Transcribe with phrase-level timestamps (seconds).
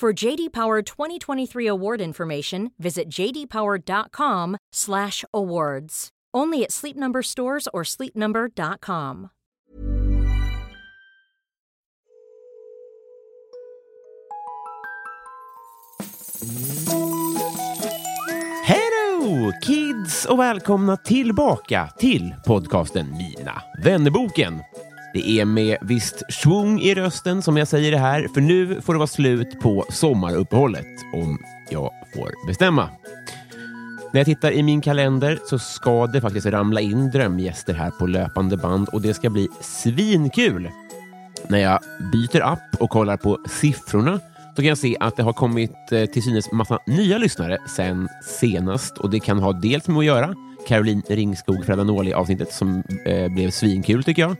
[0.00, 6.08] For JD Power 2023 award information, visit jdpower.com/awards.
[6.36, 9.28] Only at Sleep Number stores or sleepnumber.com.
[18.64, 24.54] Hello kids och välkomna tillbaka till podcasten Mina vännerboken.
[25.12, 28.92] Det är med visst svung i rösten som jag säger det här, för nu får
[28.92, 31.38] det vara slut på sommaruppehållet om
[31.70, 32.88] jag får bestämma.
[34.12, 38.06] När jag tittar i min kalender så ska det faktiskt ramla in drömgäster här på
[38.06, 40.70] löpande band och det ska bli svinkul.
[41.48, 41.80] När jag
[42.12, 44.20] byter app och kollar på siffrorna
[44.56, 48.08] så kan jag se att det har kommit eh, till synes massa nya lyssnare sen
[48.24, 50.34] senast och det kan ha dels med att göra
[50.68, 54.36] Caroline Ringskog Fredanoli-avsnittet som eh, blev svinkul tycker jag.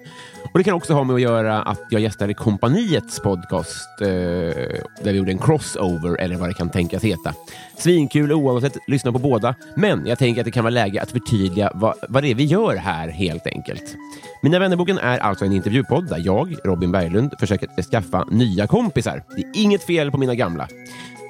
[0.53, 5.05] Och Det kan också ha med att göra att jag gästade kompaniets podcast eh, där
[5.05, 7.35] vi gjorde en crossover eller vad det kan tänkas heta.
[7.77, 9.55] Svinkul oavsett, lyssna på båda.
[9.75, 12.45] Men jag tänker att det kan vara läge att förtydliga vad, vad det är vi
[12.45, 13.97] gör här helt enkelt.
[14.43, 19.23] Mina vännerboken är alltså en intervjupodd där jag, Robin Berglund, försöker skaffa nya kompisar.
[19.37, 20.69] Det är inget fel på mina gamla.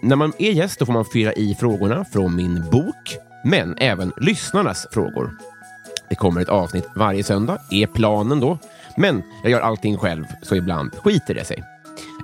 [0.03, 4.13] När man är gäst då får man fylla i frågorna från min bok, men även
[4.17, 5.31] lyssnarnas frågor.
[6.09, 8.59] Det kommer ett avsnitt varje söndag, är planen då.
[8.97, 11.65] Men jag gör allting själv, så ibland skiter det sig.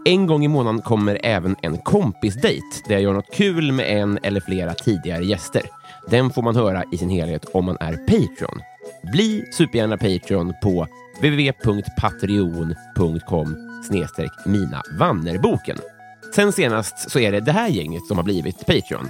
[0.04, 4.18] En gång i månaden kommer även en kompisdejt där jag gör något kul med en
[4.22, 5.62] eller flera tidigare gäster.
[6.10, 8.60] Den får man höra i sin helhet om man är Patreon.
[9.12, 10.86] Bli supergärna Patreon på
[11.18, 13.56] www.patreon.com
[13.88, 15.78] snedstreck mina vannerboken.
[16.34, 19.08] Sen senast så är det det här gänget som har blivit Patreon.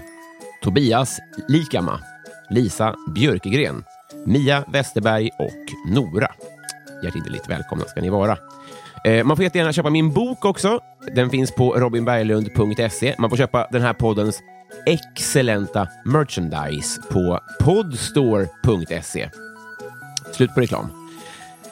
[0.65, 2.01] Tobias Likama,
[2.51, 3.85] Lisa Björkegren,
[4.27, 6.29] Mia Westerberg och Nora.
[7.03, 8.39] Hjärtinnerligt välkomna ska ni vara.
[9.05, 10.81] Eh, man får jättegärna köpa min bok också.
[11.15, 13.15] Den finns på robinberglund.se.
[13.19, 14.43] Man får köpa den här poddens
[14.87, 19.31] excellenta merchandise på podstore.se.
[20.33, 21.04] Slut på reklam.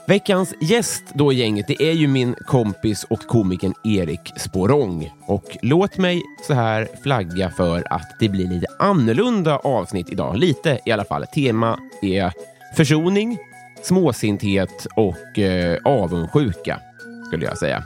[0.07, 5.11] Veckans gäst då i gänget, det är ju min kompis och komikern Erik Sporrong.
[5.27, 10.37] Och låt mig så här flagga för att det blir lite annorlunda avsnitt idag.
[10.37, 11.27] Lite i alla fall.
[11.27, 12.33] Tema är
[12.77, 13.39] försoning,
[13.83, 16.81] småsinthet och eh, avundsjuka,
[17.27, 17.83] skulle jag säga.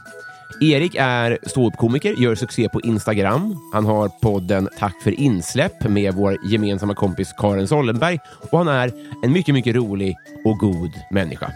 [0.61, 3.57] Erik är ståuppkomiker, gör succé på Instagram.
[3.73, 8.19] Han har podden Tack för insläpp med vår gemensamma kompis Karin Sollenberg
[8.51, 11.53] och han är en mycket, mycket rolig och god människa.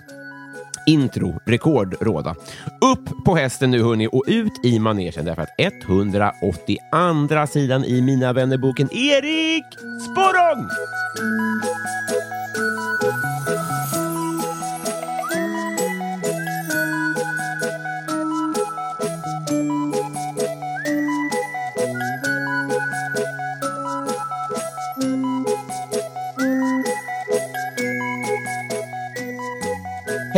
[0.91, 2.35] Intro, rekord råda.
[2.81, 8.33] Upp på hästen nu hörni och ut i manegen därför att 182 sidan i Mina
[8.33, 9.65] vännerboken Erik
[10.05, 10.69] Sporrong!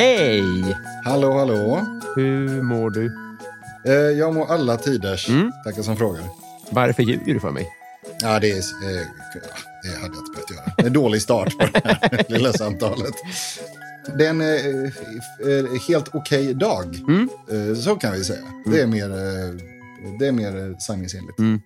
[0.03, 0.77] Hej!
[1.05, 1.87] Hallå, hallå.
[2.17, 3.13] Hur mår du?
[3.87, 5.29] Eh, jag mår alla tiders.
[5.29, 5.53] Mm.
[5.65, 6.23] Tackar som frågar.
[6.71, 7.69] Varför ljuger du för mig?
[8.23, 9.07] Ja, det, är, eh,
[9.83, 10.87] det hade jag inte behövt göra.
[10.87, 13.15] En dålig start på det här lilla samtalet.
[14.19, 16.97] Det är en eh, eh, helt okej dag.
[17.09, 17.29] Mm.
[17.51, 18.45] Eh, så kan vi säga.
[18.67, 19.55] Det är mer, eh,
[20.19, 21.39] det är mer sanningsenligt.
[21.39, 21.61] Mm.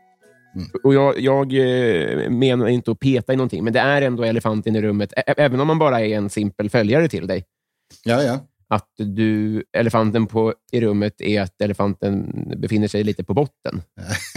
[0.85, 1.53] Och jag, jag
[2.33, 5.67] menar inte att peta i någonting, men det är ändå elefanten i rummet, även om
[5.67, 7.45] man bara är en simpel följare till dig.
[8.05, 8.47] Ja, ja.
[8.69, 13.83] Att du, elefanten på, i rummet är att elefanten befinner sig lite på botten.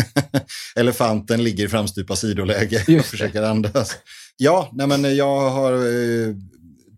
[0.76, 3.98] Elefanten ligger i framstupa sidoläge och försöker andas.
[4.38, 5.74] Ja, nej men jag har...
[5.74, 6.36] Eh,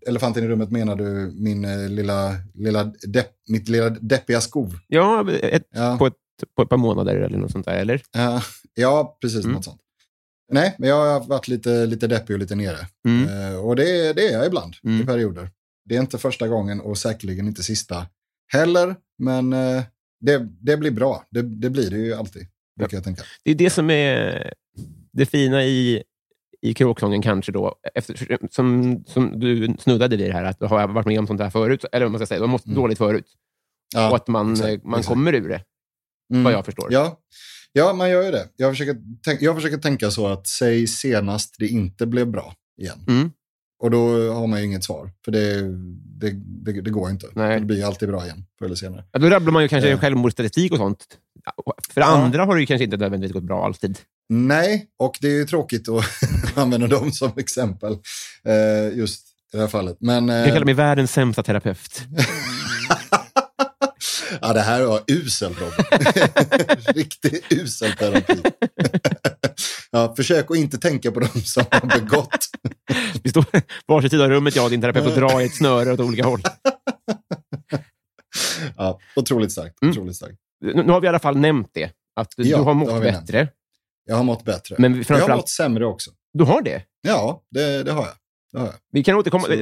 [0.06, 4.74] elefanten i rummet menar du min eh, lilla, lilla depp, mitt lilla deppiga skov.
[4.88, 5.96] Ja, ett, Ja.
[5.98, 6.14] på ett
[6.56, 8.02] på ett par månader eller något sånt där, eller?
[8.74, 9.44] Ja, precis.
[9.44, 9.54] Mm.
[9.54, 9.80] Något sånt.
[10.52, 12.78] Nej, men jag har varit lite, lite deppig och lite nere.
[13.08, 13.28] Mm.
[13.52, 15.00] Eh, och det, det är jag ibland Mm.
[15.00, 15.50] i perioder.
[15.84, 18.06] Det är inte första gången och säkerligen inte sista
[18.52, 18.96] heller.
[19.18, 19.82] Men eh,
[20.20, 21.24] det, det blir bra.
[21.30, 22.46] Det, det blir det ju alltid,
[22.78, 23.22] brukar jag tänka.
[23.44, 24.52] Det är det som är
[25.12, 26.02] det fina i,
[26.62, 31.06] i kråksången kanske då, efter, som, som du snuddade vid här, att du har varit
[31.06, 32.76] med om sånt här förut, eller vad man ska säga, du har mått Mm.
[32.76, 33.26] dåligt förut,
[33.94, 35.08] Ja, och att man, exakt, man exakt.
[35.14, 35.62] kommer ur det,
[36.32, 36.44] Mm.
[36.44, 36.92] vad jag förstår.
[36.92, 37.20] Ja.
[37.72, 38.48] ja, man gör ju det.
[38.56, 43.04] Jag försöker, tänk, jag försöker tänka så att säg senast det inte blev bra igen.
[43.08, 43.30] Mm.
[43.82, 45.62] Och då har man ju inget svar, för det,
[46.20, 46.30] det,
[46.72, 47.26] det, det går inte.
[47.34, 47.60] Nej.
[47.60, 49.04] Det blir alltid bra igen, förr eller senare.
[49.12, 49.98] Ja, då rabblar man ju kanske Eh.
[49.98, 51.04] självmordsstatistik och sånt.
[51.94, 52.06] För Ja.
[52.06, 53.98] andra har det ju kanske inte nödvändigtvis gått bra alltid.
[54.28, 56.04] Nej, och det är ju tråkigt att
[56.58, 57.92] använda dem som exempel
[58.44, 59.96] eh, just i det här fallet.
[60.00, 62.02] Men, eh, Jag kallar mig världens sämsta terapeut.
[64.40, 65.84] ja, det här var usel Robin.
[66.94, 68.36] Riktigt usel terapi.
[69.90, 72.38] ja, försök att inte tänka på dem som har begått.
[73.22, 73.44] Vi står
[73.86, 76.24] varsin sida av rummet, jag och din terapeut, och drar i ett snöre åt olika
[76.24, 76.40] håll.
[78.76, 79.82] Ja, otroligt starkt.
[79.82, 79.92] Mm.
[79.92, 80.36] Otroligt starkt.
[80.60, 81.90] Nu, nu har vi i alla fall nämnt det,
[82.20, 83.26] att Ja, du har mått har vi nämnt.
[83.26, 83.48] bättre.
[84.04, 84.76] Jag har mått bättre.
[84.78, 86.10] Men jag har framförallt, mått sämre också.
[86.32, 86.82] du har det.
[87.02, 88.14] Ja, det, det har jag.
[88.52, 88.74] Det har jag.
[88.92, 89.44] Vi kan återkomma.
[89.44, 89.52] Så-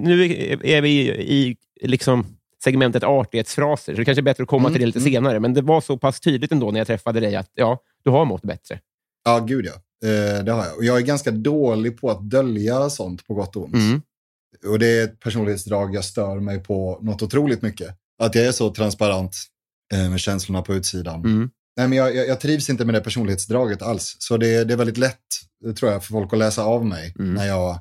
[0.00, 0.24] Nu
[0.64, 4.80] är vi i liksom segmentet artighetsfraser, så det kanske är bättre att komma Mm, till
[4.80, 5.12] det lite mm.
[5.12, 5.40] senare.
[5.40, 8.24] Men det var så pass tydligt ändå när jag träffade dig att ja, du har
[8.24, 8.80] mått bättre.
[9.24, 9.72] Ja, gud ja.
[10.08, 10.76] Eh, det har jag.
[10.76, 13.74] Och jag är ganska dålig på att dölja sånt på gott och ont.
[13.74, 14.02] Mm.
[14.66, 17.96] Och det är ett personlighetsdrag jag stör mig på något otroligt mycket.
[18.22, 19.36] Att jag är så transparent
[19.94, 21.20] eh, med känslorna på utsidan.
[21.24, 21.50] Mm.
[21.76, 24.16] Nej, men jag, jag, jag trivs inte med det personlighetsdraget alls.
[24.18, 25.18] Så det, det är väldigt lätt,
[25.78, 27.34] tror jag, för folk att läsa av mig Mm.
[27.34, 27.78] när jag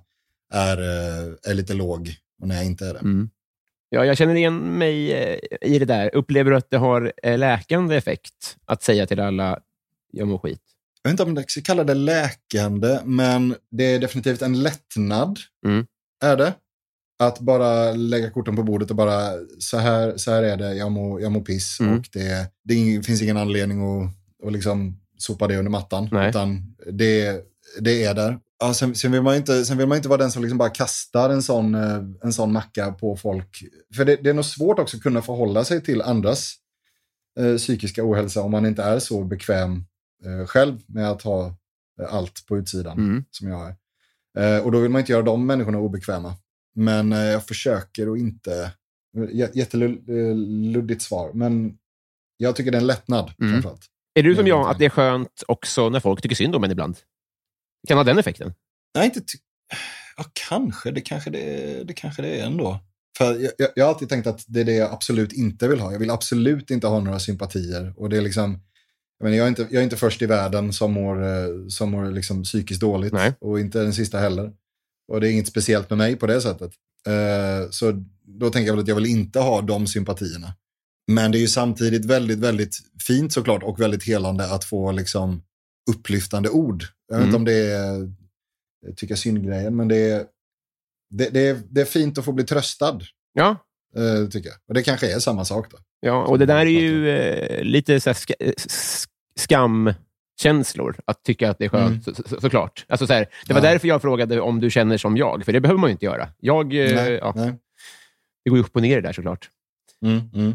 [0.53, 2.99] är, eh, är lite låg och när jag inte är det.
[3.95, 6.15] Ja, jag känner igen mig eh, i det där.
[6.15, 9.59] Upplever du att det har eh, läkande effekt att säga till alla
[10.11, 10.61] jag mår skit?
[11.01, 15.39] Jag vet inte om jag ska kalla det läkande, men det är definitivt en lättnad.
[15.65, 15.85] Mm.
[16.23, 16.53] Är det.
[17.19, 20.91] Att bara lägga korten på bordet och bara, så här, så här är det, jag
[20.91, 21.79] mår, jag mår piss.
[21.79, 21.97] Mm.
[21.97, 24.11] Och det, det finns ingen anledning att,
[24.47, 26.09] att liksom sopa det under mattan.
[26.11, 26.29] Nej.
[26.29, 27.41] Utan det,
[27.79, 28.39] det är där.
[28.59, 30.69] Ja, sen, sen, vill man inte, sen vill man inte vara den som liksom bara
[30.69, 33.63] kastar en sån, eh, en sån macka på folk.
[33.95, 36.53] För det, det är nog svårt också att kunna förhålla sig till andras
[37.39, 39.85] eh, psykiska ohälsa om man inte är så bekväm
[40.25, 41.47] eh, själv med att ha
[42.01, 43.25] eh, allt på utsidan Mm.
[43.31, 43.75] som jag är.
[44.57, 46.33] Eh, och då vill man inte göra de människorna obekväma.
[46.75, 48.71] Men eh, jag försöker att inte...
[49.53, 51.77] Jätteluddigt svar, men
[52.37, 53.53] jag tycker det är en lättnad Mm.
[53.53, 53.85] framförallt.
[54.13, 56.71] Är du som jag, att det är skönt också när folk tycker synd om en
[56.71, 56.95] ibland?
[57.87, 58.53] Kan ha den effekten.
[58.95, 59.21] Nej, inte
[60.17, 60.91] ja, kanske.
[60.91, 62.79] Det kanske det, det kanske det är ändå.
[63.17, 65.79] För jag, jag, jag har alltid tänkt att det är det jag absolut inte vill
[65.79, 65.91] ha.
[65.91, 67.93] Jag vill absolut inte ha några sympatier.
[67.97, 68.59] Och det är liksom,
[69.19, 71.91] jag, menar, jag, är, inte, jag är inte först i världen som mår, eh, som
[71.91, 73.13] mår liksom psykiskt dåligt.
[73.13, 73.33] Nej.
[73.39, 74.51] Och inte den sista heller.
[75.11, 76.71] Och det är inget speciellt med mig på det sättet.
[77.07, 80.53] Eh, så då tänker jag väl att jag vill inte ha de sympatierna.
[81.07, 82.77] Men det är ju samtidigt väldigt, väldigt
[83.07, 85.43] fint såklart och väldigt helande att få liksom
[85.91, 86.83] upplyftande ord.
[87.07, 87.27] Jag vet Mm.
[87.27, 88.11] inte om det är
[88.95, 90.25] tycka synd-grejen, men det är,
[91.09, 92.99] det, det, är, det är fint att få bli tröstad,
[93.33, 93.55] Ja,
[93.95, 94.57] eh, tycker jag.
[94.67, 95.77] Och det kanske är samma sak då.
[95.99, 98.53] ja och det där är ju eh, lite så ska, eh,
[99.39, 102.85] skamkänslor, att tycka att det är skönt, så, så, såklart.
[102.87, 103.65] Alltså så här, det var Mm.
[103.67, 103.71] Ja.
[103.73, 106.29] därför jag frågade om du känner som jag, för det behöver man ju inte göra.
[106.39, 107.53] Jag, eh, nej, ja, nej.
[108.43, 109.49] det går ju upp och ner där såklart.
[110.05, 110.53] Mm, mm.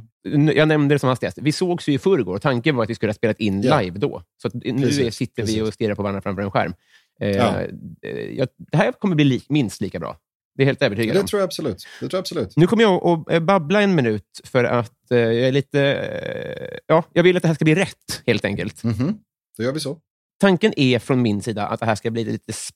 [0.54, 1.38] Jag nämnde det som hastigast.
[1.42, 3.80] Vi sågs ju i förrgår och tanken var att vi skulle ha spelat in Ja.
[3.80, 4.22] live då.
[4.42, 6.74] Så nu Precis, sitter vi och stirrar på varandra framför en skärm.
[7.20, 7.60] Eh, Ja.
[8.02, 10.16] eh, jag, det här kommer bli li, minst lika bra.
[10.56, 11.26] Det är helt övertygad Det om.
[11.26, 11.76] tror jag absolut.
[12.00, 12.56] Det tror jag absolut.
[12.56, 15.80] Nu kommer jag att eh, babbla en minut för att eh, jag är lite...
[15.82, 18.82] Eh, ja, jag vill att det här ska bli rätt, helt enkelt.
[18.84, 19.18] Mhm.
[19.58, 19.98] Då gör vi så.
[20.40, 22.52] Tanken är från min sida att det här ska bli lite...
[22.52, 22.70] sp-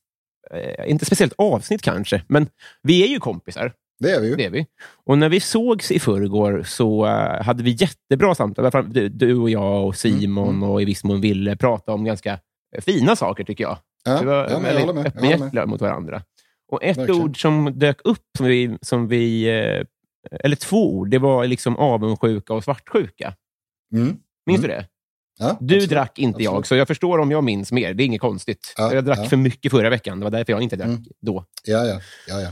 [0.51, 2.47] Eh, inte speciellt avsnitt kanske, men
[2.83, 3.73] vi är ju kompisar.
[3.99, 4.35] Det är vi ju.
[4.35, 4.65] Det är vi.
[5.05, 8.93] Och när vi sågs i förrgår så eh, hade vi jättebra samtal.
[8.93, 12.39] Du, du och jag och Simon Mm, och i viss mån Ville prata om ganska
[12.75, 13.77] eh, fina saker, tycker jag.
[14.05, 15.05] Ja, vi var ja, men jag håller med.
[15.05, 16.21] Jag öppenhjärtiga mot varandra.
[16.71, 17.21] Och ett Verkligen.
[17.21, 19.85] ord som dök upp, som vi, som vi, eh,
[20.43, 23.33] eller två ord, det var liksom avundsjuka och svartsjuka.
[23.93, 24.17] Mm.
[24.45, 24.61] Minns Mm.
[24.61, 24.85] du det?
[25.39, 25.89] Ja, Du absolut.
[25.89, 26.67] drack inte jag, Absolut.
[26.67, 27.93] så jag förstår om jag minns mer.
[27.93, 28.73] Det är inget konstigt.
[28.77, 29.23] Ja, jag drack ja.
[29.23, 30.19] för mycket förra veckan.
[30.19, 31.03] Det var därför jag inte drack Mm.
[31.21, 31.45] då.
[31.63, 31.99] Ja, ja.
[32.27, 32.49] ja, ja.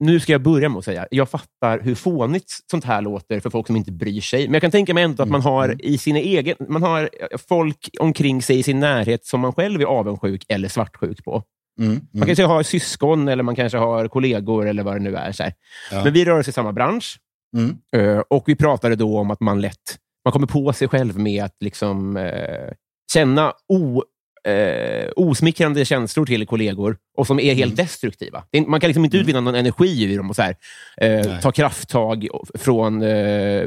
[0.00, 3.50] Nu ska jag börja med att säga, jag fattar hur fånigt sånt här låter för
[3.50, 4.46] folk som inte bryr sig.
[4.46, 5.78] Men jag kan tänka mig ändå att man har mm.
[5.82, 9.80] i sin egen, man har eh, folk omkring sig i sin närhet som man själv
[9.80, 11.42] är avundsjuk eller svartsjuk på.
[11.80, 11.92] Mm.
[11.92, 12.26] Man Mm.
[12.26, 15.32] kanske har syskon eller man kanske har kollegor eller vad det nu är.
[15.32, 15.44] Så.
[15.90, 16.04] Ja.
[16.04, 17.18] Men vi rör oss i samma bransch
[17.56, 17.76] Mm.
[17.96, 21.44] eh, och vi pratade då om att man lätt man kommer på sig själv med
[21.44, 22.72] att liksom, eh,
[23.12, 24.02] känna o,
[24.48, 27.84] eh, osmickrande känslor till kollegor och som är helt Mm.
[27.84, 28.44] destruktiva.
[28.50, 29.22] Är- Man kan liksom inte Mm.
[29.22, 30.56] utvinna någon energi ur dem och så här,
[30.96, 33.66] eh, ta krafttag från eh,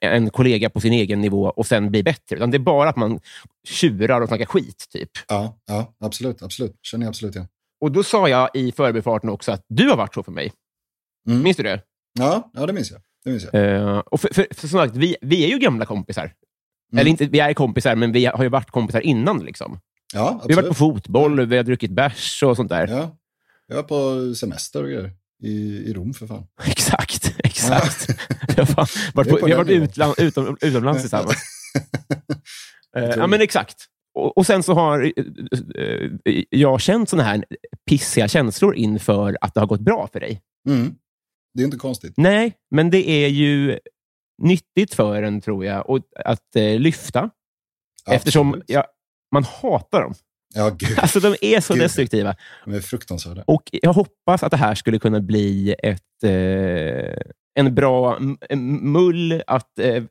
[0.00, 2.36] en kollega på sin egen nivå och sen bli bättre.
[2.36, 3.20] Utan det är bara att man
[3.68, 4.84] tjurar och snackar skit.
[4.92, 5.10] typ.
[5.28, 6.42] Ja, ja, absolut.
[6.42, 6.76] absolut.
[6.82, 7.48] Känner jag absolut igen.
[7.80, 10.52] Och Då sa jag i förbifarten också att du har varit så för mig.
[11.28, 11.42] Mm.
[11.42, 11.80] Minns du det?
[12.18, 13.00] Ja, ja, det minns jag.
[13.24, 13.74] Det minns jag.
[13.76, 16.22] Eh, och för, för, för som sagt, vi, vi är ju gamla kompisar.
[16.92, 17.00] Mm.
[17.00, 19.38] Eller inte, vi är kompisar, men vi har ju varit kompisar innan.
[19.44, 19.78] Liksom.
[20.12, 20.68] Ja, Vi har varit absolut.
[20.68, 22.86] på fotboll, vi har druckit bärs och sånt där.
[22.88, 23.16] Ja.
[23.66, 25.12] Jag var på semester och grejer.
[25.42, 25.50] I,
[25.90, 26.46] i Rom för fan.
[26.66, 27.34] Exakt.
[27.38, 28.08] exakt.
[28.48, 31.36] vi har, fan, varit på, på vi har varit utland, utom, utomlands tillsammans.
[32.96, 33.76] Eh, ja, men exakt.
[34.14, 37.44] Och, och Sen så har eh, eh, jag känt såna här
[37.88, 40.42] pissiga känslor inför att det har gått bra för dig.
[40.68, 40.94] Mm.
[41.54, 42.14] Det är inte konstigt.
[42.16, 43.78] Nej, men det är ju
[44.42, 47.30] nyttigt för en, tror jag, och, att eh, lyfta.
[48.10, 48.70] Eftersom Absolut.
[49.30, 50.14] Ja, man hatar dem.
[50.54, 50.98] Ja, gud.
[50.98, 51.82] Alltså, de är så Gud.
[51.82, 52.36] destruktiva.
[52.64, 53.44] De är fruktansvärda.
[53.46, 57.16] Och Jag hoppas att det här skulle kunna bli ett, eh,
[57.54, 58.18] en bra
[58.80, 60.04] mull att eh,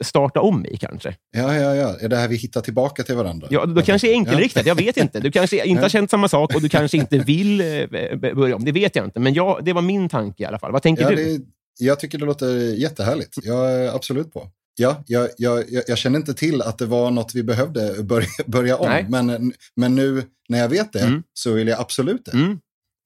[0.00, 1.16] starta om i, kanske.
[1.36, 1.96] Ja, ja, ja.
[2.00, 3.46] Är det här vi hittar tillbaka till varandra?
[3.50, 4.66] Ja, då kanske är enkelriktat.
[4.66, 5.20] Jag vet inte.
[5.20, 7.86] Du kanske inte har känt samma sak och du kanske inte vill eh,
[8.34, 8.64] börja om.
[8.64, 9.20] Det vet jag inte.
[9.20, 10.72] Men jag, det var min tanke i alla fall.
[10.72, 11.16] Vad tänker Ja, du?
[11.38, 11.44] det,
[11.78, 13.34] jag tycker det låter jättehärligt.
[13.42, 14.48] Jag är absolut på.
[14.76, 18.76] Ja, jag, jag, jag, kände inte till att det var något vi behövde börja, börja
[18.76, 18.88] om.
[18.88, 19.06] Nej.
[19.08, 21.22] Men, men nu när jag vet det Mm.
[21.34, 22.32] så vill jag absolut det.
[22.32, 22.58] Mm.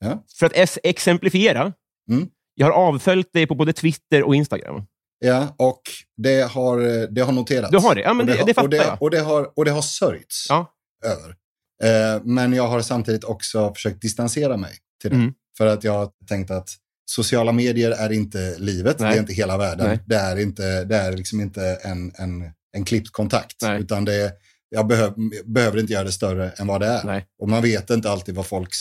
[0.05, 0.25] Ja.
[0.39, 1.73] För att exemplifiera.
[2.11, 2.29] Mm.
[2.55, 4.83] Jag har avföljt dig på både Twitter och Instagram.
[5.19, 5.81] Ja, och
[6.17, 7.71] det har, det har noterats.
[7.71, 8.01] Du har det?
[8.01, 9.03] Ja, men och det- har- det fattar och det, jag.
[9.03, 10.73] Och det har, och det har sörjts Ja.
[11.05, 11.35] över.
[11.83, 14.73] Eh, men jag har samtidigt också försökt distansera mig
[15.03, 15.17] till det.
[15.17, 15.33] Mm.
[15.59, 16.69] För att jag har tänkt att
[17.11, 19.11] sociala medier är inte livet, Nej.
[19.11, 19.87] det är inte hela världen.
[19.87, 19.99] Nej.
[20.07, 23.57] Det är, inte, det är liksom inte en, en, en klippt kontakt.
[23.63, 23.81] Nej.
[23.81, 24.33] Utan det är,
[24.69, 27.05] jag behöv, behöver inte göra det större än vad det är.
[27.05, 27.27] Nej.
[27.39, 28.79] Och man vet inte alltid vad folks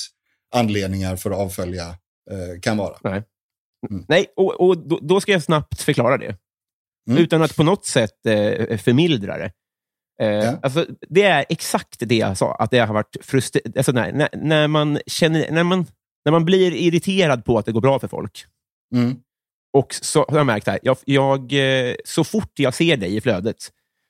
[0.56, 1.88] anledningar för att avfölja
[2.32, 2.98] eh, kan vara.
[4.08, 6.36] Nej, och, och då, då ska jag snabbt förklara det.
[7.10, 7.24] Mm.
[7.24, 9.52] Utan att på något sätt eh, förmildra det.
[10.22, 10.60] Eh, Ja.
[10.62, 13.80] alltså, det är exakt det jag sa, att det har varit frustrerande.
[13.80, 15.86] Alltså, när, när, man känner, när, man,
[16.28, 18.46] när man blir irriterad på att det går bra för folk.
[18.96, 19.16] Mm.
[19.74, 21.54] Och så har jag märkt här, jag, jag,
[21.90, 23.56] eh, så fort jag ser dig i flödet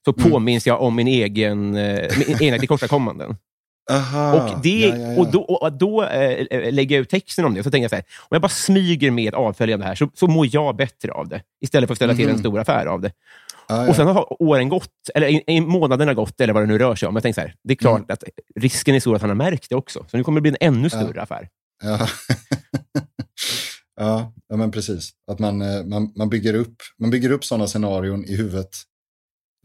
[0.06, 0.32] så Mm.
[0.32, 3.38] påminns jag om min egen, eh, min egna tillkortakommanden.
[3.92, 5.20] Aha, Och, det, ja, ja, ja.
[5.20, 7.90] och då, och då eh, lägger jag ut texten om det och så tänker jag
[7.90, 11.12] så här, om jag bara smyger med ett avföljande här så, så mår jag bättre
[11.12, 11.42] av det.
[11.62, 12.40] Istället för att ställa till en Mhm.
[12.40, 13.12] stor affär av det.
[13.70, 13.90] Ja.
[13.90, 16.96] Och Sen har åren gått, eller i- i månaderna gått, eller vad det nu rör
[16.96, 17.16] sig om.
[17.16, 18.10] Jag tänker så här, det är klart Mm.
[18.10, 18.24] att
[18.56, 20.06] risken är stor att han har märkt det också.
[20.12, 21.50] Så nu kommer det bli en ännu större affär.
[21.84, 22.08] Ja.
[24.00, 25.12] ja, ja, men precis.
[25.32, 28.76] Att man, eh, man, man, bygger upp, man bygger upp sådana scenarion i huvudet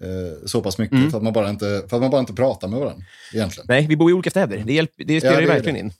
[0.02, 1.10] eh, så pass mycket Mm.
[1.10, 3.04] för, att man bara inte, för att man bara inte pratar med varandra
[3.34, 3.66] egentligen.
[3.68, 4.62] Nej, vi bor i olika städer.
[4.66, 5.80] Det, hjälp, det spelar det ju gör verkligen det.
[5.80, 5.92] in.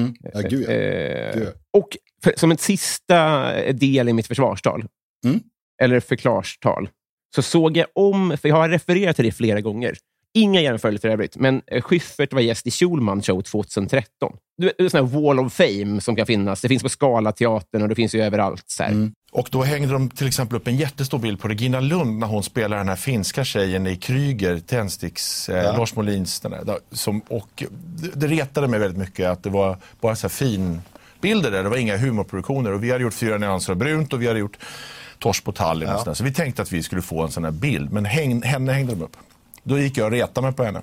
[0.00, 0.14] Mm.
[0.34, 0.72] Ja, gud ja.
[0.72, 1.52] Eh, Gud, ja.
[1.78, 1.88] och
[2.24, 4.84] för, som en sista del i mitt försvarstal,
[5.26, 5.40] Mm.
[5.82, 6.88] eller förklarstal,
[7.34, 9.96] så såg jag om, för jag har refererat till det flera gånger,
[10.34, 14.32] inga jämförelser i övrigt, men eh, Schyffert var gäst i Schulman Show 2013.
[14.58, 16.60] Du vet, det är en sån här wall of fame som kan finnas.
[16.60, 18.64] Det finns på Scalateatern och det finns ju överallt.
[18.66, 18.90] Så här.
[18.90, 19.12] Mm.
[19.32, 22.42] Och då hängde de till exempel upp en jättestor bild på Regina Lund när hon
[22.42, 25.76] spelar den här finska tjejen i Kryger, Tändsticks, eh, Ja.
[25.76, 26.40] Lars Molins.
[26.40, 27.64] Den där, som, och
[28.14, 30.80] det, retade mig väldigt mycket att det var bara så här fin
[31.20, 31.62] bilder där.
[31.62, 32.72] Det var inga humorproduktioner.
[32.72, 34.58] Och vi hade gjort Fyra nyanser av brunt och vi hade gjort
[35.18, 35.90] Torsk på Tallinn.
[35.90, 36.14] Och sådär.
[36.14, 37.92] Så vi tänkte att vi skulle få en sån här bild.
[37.92, 39.16] Men häng, henne hängde de upp.
[39.62, 40.82] Då gick jag och retade mig på henne.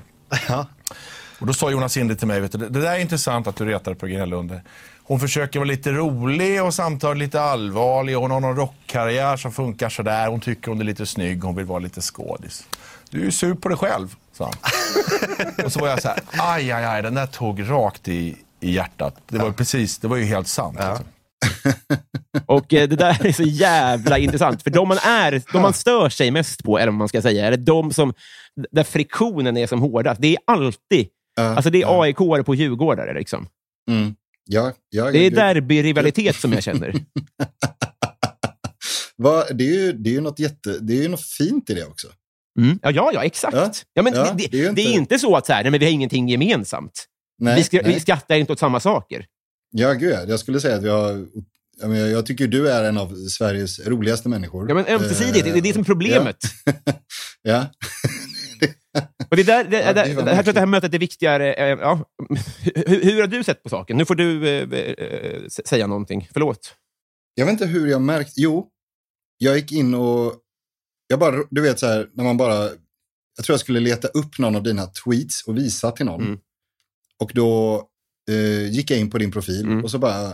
[1.39, 3.65] Och då sa Jonas Inde till mig, vet du, det där är intressant att du
[3.65, 4.59] retar på Lund.
[5.03, 8.13] Hon försöker vara lite rolig och samtidigt lite allvarlig.
[8.13, 10.27] Hon har någon rockkarriär som funkar sådär.
[10.27, 12.67] Hon tycker hon är lite snygg, hon vill vara lite skådis.
[13.09, 15.65] Du är ju sur på dig själv, sa han.
[15.65, 18.71] och så var jag så här, aj, aj, aj, den där tog rakt i, i
[18.71, 19.15] hjärtat.
[19.27, 20.79] Det var, precis, det var ju helt sant.
[20.79, 21.05] Liksom.
[22.45, 24.63] Och eh, det där är så jävla intressant.
[24.63, 27.45] För de man, är, de man stör sig mest på, eller vad man ska säga,
[27.45, 28.13] eller de som,
[28.71, 32.03] där friktionen är som hårdast, det är alltid Ja, Alltså det är ja.
[32.03, 33.13] AIK på djurgårdare.
[33.13, 33.47] Liksom.
[33.91, 34.15] Mm.
[34.45, 36.93] Ja, ja, Det är derbyrivalitet som jag känner.
[39.17, 41.73] Va, det, är ju, det är ju något jätte, det är ju något fint i
[41.73, 42.07] det också.
[42.59, 42.79] Mm.
[42.81, 43.55] Ja, ja, ja, exakt.
[43.55, 43.71] Ja.
[43.93, 45.63] Ja, men ja, det, det är ju det är inte- inte så att så här,
[45.63, 47.05] nej, men vi har ingenting gemensamt.
[47.41, 47.93] Nej, vi, skra- nej.
[47.93, 49.25] vi skrattar inte åt samma saker.
[49.71, 50.23] Ja, gud ja.
[50.23, 51.27] Jag skulle säga att vi har...
[52.11, 54.69] Jag, tycker du är en av Sveriges roligaste människor.
[54.69, 56.37] Ja, men ömsesidigt, det är det som är problemet.
[57.41, 57.67] Ja.
[59.29, 60.99] Och det är där, det, Ja, där, det var jag tror det här mötet är
[60.99, 61.53] viktigare.
[61.53, 62.05] eh, Ja.
[62.75, 63.97] Hur, hur har du sett på saken?
[63.97, 66.29] Nu får du eh, eh, säga någonting.
[66.33, 66.75] Förlåt.
[67.35, 68.33] Jag vet inte hur jag märkt.
[68.35, 68.67] Jo,
[69.37, 70.33] jag gick in och
[71.07, 72.63] jag bara, du vet så här, när man bara,
[73.37, 76.21] jag tror jag skulle leta upp någon av dina tweets och visa till någon.
[76.21, 76.39] Mm.
[77.19, 77.83] Och då
[78.29, 79.83] eh, gick jag in på din profil Mm.
[79.83, 80.33] och så bara,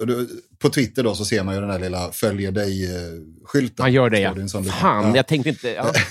[0.00, 0.26] och då,
[0.58, 3.82] på Twitter då så ser man ju den där lilla följer dig-skylten.
[3.82, 4.34] Han gör det, ja.
[4.80, 5.16] Fan, ja.
[5.16, 5.68] jag tänkte inte...
[5.68, 5.92] Ja.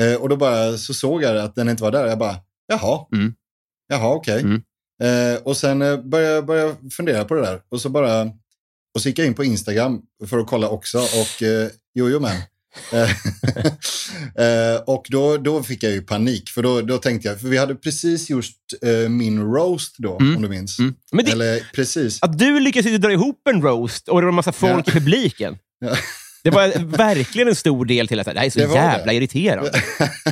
[0.00, 2.06] Eh, och då bara så såg jag att den inte var där.
[2.06, 3.34] Jag bara, jaha, Mm.
[3.88, 4.40] jaha okej.
[4.40, 4.62] Mm.
[5.02, 7.62] Eh, och sen eh, började jag började fundera på det där.
[7.68, 8.22] Och så bara,
[8.94, 10.98] och så gick jag in på Instagram för att kolla också.
[10.98, 12.36] Och eh, jo, jo men.
[12.92, 13.10] Eh,
[14.74, 16.50] eh, och då, då fick jag ju panik.
[16.50, 18.44] För då, då tänkte jag, för vi hade precis gjort
[18.82, 20.36] eh, min roast då, Mm.
[20.36, 20.78] om du minns.
[20.78, 20.94] Mm.
[21.12, 22.22] Det, Eller precis.
[22.22, 24.90] att du lyckades dra ihop en roast och det var en massa folk Ja.
[24.90, 25.58] i publiken.
[25.80, 25.96] Ja.
[26.44, 29.14] Det var verkligen en stor del till att det här är så jävla det.
[29.14, 29.70] irriterande.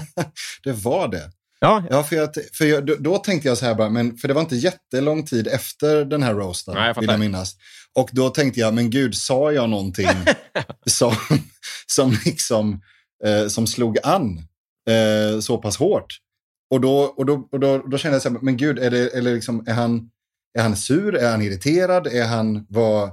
[0.65, 1.31] det var det.
[1.61, 4.29] Ja, Ja, för, jag, för jag, då, då tänkte jag så här bara, men för
[4.29, 7.57] det var inte jättelång tid efter den här roasten, Nej, jag vill jag minnas.
[7.95, 10.09] Och då tänkte jag, men gud, sa jag någonting
[10.87, 11.15] som,
[11.87, 12.81] som liksom,
[13.25, 14.39] eh, som slog an
[14.91, 16.19] eh, så pass hårt?
[16.71, 19.09] Och då, och då, och då, då kände jag så här, men gud, är, det,
[19.09, 20.11] eller liksom, är, han,
[20.59, 21.15] är han sur?
[21.15, 22.07] Är han irriterad?
[22.07, 23.11] Är han, vad,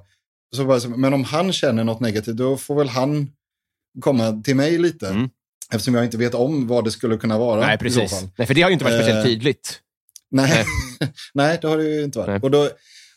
[0.56, 3.32] så bara, men om han känner något negativt, då får väl han
[4.00, 5.08] komma till mig lite.
[5.08, 5.30] Mm.
[5.74, 7.66] Eftersom jag inte vet om vad det skulle kunna vara.
[7.66, 8.24] nej precis.
[8.38, 9.80] Nej, för det har ju inte varit speciellt Eh, tydligt.
[10.32, 10.66] Nej,
[11.34, 12.30] nej det har det ju inte varit.
[12.30, 12.40] Nej.
[12.42, 12.70] Och, då,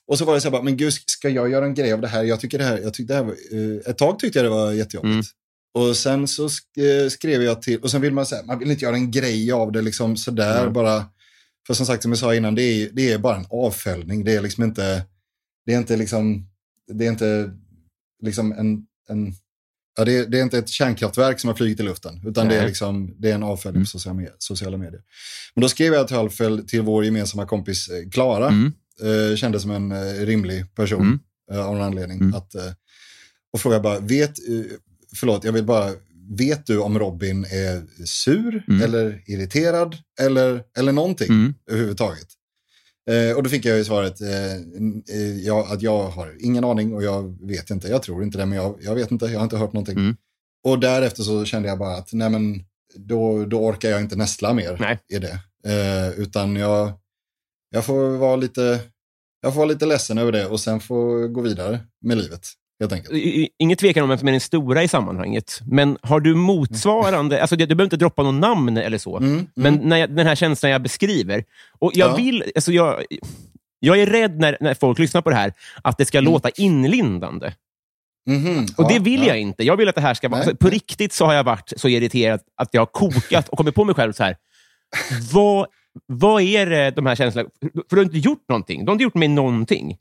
[0.09, 2.01] och så var det så här, bara, men gud, ska jag göra en grej av
[2.01, 2.25] det här?
[2.25, 4.73] Jag tycker det här, jag tyckte det här eh, ett tag tyckte jag det var
[4.73, 5.13] jättejobbigt.
[5.13, 5.89] Mm.
[5.89, 8.85] Och sen så eh, skrev jag till, och sen vill man säga, man vill inte
[8.85, 10.73] göra en grej av det liksom sådär Mm.
[10.73, 11.05] bara.
[11.67, 14.25] För som sagt, som jag sa innan, det är, det är bara en avföljning.
[14.25, 15.05] Det är liksom inte,
[15.67, 16.47] det är inte liksom,
[16.93, 17.51] det är inte
[18.23, 19.35] liksom en, en
[19.99, 22.55] ja, det, är, det är inte ett kärnkraftverk som har flugit i luften, utan det
[22.55, 22.67] är, Nej.
[22.69, 23.85] liksom, det är en avföljning Mm.
[23.85, 25.03] på sociala medier, sociala medier.
[25.55, 28.73] Men då skrev jag till, Alfred, till vår gemensamma kompis eh, Klara, Mm.
[29.03, 31.19] Eh, kändes som en eh, rimlig person Mm.
[31.61, 32.19] eh, av någon anledning.
[32.21, 32.35] Mm.
[32.35, 32.73] Att, eh,
[33.53, 34.65] och frågade bara, vet, eh,
[35.17, 35.91] förlåt, jag vill bara,
[36.39, 38.83] vet du om Robin är sur Mm.
[38.83, 41.55] eller irriterad eller, eller någonting Mm.
[41.71, 42.27] överhuvudtaget?
[43.37, 46.95] Och då fick jag ju svaret eh, n- eh, ja, att jag har ingen aning
[46.95, 47.89] och jag vet inte.
[47.89, 49.27] Jag tror inte det, men jag, jag vet inte.
[49.27, 49.99] Jag har inte hört någonting.
[49.99, 50.17] Mm.
[50.65, 52.65] Och därefter så kände jag bara att nej men,
[52.97, 54.99] då, då orkar jag inte nästla mer Nej.
[55.09, 55.39] i det.
[55.67, 56.93] Eh, utan jag,
[57.75, 58.81] jag får vara lite
[59.43, 62.47] jag får vara lite ledsen över det och sen få gå vidare med livet.
[62.81, 63.15] Helt enkelt.
[63.15, 65.61] I- i- Ingen tvekan om vem som är den stora i sammanhanget.
[65.67, 67.41] Men har du motsvarande...
[67.41, 69.17] Alltså, du behöver inte droppa någon namn eller så.
[69.17, 69.47] Mm, mm.
[69.55, 71.45] Men när jag, den här känslan jag beskriver.
[71.79, 72.17] Och jag, Ja.
[72.17, 73.05] vill, alltså jag,
[73.81, 77.53] jag är rädd när, när folk lyssnar på det här att det ska låta inlindande.
[78.31, 79.27] Mhm, Och det vill ja.
[79.29, 79.65] jag inte.
[79.65, 80.41] Jag vill att det här ska vara...
[80.41, 83.75] Alltså, på riktigt så har jag varit så irriterad att jag har kokat och kommit
[83.75, 84.37] på mig själv så här.
[85.33, 85.67] Vad,
[86.07, 87.49] vad är det de här känslorna...
[87.61, 88.85] För du har inte gjort någonting.
[88.85, 89.87] Du har inte gjort mig någonting.
[89.87, 89.99] Nej,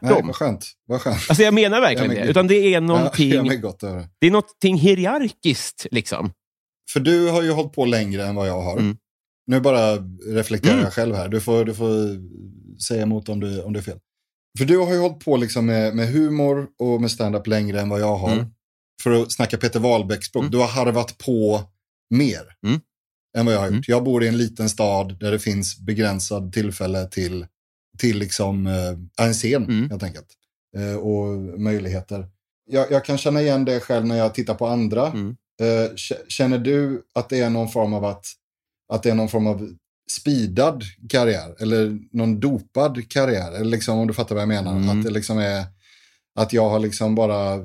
[0.00, 0.26] Tvärtom.
[0.26, 0.66] vad skönt.
[0.86, 1.16] Vad skönt.
[1.28, 2.30] Alltså jag menar verkligen Ja, men det.
[2.30, 4.26] Utan det är någonting, jag gott över det.
[4.26, 5.86] är någonting hierarkiskt.
[5.90, 6.32] Liksom.
[6.92, 8.78] För du har ju hållit på längre än vad jag har.
[8.78, 8.96] Mm.
[9.46, 9.96] Nu bara
[10.34, 10.84] reflekterar Mm.
[10.84, 11.28] jag själv här.
[11.28, 11.96] Du får, du får
[12.82, 13.98] säga emot om, du, om det är fel.
[14.58, 17.88] För du har ju hållit på liksom med, med humor och med stand-up längre än
[17.88, 18.32] vad jag har.
[18.32, 18.46] Mm.
[19.02, 20.42] För att snacka Peter Wahlbecks språk.
[20.42, 20.50] Mm.
[20.50, 21.60] Du har harvat på
[22.10, 22.80] mer Mm.
[23.36, 23.72] Än vad jag har gjort.
[23.72, 23.84] Mm.
[23.86, 27.46] Jag bor i en liten stad där det finns begränsad tillfälle till,
[27.98, 29.90] till liksom, eh, en scen Mm.
[29.90, 30.26] helt enkelt.
[30.76, 31.26] Eh, och
[31.60, 32.28] möjligheter.
[32.70, 35.06] Jag, jag kan känna igen det själv när jag tittar på andra.
[35.06, 35.36] Mm.
[35.60, 35.96] Eh,
[36.28, 38.26] Känner du att det är någon form av att,
[38.92, 39.68] att det är någon form av
[40.10, 43.52] speedad karriär eller någon dopad karriär?
[43.52, 44.76] Eller liksom, om du fattar vad jag menar.
[44.76, 44.88] Mm.
[44.98, 45.64] Att det liksom är
[46.38, 47.58] att jag har liksom bara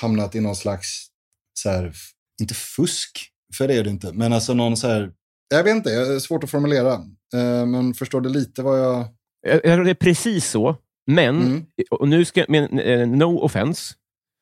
[0.00, 1.06] hamnat i någon slags,
[1.54, 1.92] så här,
[2.40, 5.12] inte fusk, för det är det inte, men alltså någon så här,
[5.54, 6.92] jag vet inte, det är svårt att formulera.
[7.34, 9.04] Eh, men förstår du lite vad jag...
[9.46, 10.76] Jag, tror det är precis så.
[11.06, 11.64] Men, Mm.
[11.90, 13.94] och nu ska men, eh, no offense,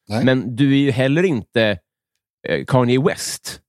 [0.08, 0.24] Nej.
[0.24, 1.78] men du är ju heller inte
[2.48, 3.60] eh, Kanye West.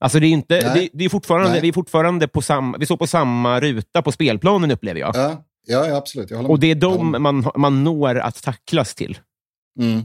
[0.00, 1.60] Alltså det är inte, det, det är fortfarande, Nej.
[1.60, 5.16] vi är fortfarande på samma, vi står på samma ruta på spelplanen upplever jag.
[5.16, 6.30] Ja, ja, ja absolut.
[6.30, 9.18] Jag Och det är de man, man når att tacklas till.
[9.80, 10.02] Mm.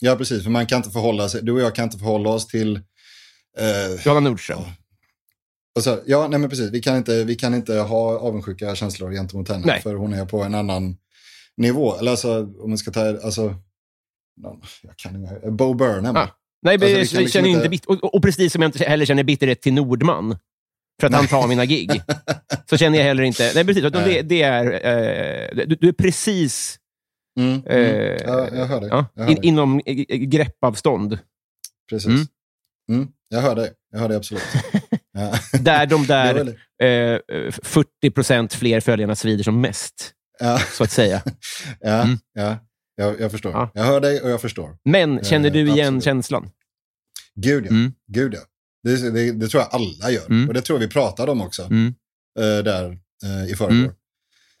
[0.00, 0.42] Ja, precis.
[0.42, 2.80] För man kan inte förhålla sig, du och jag kan inte förhålla oss till...
[3.58, 4.58] Eh, Johanna Nordström.
[4.58, 4.72] Ja.
[5.76, 6.70] och så, ja, nej men precis.
[6.70, 9.62] Vi kan, inte, vi kan inte ha avundsjuka känslor gentemot henne.
[9.66, 9.80] Nej.
[9.80, 10.96] För hon är på en annan
[11.56, 11.96] nivå.
[11.98, 13.00] Eller alltså, om man ska ta...
[13.08, 13.54] Alltså,
[14.40, 16.16] någon, jag kan inga, Bo Burnham.
[16.16, 16.28] Ah.
[16.62, 18.84] Nej, Alltså, vi kan liksom känner inte inte- bit- och, och precis som jag inte
[18.84, 20.38] heller känner bitterhet till Nordman,
[21.00, 22.02] för att han tar mina gig,
[22.70, 23.52] så känner jag heller inte...
[23.54, 23.84] Nej, precis.
[23.84, 24.22] utan Det, Nej.
[24.22, 26.78] det är, eh, du, du är precis
[27.40, 27.66] Mm, mm.
[27.66, 28.88] eh, ja, jag hör dig.
[29.14, 31.18] ja, in, inom eh, greppavstånd.
[31.90, 32.06] Precis.
[32.06, 32.26] Mm.
[32.90, 33.08] Mm.
[33.28, 33.72] Jag hör dig.
[33.92, 34.42] Jag hör dig absolut.
[35.12, 35.34] ja.
[35.60, 36.36] Där de där
[36.82, 41.22] eh, 40 procent fler följarna svider som mest, ja, så att säga.
[41.80, 42.18] ja, Mm.
[42.32, 42.56] ja.
[42.96, 43.52] Jag, jag förstår.
[43.52, 43.70] Ja.
[43.74, 44.76] Jag hör dig och jag förstår.
[44.84, 46.04] Men känner du Eh, igen absolut.
[46.04, 46.50] känslan?
[47.34, 47.70] Gud ja.
[47.70, 47.92] Mm.
[48.12, 48.40] Gud, ja.
[48.82, 50.26] Det, det, det tror jag alla gör.
[50.26, 50.48] Mm.
[50.48, 51.62] Och det tror jag vi pratade om också.
[51.62, 51.94] Mm.
[52.38, 53.74] eh, där eh, i förrgår.
[53.74, 53.92] Mm.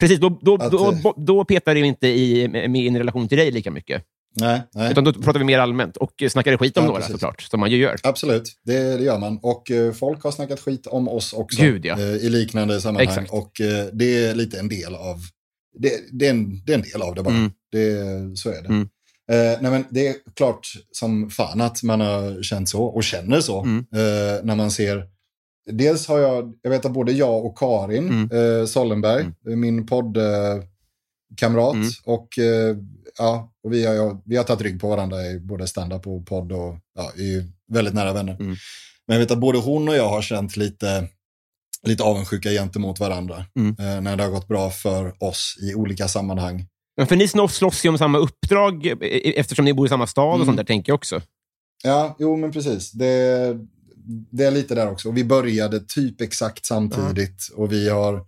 [0.00, 3.38] Precis, då, då, Att, då, eh, då, då petar det inte i min relation till
[3.38, 4.04] dig lika mycket.
[4.34, 4.90] Nej, nej.
[4.92, 7.12] Utan då pratar vi mer allmänt och snackar skit om Ja, några precis.
[7.12, 7.96] såklart, som man ju gör.
[8.02, 9.38] Absolut, det, det gör man.
[9.42, 11.62] Och eh, folk har snackat skit om oss också.
[11.62, 11.98] Gud, ja.
[11.98, 13.08] eh, I liknande sammanhang.
[13.08, 13.32] Exakt.
[13.32, 15.16] Och eh, det är lite en del av
[15.78, 15.92] det.
[16.12, 17.34] Det är en, det är en del av det bara.
[17.34, 17.50] Mm.
[17.72, 18.68] Det, så är det.
[18.68, 18.88] Mm.
[19.32, 23.40] Eh, nej, men det är klart som fan att man har känt så och känner
[23.40, 23.62] så.
[23.62, 23.78] Mm.
[23.94, 25.04] Eh, när man ser
[25.72, 28.60] Dels har jag, jag vet att både jag och Karin Mm.
[28.60, 30.64] eh, Sollenberg, eh, min poddkamrat,
[31.36, 31.88] kamrat, Mm.
[32.04, 32.28] och
[33.18, 36.52] ja, och vi, har, vi har tagit rygg på varandra i både stand-up och podd
[36.52, 38.32] och ja, är väldigt nära vänner.
[38.34, 38.56] Mm.
[39.06, 41.08] Men jag vet att både hon och jag har känt lite,
[41.86, 43.76] lite avundsjuka gentemot varandra Mm.
[43.78, 46.66] eh, när det har gått bra för oss i olika sammanhang.
[46.96, 48.96] Men för ni slå- slåss ju om samma uppdrag eh,
[49.36, 50.46] eftersom ni bor i samma stad och Mm.
[50.46, 51.20] sånt där, tänker jag också.
[51.84, 52.92] Ja, jo men precis.
[52.92, 53.56] Det,
[54.30, 55.08] det är lite där också.
[55.08, 58.24] Och vi började typ exakt samtidigt och vi har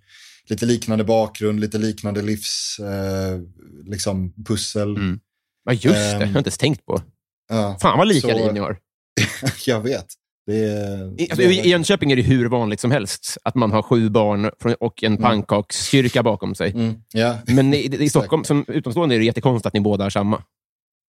[0.48, 3.40] lite liknande bakgrund, lite liknande livs, eh,
[3.84, 4.96] liksom pussel.
[4.96, 5.20] Mm.
[5.64, 6.12] Ja, just det.
[6.12, 7.02] Ehm, Jag har inte ens tänkt på.
[7.48, 8.76] Ja, Fan vad lika så- liv ni har.
[9.66, 10.06] jag vet.
[10.46, 13.54] Det är, I, alltså, det är I Jönköping är det hur vanligt som helst att
[13.54, 16.70] man har sju barn och en pannkakskyrka bakom sig.
[16.70, 20.10] Mm, ja, Men i, i Stockholm, som utomstående, är det jättekonstigt att ni båda har
[20.10, 20.42] samma.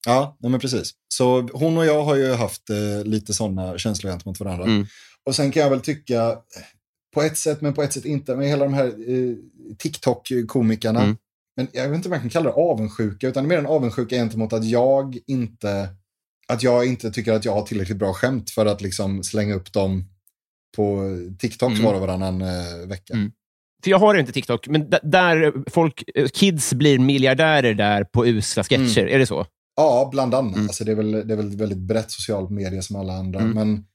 [0.05, 0.91] ja men precis.
[1.07, 4.65] Så hon och jag har ju haft eh, lite sådana känslor gentemot varandra.
[4.65, 4.85] Mm.
[5.25, 6.37] Och sen kan jag väl tycka,
[7.15, 9.35] på ett sätt men på ett sätt inte, med hela de här eh,
[9.77, 11.01] TikTok-komikerna.
[11.01, 11.17] Mm.
[11.57, 13.65] Men jag vet inte om jag kan kalla det avundsjuka, utan det är mer en
[13.65, 15.89] avundsjuka gentemot att jag inte,
[16.47, 19.73] att jag inte tycker att jag har tillräckligt bra skämt för att liksom slänga upp
[19.73, 20.03] dem
[20.77, 21.83] på TikTok Mm.
[21.85, 23.13] var och varannan eh, vecka.
[23.13, 23.31] Mm.
[23.83, 28.63] För jag har inte TikTok, men där folk, eh, kids blir miljardärer där på usla
[28.63, 29.07] sketcher.
[29.07, 29.45] Är det så?
[29.75, 30.55] Ja, bland annat.
[30.55, 30.67] Mm.
[30.67, 33.39] Alltså, det, är väl, det är väl väldigt brett socialt medie som alla andra.
[33.39, 33.53] Mm.
[33.53, 33.85] Men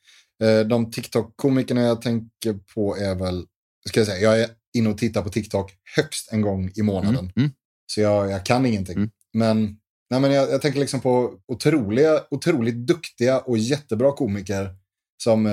[0.68, 3.44] de TikTok-komikerna jag tänker på är väl,
[3.88, 7.18] ska jag säga, jag är inne och tittar på TikTok högst en gång i månaden.
[7.18, 7.32] Mm.
[7.36, 7.50] Mm.
[7.86, 8.96] Så jag, jag kan ingenting.
[8.96, 9.10] Mm.
[9.32, 9.76] Men,
[10.10, 14.74] nej, men jag, jag tänker liksom på otroliga, otroligt duktiga och jättebra komiker
[15.22, 15.52] som eh,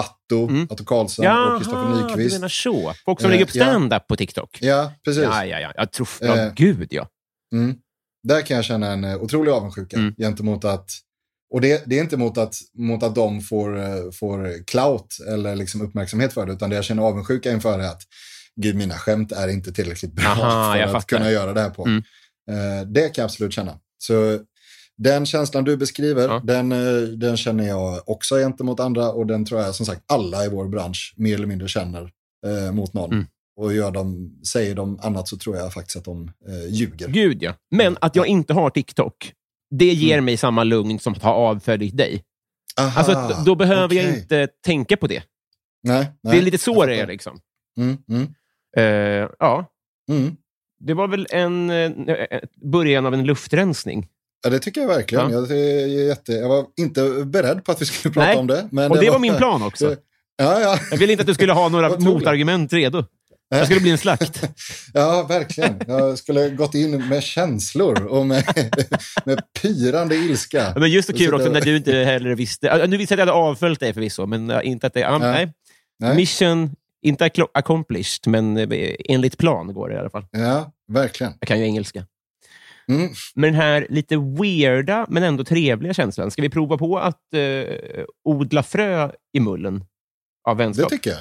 [0.00, 0.66] Atto, Mm.
[0.70, 2.34] Atto Karlsson och Kristoffer du Nyqvist.
[2.36, 2.92] menar så.
[3.04, 3.64] Folk som Eh, lägger upp ja.
[3.64, 4.58] stand-up på TikTok.
[4.60, 5.22] Ja, precis.
[5.22, 5.72] Ja, ja, ja.
[5.76, 6.08] Jag tror...
[6.20, 7.08] Ja, Eh, gud, ja.
[7.54, 7.76] Mm.
[8.28, 10.14] Där kan jag känna en eh, otrolig avundsjuka Mm.
[10.18, 10.90] gentemot att,
[11.52, 15.56] och det, det är inte mot att, mot att de får, eh, får clout eller
[15.56, 18.02] liksom uppmärksamhet för det, utan det jag känner avundsjuka inför är att
[18.56, 21.16] gud, mina skämt är inte tillräckligt bra Aha, för att fattar.
[21.18, 21.86] kunna göra det här på.
[21.86, 22.02] Mm.
[22.50, 23.78] Eh, det kan jag absolut känna.
[23.98, 24.38] Så
[24.98, 26.40] den känslan du beskriver, Ja.
[26.44, 30.44] den, eh, den känner jag också gentemot andra och den tror jag som sagt alla
[30.44, 32.10] i vår bransch mer eller mindre känner
[32.46, 33.12] eh, mot någon.
[33.12, 33.26] Mm.
[33.56, 37.08] Och gör de, säger de annat så tror jag faktiskt att de eh, ljuger.
[37.08, 37.54] Gud, ja.
[37.70, 39.32] Men att jag inte har TikTok,
[39.78, 40.24] det ger Mm.
[40.24, 42.22] mig samma lugn som att ha avföljt dig.
[42.80, 44.18] Aha, Alltså, då behöver jag okej.
[44.20, 45.22] inte tänka på det.
[45.82, 47.06] Nej, nej, det är lite så jag det är.
[47.06, 47.38] Liksom.
[47.80, 48.28] Mm, mm,
[48.76, 49.66] Eh, ja,
[50.10, 50.36] mm.
[50.80, 51.90] det var väl en eh,
[52.72, 54.08] början av en luftrensning.
[54.44, 55.30] Ja, det tycker jag verkligen.
[55.30, 55.38] Ja.
[55.38, 58.68] Jag, det jätte, jag var inte beredd på att vi skulle prata Nej, om det.
[58.72, 59.88] Men Och det var min plan också.
[59.88, 59.96] det-
[60.36, 60.78] Ja, ja.
[60.90, 63.04] Jag ville inte att du skulle ha några motargument redo.
[63.58, 64.42] Jag skulle bli en slakt.
[64.94, 65.80] ja, verkligen.
[65.86, 68.44] Jag skulle gått in med känslor och med,
[69.24, 70.72] med pyrande ilska.
[70.76, 72.86] Men just så kul Så också det- när du inte heller visste.
[72.86, 75.00] Nu visste jag att jag hade avföljt dig förvisso, men eh, inte att det...
[75.00, 75.52] Ja, nej.
[75.98, 76.16] Nej.
[76.16, 76.70] Mission,
[77.02, 80.26] inte acco- accomplished, men eh, enligt plan går det i alla fall.
[80.30, 81.32] Ja, verkligen.
[81.40, 82.06] Jag kan ju engelska.
[82.88, 83.10] Mm.
[83.34, 86.30] Men den här lite weirda, men ändå trevliga känslan.
[86.30, 87.74] Ska vi prova på att eh,
[88.24, 89.84] odla frö i mullen
[90.48, 90.88] av Det vänskap?
[90.90, 91.20] tycker jag.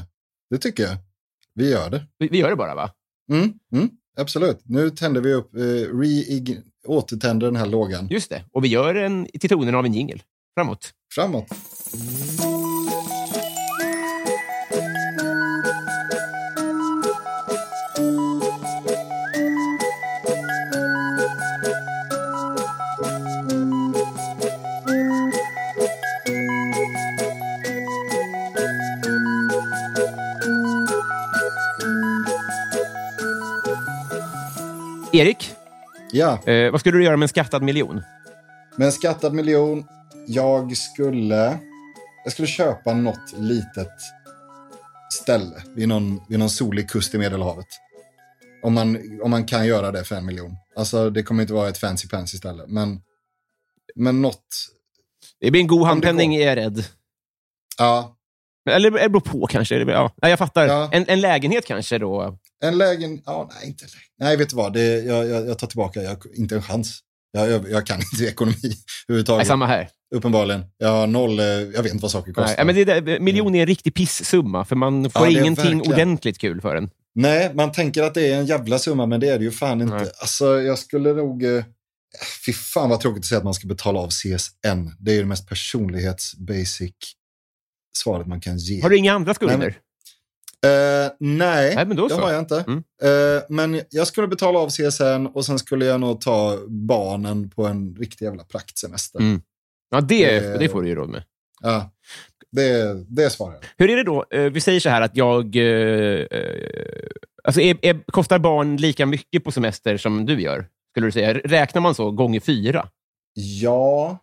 [0.50, 0.98] Det tycker jag.
[1.54, 2.08] Vi gör det.
[2.18, 2.92] vi, vi gör det bara, va?
[3.32, 4.62] Mm, mm, absolut.
[4.64, 5.62] Nu tänder vi upp, eh,
[5.98, 8.08] re återtänder den här lågan.
[8.08, 8.44] Just det.
[8.52, 10.24] Och vi gör en till tonen av en jingel.
[10.56, 10.94] Framåt.
[11.14, 11.48] Framåt.
[35.13, 35.52] Erik,
[36.12, 38.02] Ja, eh, vad skulle du göra med en skattad miljon?
[38.76, 39.86] med en skattad miljon.
[40.28, 41.60] Jag skulle,
[42.24, 43.91] jag skulle köpa något litet
[45.13, 47.67] ställe vid någon, vid någon solig kust i Medelhavet.
[48.63, 50.56] Om man, om man kan göra det för en miljon.
[50.76, 52.63] Alltså det kommer inte vara ett fancy pansy ställe.
[52.67, 53.02] Men,
[53.95, 54.45] men något,
[55.39, 56.86] Det blir en god handpenning, är jag rädd.
[57.78, 58.15] ja,
[58.69, 59.76] Eller det beror på kanske.
[59.78, 60.12] Ja.
[60.21, 60.67] Jag fattar.
[60.67, 60.89] Ja.
[60.91, 62.38] En, en lägenhet kanske då.
[62.63, 64.00] En lägen, ja nej inte lägen.
[64.19, 67.00] Nej vet du vad, det, jag, jag, jag tar tillbaka, jag, inte en chans.
[67.32, 68.74] Jag, jag, jag kan inte ekonomi
[69.08, 69.47] överhuvudtaget.
[69.47, 69.89] samma här.
[70.15, 70.63] uppenbarligen.
[70.78, 72.56] Jag har noll, eh, jag vet inte vad saker kostar.
[72.58, 75.93] Nej, men det, där- miljon är en riktig pissumma, för man får Ja, ingenting verkligen.
[75.93, 76.89] ordentligt kul för den.
[77.15, 79.82] Nej, man tänker att det är en jävla summa, men det är det ju fan
[79.82, 79.95] inte.
[79.95, 80.08] Nej.
[80.21, 81.43] Alltså, jag skulle nog...
[81.43, 81.63] eh,
[82.45, 84.89] Fy fan vad tråkigt att säga att man ska betala av CSN.
[85.00, 86.93] Det är ju det mest personlighets-basic
[87.97, 88.82] svaret man kan ge.
[88.82, 89.58] Har du inga andra skulder?
[89.58, 89.76] Nej,
[90.65, 92.63] Eh, nej, Nej, det har jag inte.
[92.67, 92.84] Mm.
[93.04, 97.65] Eh, men jag skulle betala av CSN och sen skulle jag nog ta barnen på
[97.67, 99.19] en riktig jävla praktsemester.
[99.19, 99.41] Mm.
[99.91, 100.60] Ja, det, Eh.
[100.60, 101.24] det får du ju råd med.
[101.62, 101.91] Ja,
[102.52, 103.62] det, det svarar jag.
[103.78, 104.26] Hur är det då?
[104.32, 105.45] Eh, Vi säger så här att jag...
[107.43, 110.67] Alltså är, är, kostar barn lika mycket på semester som du gör?
[110.91, 111.34] Skulle du säga?
[111.34, 112.88] Räknar man så gånger fyra?
[113.34, 114.17] Ja,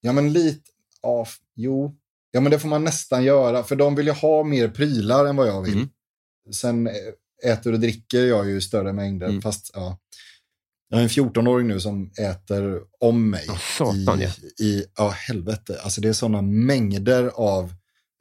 [0.00, 0.70] ja men lite,
[1.02, 1.96] ja, jo.
[2.34, 5.36] Ja men det får man nästan göra, för de vill ju ha mer prylar än
[5.36, 5.74] vad jag vill.
[5.74, 5.88] Mm.
[6.52, 9.42] Sen eh, äter och dricker jag ju i större mängder, Mm.
[9.42, 9.98] fast ja.
[10.88, 13.46] Jag har en 14-åring nu som äter om mig.
[13.78, 14.64] Satan, i, ja.
[14.64, 15.80] i, ja, helvete.
[15.82, 17.74] Alltså det är sådana mängder av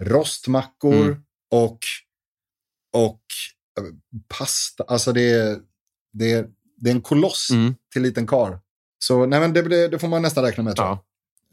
[0.04, 1.24] rostmackor Mm.
[1.52, 1.80] och,
[2.94, 3.22] och
[3.80, 3.84] eh,
[4.38, 4.84] pasta.
[4.88, 5.58] Alltså det är,
[6.14, 6.48] det är,
[6.78, 7.76] det är en koloss Mm.
[7.94, 8.60] till liten kar.
[9.00, 10.74] Så nej, men det, det får man nästan räkna med.
[10.78, 11.06] Ja.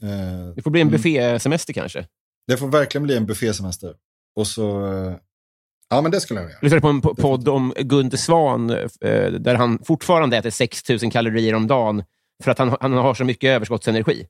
[0.03, 0.97] Eh, Det får bli en Mm.
[1.03, 2.07] buffésemester kanske.
[2.49, 3.95] Det får verkligen bli en buffésemester.
[4.37, 4.87] Och så...
[4.87, 5.13] eh,
[5.91, 6.59] ja, men det skulle jag göra.
[6.61, 10.89] Jag lyssnade på en po- podd om Gunde Svan eh, där han fortfarande äter 6
[10.89, 12.05] 000 kalorier om dagen
[12.45, 14.27] för att han, han har så mycket överskottsenergi.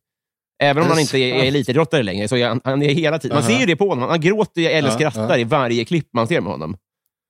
[0.62, 3.34] Även om han inte är elitidrottare längre, så är han, han är hela tiden...
[3.34, 3.52] Man Aha.
[3.52, 4.08] ser ju det på honom.
[4.08, 6.76] Han gråter eller Ja, skrattar i varje klipp man ser med honom.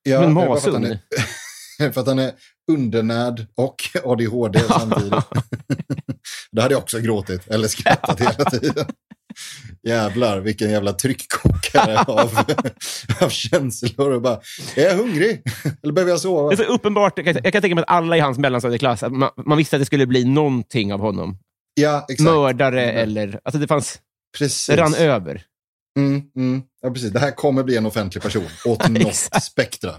[0.03, 0.97] Ja, han masugn.
[1.93, 2.31] För att han är
[2.71, 5.13] undernärd och ADHD samtidigt.
[6.51, 8.85] Då hade jag också gråtit eller skrattat hela tiden.
[9.87, 12.39] Jävlar, vilken jävla tryckkokare av,
[13.21, 14.11] av känslor.
[14.11, 14.39] Och bara,
[14.75, 15.41] är jag hungrig?
[15.83, 16.49] Eller behöver jag sova?
[16.49, 17.13] Det är så uppenbart.
[17.17, 19.81] Jag kan, jag kan tänka mig att alla i hans mellanstadieklass, man, man visste att
[19.81, 21.37] det skulle bli någonting av honom.
[21.73, 22.19] Ja, exakt.
[22.19, 23.03] Mördare Mm.
[23.03, 23.39] eller...
[23.43, 23.99] Alltså det fanns...
[24.37, 24.67] Precis.
[24.67, 25.43] Det rann över.
[25.97, 26.61] Mm, mm.
[26.81, 27.11] Ja, precis.
[27.11, 29.95] Det här kommer bli en offentlig person åt något spektra.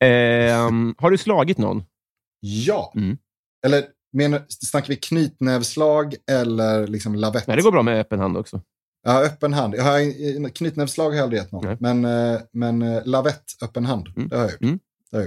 [0.00, 1.82] Ehm, har du slagit någon?
[2.40, 2.92] Ja.
[2.96, 3.18] Mm.
[3.66, 7.46] Eller menar, snackar vi knytnävslag eller liksom lavett?
[7.46, 8.60] Nej, det går bra med öppen hand också.
[9.02, 9.74] Ja, öppen hand.
[9.74, 11.64] Jag har, knytnävslag har jag aldrig gett någon.
[11.66, 11.76] Nej.
[11.80, 14.28] Men, eh, men eh, lavett, öppen hand, Mm.
[14.28, 14.60] det har jag gjort.
[14.62, 14.78] Mm.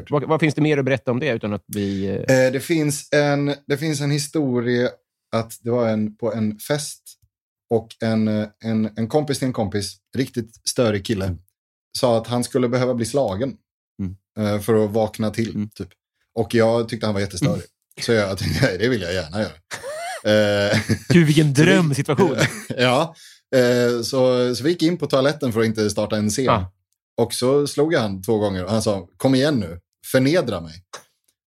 [0.09, 2.05] Vad, vad finns det mer att berätta om det utan att bli...
[2.09, 4.89] eh, Eh, det, finns en, det finns en historia
[5.35, 7.01] att det var en på en fest
[7.69, 8.27] och en,
[8.63, 11.35] en, en kompis till en kompis, riktigt störig kille,
[11.97, 13.57] sa att han skulle behöva bli slagen
[14.35, 15.55] för att vakna till.
[15.55, 15.69] Mm.
[15.69, 15.89] Typ.
[16.35, 17.63] Och jag tyckte han var jättestörig.
[18.01, 19.51] Så jag tänkte, nej, det vill jag gärna göra.
[20.23, 22.37] Eh, Gud, vilken drömsituation.
[22.77, 23.15] ja,
[23.55, 26.49] eh, så, så vi gick in på toaletten för att inte starta en scen.
[26.49, 26.71] Ah.
[27.17, 29.79] Och så slog jag han två gånger och han sa, kom igen nu,
[30.11, 30.83] förnedra mig.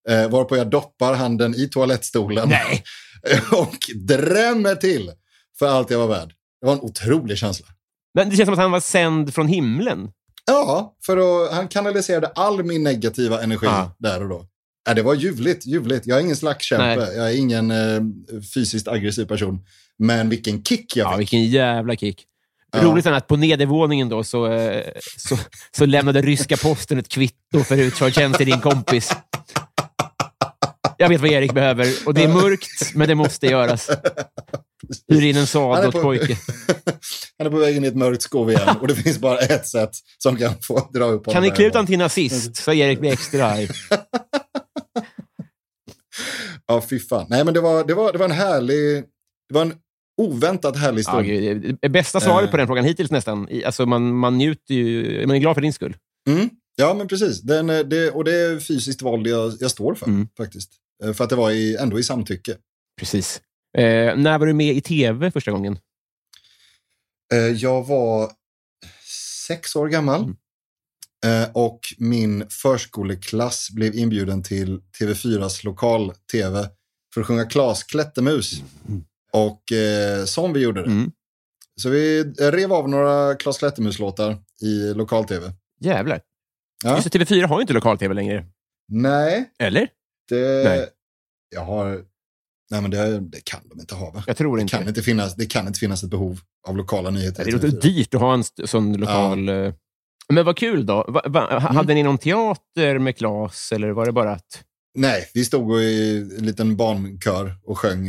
[0.09, 2.83] Eh, varpå jag doppar handen i toalettstolen Nej.
[3.51, 5.11] och drämmer till
[5.59, 6.33] för allt jag var värd.
[6.61, 7.67] Det var en otrolig känsla.
[8.13, 10.11] Men det känns som att han var sänd från himlen.
[10.45, 13.95] Ja, för att, han kanaliserade all min negativa energi Ja.
[13.99, 14.45] där och då.
[14.87, 16.07] Ja, det var ljuvligt, ljuvligt.
[16.07, 18.01] Jag är ingen slagskämpe, jag är ingen eh,
[18.53, 19.59] fysiskt aggressiv person.
[19.99, 21.19] Men vilken kick jag Ja, fick.
[21.19, 22.23] vilken jävla kick.
[22.71, 22.83] Ja.
[22.83, 24.83] Roligt är att på nedervåningen då så, eh,
[25.17, 25.37] så,
[25.77, 29.11] så lämnade ryska posten ett kvitto för utförd tjänst till din kompis.
[30.97, 33.89] Jag vet vad Erik behöver och det är mörkt, men det måste göras.
[35.07, 36.37] Hyr in en sadel åt på- pojke.
[37.37, 39.67] Han är på väg in i ett mörkt skov igen och det finns bara ett
[39.67, 42.55] sätt som kan få dra upp Kan honom ni klä ut honom till nazist?
[42.55, 43.67] Så Erik blir extra arg.
[46.67, 47.25] Ja, fy fan.
[47.29, 49.03] Nej, men det var, det var, det var en härlig...
[49.49, 49.73] Det var en
[50.21, 51.25] oväntat härlig Ja, stund.
[51.25, 52.51] gud, det bästa svaret Eh.
[52.51, 53.47] på den frågan hittills nästan.
[53.65, 55.95] Alltså man, man njuter ju, man är glad för din skull.
[56.29, 56.49] Mm.
[56.75, 57.41] Ja, men precis.
[57.41, 60.27] Den, eh, det, och det är fysiskt våld jag, jag står för, Mm.
[60.37, 60.69] faktiskt.
[61.03, 62.57] Eh, För att det var i, ändå i samtycke.
[62.99, 63.41] Precis.
[63.77, 65.79] Eh, när var du med i tv första gången?
[67.33, 68.31] Eh, Jag var
[69.47, 70.21] sex år gammal.
[70.23, 70.35] Mm.
[71.43, 76.69] Eh, Och min förskoleklass blev inbjuden till TV4s lokal-tv
[77.13, 78.61] för att sjunga Klas klättermus.
[79.31, 80.91] Och eh, som vi gjorde det.
[80.91, 81.11] Mm.
[81.81, 85.51] Så vi rev av några Klas Klättermus-låtar i lokal-tv.
[85.79, 86.21] Jävlar.
[86.83, 86.95] Ja.
[86.95, 88.45] Just det, TV4 har ju inte lokal-tv längre.
[88.87, 89.87] Nej, Eller?
[90.29, 90.63] Det...
[90.63, 90.87] Nej.
[91.49, 92.03] Jag har...
[92.71, 94.23] Nej, men det, det kan de inte ha, va?
[94.27, 97.09] Jag tror Det inte kan inte, finnas, det kan inte finnas ett behov av lokala
[97.09, 97.45] nyheter.
[97.45, 97.81] Det låter TV4.
[97.81, 99.49] dyrt att ha en sån lokal...
[99.49, 99.73] eh,
[100.33, 101.05] Men vad kul då.
[101.07, 101.75] Va, va, Mm.
[101.75, 104.63] Hade ni någon teater med Klas eller var det bara att...
[104.97, 108.07] Nej, vi stod i en liten barnkör och sjöng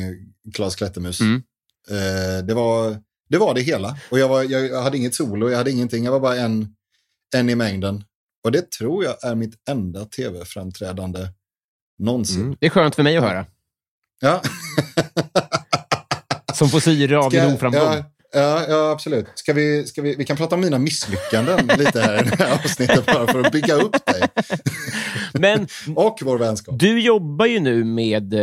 [0.55, 1.21] Klas Klättermus.
[1.21, 1.43] Mm.
[1.91, 2.97] Eh, det, var,
[3.29, 3.97] det var det hela.
[4.11, 6.05] Och jag, var, jag hade inget solo, jag hade ingenting.
[6.05, 6.75] Jag var bara en,
[7.35, 8.05] en i mängden.
[8.45, 11.29] Och det tror jag är mitt enda tv-framträdande
[11.99, 12.41] någonsin.
[12.43, 12.57] Mm.
[12.61, 13.47] Det är skönt för mig att höra.
[14.21, 14.43] Ja.
[16.55, 17.81] Som får syre av din oframgång.
[17.83, 19.27] ja, ja, ja, absolut.
[19.35, 22.55] Ska vi, ska vi, vi kan prata om mina misslyckanden lite här i det här
[22.55, 24.23] avsnittet bara för att bygga upp dig.
[25.33, 26.75] Men Och vår vänskap.
[26.79, 28.35] du jobbar ju nu med...
[28.35, 28.41] Eh,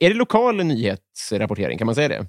[0.00, 1.78] är det lokal nyhetsrapportering?
[1.78, 2.26] Kan man säga det?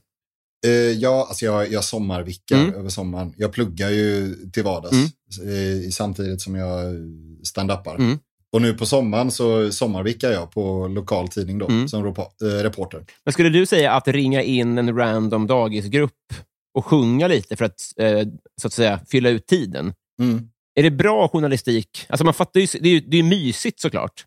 [0.67, 2.73] Eh, ja, alltså jag, jag sommarvickar Mm.
[2.75, 3.33] över sommaren.
[3.37, 4.93] Jag pluggar ju till vardags
[5.41, 5.83] Mm.
[5.83, 6.95] eh, samtidigt som jag
[7.43, 7.95] stand-upar.
[7.95, 8.19] Mm.
[8.57, 11.87] Och nu på sommaren så sommarvickar jag på lokaltidning då, Mm.
[11.87, 13.05] som eh, reporter.
[13.25, 16.33] Men skulle du säga att ringa in en random dagisgrupp
[16.77, 18.27] och sjunga lite för att, eh,
[18.61, 20.49] så att säga, fylla ut tiden, Mm.
[20.79, 22.05] är det bra journalistik?
[22.09, 24.25] Alltså man fattar ju, det är ju det är mysigt såklart,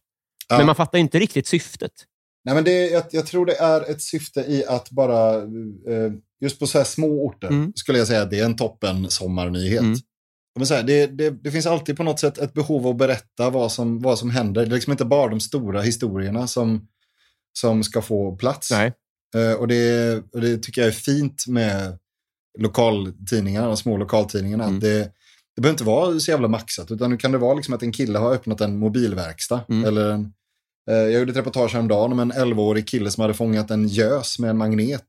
[0.49, 0.57] Ja.
[0.57, 1.93] men man fattar inte riktigt syftet.
[2.45, 6.59] Nej, men det, jag, jag tror det är ett syfte i att bara, eh, just
[6.59, 7.73] på så här små orter, Mm.
[7.75, 9.81] skulle jag säga att det är en toppen sommarnyhet.
[9.81, 9.99] Mm.
[10.57, 12.99] Men så här, det, det, det finns alltid på något sätt ett behov av att
[12.99, 14.63] berätta vad som, vad som händer.
[14.63, 16.89] Det är liksom inte bara de stora historierna som,
[17.59, 18.71] som ska få plats.
[18.71, 18.93] Nej.
[19.35, 21.99] Eh, och, det, och det tycker jag är fint med
[22.59, 24.65] lokaltidningarna, de små lokaltidningarna.
[24.65, 24.81] Mm.
[24.81, 25.13] Det,
[25.57, 27.93] det behöver inte vara så jävla maxat, utan nu kan det vara liksom att en
[27.93, 29.65] kille har öppnat en mobilverkstad.
[29.69, 29.85] Mm.
[29.85, 30.33] Eller en,
[30.91, 34.39] eh, jag gjorde ett reportage häromdagen om en 11-årig kille som hade fångat en gös
[34.39, 35.09] med en magnet.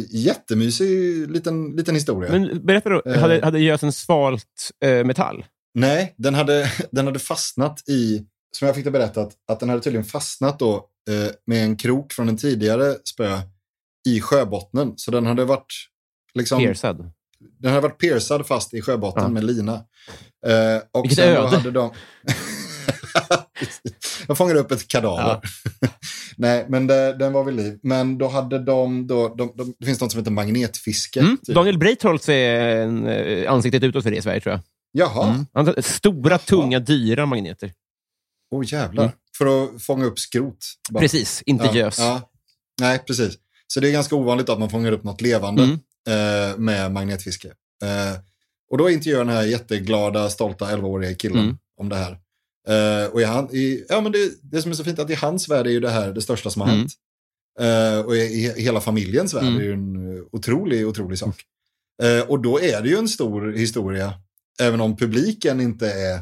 [0.00, 2.30] Jättemysig liten, liten historia.
[2.32, 3.18] Men berätta då, Eh.
[3.20, 5.44] hade, hade gösen svalt eh, metall?
[5.74, 8.22] Nej, den hade, den hade fastnat i,
[8.58, 10.74] som jag fick det berättat, att den hade tydligen fastnat då
[11.10, 13.38] eh, med en krok från en tidigare spö
[14.08, 14.92] i sjöbottnen.
[14.96, 15.74] Så den hade varit
[16.34, 17.10] liksom, Piercad?
[17.60, 19.28] den hade varit piercad fast i sjöbotten Ja.
[19.28, 19.72] med lina.
[20.46, 21.90] Eh, och Vilket öde.
[24.28, 25.40] jag fångade upp ett kadaver.
[26.36, 27.78] Nej, men det, den var vid liv.
[27.82, 31.20] Men då hade de, då, de, de, det finns något som heter magnetfiske.
[31.20, 31.38] Mm.
[31.46, 31.54] typ.
[31.54, 34.60] Daniel Breitholtz är en, eh, ansiktet utåt för det i Sverige, tror jag.
[34.92, 35.46] Jaha, Mm.
[35.52, 36.38] Han har stora, Jaha.
[36.38, 37.72] tunga, dyra magneter.
[38.50, 39.04] åh jävlar.
[39.04, 39.16] Mm.
[39.38, 40.58] För att fånga upp skrot.
[40.90, 41.00] bara.
[41.00, 41.98] Precis, inte ja, gös.
[41.98, 42.30] Ja.
[42.80, 43.34] Nej, precis.
[43.66, 45.78] Så det är ganska ovanligt att man fångar upp något levande Mm.
[46.50, 47.48] eh, med magnetfiske.
[47.82, 48.18] Eh,
[48.70, 51.58] och då intervjuar den här jätteglada, stolta 11-åriga killen Mm.
[51.80, 52.18] om det här.
[52.68, 55.10] Eh, och i han, i, ja, men det, det som är så fint är att
[55.10, 56.78] i hans värld är ju det här det största som har Mm.
[56.80, 56.92] hänt.
[57.60, 58.20] Eh, och i,
[58.56, 59.56] i hela familjens värld Mm.
[59.56, 61.42] är ju en eh, otrolig, otrolig sak.
[62.02, 64.14] Eh, och då är det ju en stor historia,
[64.60, 66.20] även om publiken inte är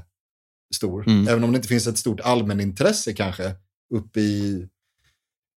[0.75, 1.09] stor.
[1.09, 1.29] Mm.
[1.29, 3.53] Även om det inte finns ett stort allmänintresse kanske
[3.95, 4.67] upp i,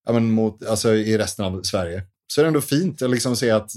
[0.05, 2.03] ja, men mot, alltså, i resten av Sverige.
[2.33, 3.71] Så är det ändå fint att liksom se att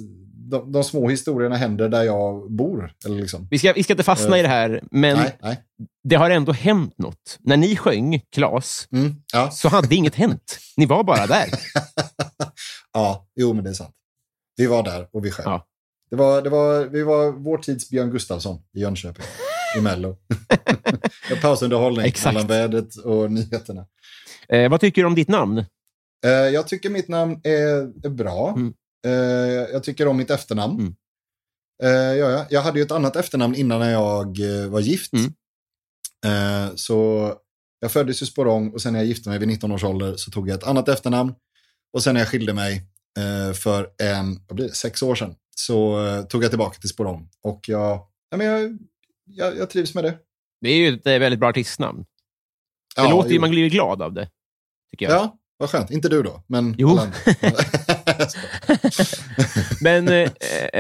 [0.51, 2.93] de, de små historierna händer där jag bor.
[3.05, 3.49] Eller liksom.
[3.51, 5.61] Vi, ska, vi ska inte fastna i det här, men Nej, nej.
[6.05, 7.39] det har ändå hänt något.
[7.41, 9.51] När ni sjöng Klas Mm, ja.
[9.51, 10.59] så hade inget hänt.
[10.77, 11.49] Ni var bara där.
[12.93, 13.95] ja, jo men det är sant.
[14.57, 15.45] Vi var där och vi sjöng.
[15.47, 15.67] Ja.
[16.11, 19.25] Det var, det var, vi var vår tids Björn Gustafsson i Jönköping,
[19.79, 20.17] i Mello.
[21.43, 22.35] Pausunderhållning Exakt.
[22.35, 23.87] mellan vädret och nyheterna.
[24.49, 25.65] Eh, vad tycker du om ditt namn?
[26.25, 28.49] Eh, jag tycker mitt namn är, är bra.
[28.57, 28.75] Mm.
[29.07, 29.13] Eh,
[29.73, 30.79] jag tycker om mitt efternamn.
[30.81, 30.95] Mm.
[31.83, 32.47] Eh, ja, ja.
[32.51, 35.13] Jag hade ju ett annat efternamn innan när jag eh, var gift.
[35.13, 35.33] Mm.
[36.27, 37.33] Eh, så
[37.81, 40.31] jag föddes i Sporrong och sen när jag gifte mig vid 19 års ålder så
[40.31, 41.35] tog jag ett annat efternamn.
[41.93, 42.87] Och sen när jag skilde mig
[43.55, 47.29] för en, vad blir det, sex år sedan så tog jag tillbaka till Sporrong.
[47.43, 48.79] Och jag, ja, men jag,
[49.25, 50.19] jag, jag trivs med det.
[50.61, 51.99] Det är ju ett väldigt bra artistnamn.
[52.97, 54.29] Det Ja, låter ju, man blir glad av det.
[54.91, 55.15] Tycker jag.
[55.15, 55.91] Ja, vad skönt.
[55.91, 56.99] Inte du då, men Jo.
[58.83, 58.93] Jag.
[59.81, 60.31] Men eh,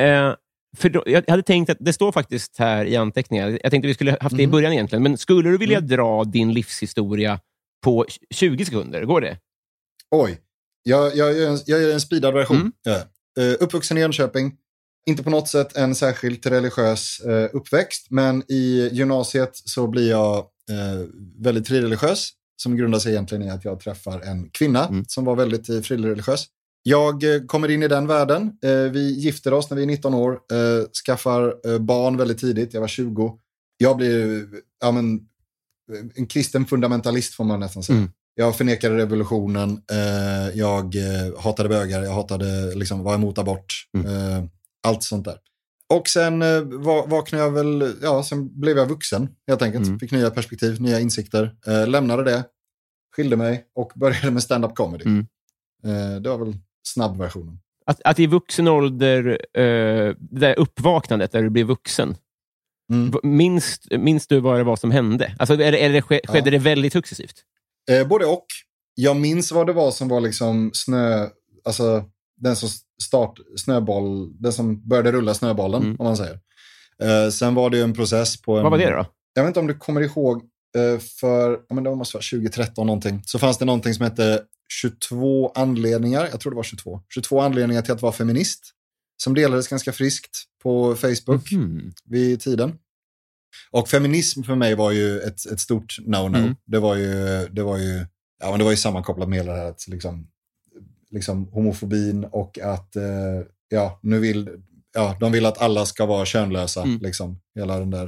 [0.02, 0.34] eh,
[0.78, 3.58] för då, jag hade tänkt att det står faktiskt här i anteckningar.
[3.62, 4.52] Jag tänkte vi skulle haft det i Mhm.
[4.52, 5.02] början egentligen.
[5.02, 5.88] Men skulle du vilja Mm.
[5.90, 7.40] dra din livshistoria
[7.84, 9.04] på 20 sekunder?
[9.04, 9.38] Går det?
[10.10, 10.38] Oj,
[10.82, 12.56] jag, jag, en, jag gör en speedad version.
[12.56, 12.72] Mm.
[12.82, 12.96] Ja.
[13.44, 14.52] Uh, uppvuxen i Jönköping.
[15.06, 20.36] Inte på något sätt en särskilt religiös eh, uppväxt, men i gymnasiet så blir jag
[20.38, 21.06] eh,
[21.38, 22.30] väldigt frireligiös,
[22.62, 25.04] som grundar sig egentligen i att jag träffar en kvinna Mm.
[25.08, 26.46] som var väldigt frireligiös.
[26.82, 28.52] Jag eh, kommer in i den världen.
[28.64, 32.80] Eh, vi gifter oss när vi är 19 år, eh, skaffar barn väldigt tidigt, jag
[32.80, 33.38] var 20.
[33.76, 34.46] Jag blir
[34.80, 35.20] ja, men,
[36.14, 37.98] en kristen fundamentalist får man nästan säga.
[37.98, 38.10] Mm.
[38.34, 39.82] Jag förnekade revolutionen,
[40.54, 40.94] jag
[41.38, 43.66] hatade bögar, jag hatade, liksom, var emot abort,
[43.98, 44.48] Mm.
[44.87, 45.38] allt sånt där.
[45.94, 46.40] Och sen
[46.83, 49.87] va- vaknade jag väl, ja, sen blev jag vuxen helt enkelt.
[49.87, 49.98] Mm.
[49.98, 51.56] Fick nya perspektiv, nya insikter,
[51.87, 52.44] lämnade det,
[53.16, 55.04] skilde mig och började med stand-up comedy.
[55.04, 55.26] Mm.
[56.22, 57.58] Det var väl snabbversionen.
[57.87, 62.16] Att, att i vuxen ålder, eh, det där uppvaknandet där du blir vuxen,
[62.92, 63.12] Mm.
[63.22, 65.35] minns, minns du vad det var som hände?
[65.38, 66.33] Alltså, eller, eller ske- Ja.
[66.33, 67.35] skedde det väldigt successivt?
[67.90, 68.46] Eh, både och.
[68.94, 71.28] Jag minns vad det var som var liksom snö,
[71.64, 72.04] alltså
[72.37, 72.68] den som
[73.02, 75.96] start, snöboll, den som började rulla snöbollen, Mm.
[75.98, 76.38] om man säger.
[77.02, 78.62] Eh, sen var det ju en process på en...
[78.62, 79.06] Vad var det då?
[79.35, 80.42] Jag vet inte om du kommer ihåg,
[80.76, 84.42] eh, för, ja, men det måste vara 2013 någonting, så fanns det någonting som hette
[84.73, 88.60] 22 anledningar, jag tror det var 22, 22 anledningar till att vara feminist.
[89.16, 91.92] Som delades ganska friskt på Facebook Mhm.
[92.04, 92.79] vid tiden.
[93.71, 96.37] Och feminism för mig var ju ett, ett stort no-no.
[96.38, 96.56] Mm.
[96.66, 98.06] Det var ju, det var ju,
[98.42, 100.27] ja men det var ju sammankopplat med det här att liksom,
[101.10, 103.02] liksom homofobin och att, eh,
[103.68, 104.50] ja, nu vill,
[104.94, 106.98] ja, de vill att alla ska vara könlösa, Mm.
[107.02, 108.06] liksom, hela den där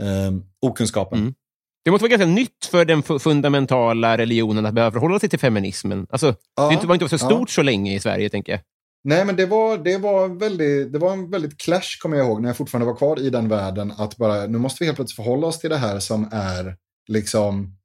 [0.00, 1.18] eh, okunskapen.
[1.18, 1.34] Mm.
[1.84, 5.38] Det måste vara ganska nytt för den fu- fundamentala religionen att behöva förhålla sig till
[5.38, 6.06] feminismen.
[6.10, 7.18] Alltså, Ja, det var inte så ja.
[7.18, 8.60] stort så länge i Sverige, tänker jag.
[9.04, 12.40] Nej, men det var, det, var väldigt, det var en väldigt clash, kommer jag ihåg,
[12.42, 13.92] när jag fortfarande var kvar i den världen.
[13.98, 16.76] Att bara, nu måste vi helt plötsligt förhålla oss till det här som är
[17.08, 17.76] liksom,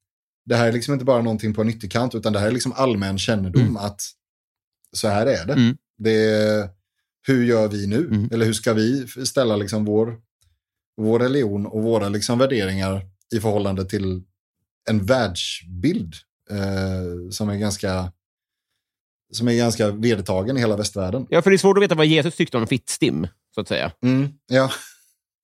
[0.46, 2.74] det här är liksom inte bara någonting på en ytterkant, utan det här är liksom
[2.76, 3.78] allmän kännedom Mm.
[3.78, 4.02] att
[4.96, 5.54] så här är det.
[5.54, 5.78] Mm.
[5.98, 6.70] det
[7.28, 7.98] hur gör vi nu?
[8.08, 8.30] Mm.
[8.32, 10.16] Eller hur ska vi ställa liksom vår,
[11.02, 13.02] vår religion och våra liksom värderingar
[13.36, 14.24] i förhållande till
[14.90, 16.16] en världsbild
[16.50, 18.12] eh, som är ganska
[19.34, 21.28] som är ganska vedertagen i hela västvärlden.
[21.30, 23.92] Ja, för det är svårt att veta vad Jesus tyckte om fittstim, så att säga.
[24.04, 24.72] Mm, ja.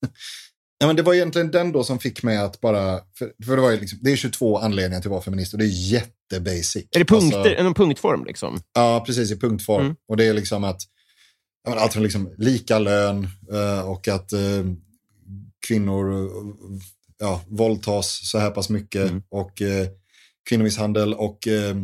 [0.80, 3.00] ja, men det var egentligen den då som fick mig att bara...
[3.18, 5.60] För, för det, var ju liksom, det är 22 anledningar till att vara feminist och
[5.60, 6.88] det är jättebasic.
[6.92, 8.26] Är det punkter, Alltså, någon punktform?
[8.26, 8.62] Liksom?
[8.74, 9.86] ja, precis i punktform.
[9.86, 9.96] Mm.
[10.08, 10.82] Och det är liksom att
[11.68, 14.40] allt från liksom lika lön eh, och att eh,
[15.68, 16.30] kvinnor
[17.24, 19.24] ja, våldtas så här pass mycket Mm.
[19.30, 19.88] och eh,
[20.50, 21.78] kvinnomisshandel och eh,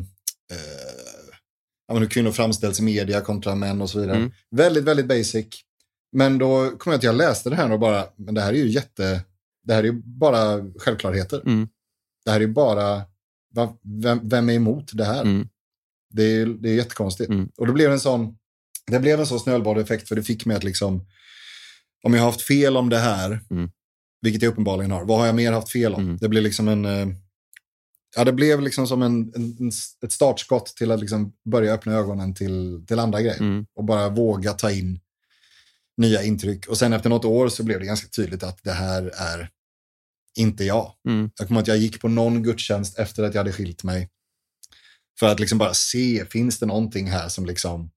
[0.52, 4.18] eh, hur kvinnor framställs i media kontra män och så vidare.
[4.18, 4.32] Mm.
[4.56, 5.46] Väldigt, väldigt basic.
[6.12, 8.58] Men då kom jag att jag läste det här och bara, men det här är
[8.58, 9.22] ju jätte,
[9.64, 11.42] det här är ju bara självklarheter.
[11.46, 11.68] Mm.
[12.26, 13.02] Det här är ju bara,
[13.56, 15.22] va, vem, vem är emot det här?
[15.22, 15.48] Mm.
[16.14, 17.30] Det är, det är jättekonstigt.
[17.30, 17.50] Mm.
[17.58, 18.38] Och då blev det en sån,
[18.92, 21.06] det blev en sån snöbolleffekt för det fick mig att liksom,
[22.04, 23.72] om jag har haft fel om det här, Mm.
[24.22, 26.04] Vilket jag uppenbarligen har, vad har jag mer haft fel om?
[26.04, 26.18] Mm.
[26.18, 27.08] Det blev liksom en, eh,
[28.16, 29.72] ja det blev liksom som en, en,
[30.06, 33.66] ett startskott till att liksom börja öppna ögonen till, till andra grejer Mm.
[33.76, 35.00] och bara våga ta in
[35.98, 36.68] nya intryck.
[36.68, 39.50] Och sen efter något år så blev det ganska tydligt att det här är
[40.36, 40.94] inte jag.
[41.08, 41.32] Mm.
[41.40, 44.10] Jag kommer att jag gick på någon gudstjänst efter att jag hade skilt mig.
[45.20, 47.92] För att liksom bara se, finns det någonting här som liksom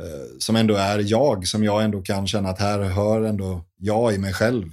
[0.00, 4.14] eh, som ändå är jag, som jag ändå kan känna att här hör ändå jag
[4.14, 4.72] i mig själv.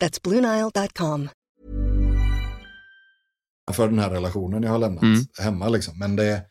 [0.00, 1.28] That's BlueNile.com.
[3.72, 5.20] för den här relationen jag har lämnat Mm.
[5.38, 5.68] hemma.
[5.68, 5.98] Liksom.
[5.98, 6.42] Men det,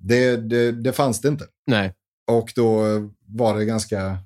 [0.00, 1.44] det, det, det fanns det inte.
[1.66, 1.94] Nej.
[2.30, 2.82] Och då
[3.26, 4.18] var det ganska...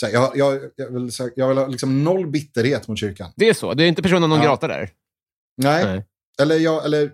[0.00, 3.32] Så här, jag, jag, jag vill, säga- jag vill ha liksom noll bitterhet mot kyrkan.
[3.36, 3.74] Det är så.
[3.74, 4.44] Det är inte personen non Ja.
[4.44, 4.90] grata där.
[5.62, 6.04] Nej, Nej.
[6.42, 7.12] eller, jag, eller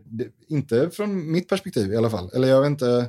[0.48, 2.30] inte från mitt perspektiv i alla fall.
[2.34, 3.08] Eller jag vet inte...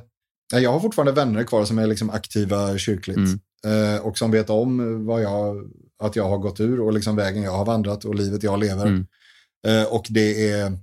[0.52, 3.16] Jag har fortfarande vänner kvar som är liksom aktiva kyrkligt.
[3.18, 3.40] Mm.
[3.64, 5.70] Eh, och som vet om vad jag,
[6.02, 8.86] att jag har gått ur och liksom vägen jag har vandrat och livet jag lever.
[8.86, 9.06] Mm.
[9.66, 10.78] Eh, och det är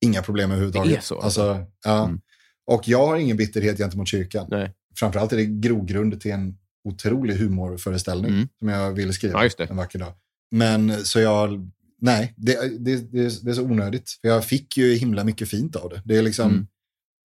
[0.00, 0.90] inga problem överhuvudtaget.
[0.92, 1.42] Det är så, alltså.
[1.42, 2.04] Alltså, ja.
[2.04, 2.20] Mm.
[2.66, 4.46] Och jag har ingen bitterhet gentemot kyrkan.
[4.50, 4.72] Nej.
[4.96, 8.48] Framförallt är det grogrund till en otrolig humorföreställning Mm.
[8.58, 10.12] som jag ville skriva Ja, en vacker dag.
[10.50, 14.10] Men så jag, nej, det, det, det, är- det är så onödigt.
[14.20, 16.02] För jag fick ju himla mycket fint av det.
[16.04, 16.66] Det är liksom, Mm.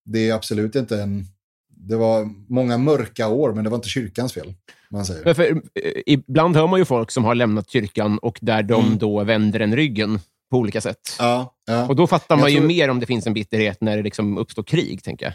[0.04, 1.24] det är absolut inte en,
[1.68, 4.54] det var många mörka år, men det var inte kyrkans fel.
[4.90, 5.34] Man säger.
[5.34, 5.58] För, eh,
[6.06, 8.98] ibland hör man ju folk som har lämnat kyrkan och där de Mm.
[8.98, 10.20] då vänder en ryggen
[10.50, 11.00] på olika sätt.
[11.18, 11.86] Ja, ja.
[11.88, 14.38] Och då fattar man ju tror- mer om det finns en bitterhet när det liksom
[14.38, 15.34] uppstår krig, tänker jag.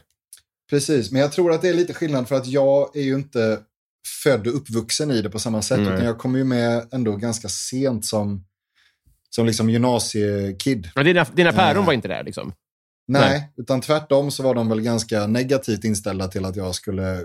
[0.69, 3.59] Precis, men jag tror att det är lite skillnad för att jag är ju inte
[4.23, 5.79] född och uppvuxen i det på samma sätt.
[5.79, 5.93] Nej.
[5.93, 8.43] Utan jag kom ju med ändå ganska sent som,
[9.29, 10.89] som liksom gymnasiekid.
[10.95, 11.85] Men dina, dina päron Nej.
[11.85, 12.53] var inte där, liksom?
[13.07, 13.49] Nej, Nej.
[13.57, 17.19] utan tvärtom så var de väl ganska negativt inställda till att jag skulle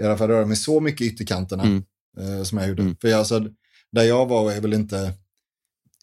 [0.00, 1.84] i alla fall röra mig så mycket i ytterkanterna Mm.
[2.18, 2.82] eh, som jag gjorde.
[2.82, 2.96] Mm.
[3.00, 3.40] För jag, alltså,
[3.92, 5.12] där jag var är väl inte,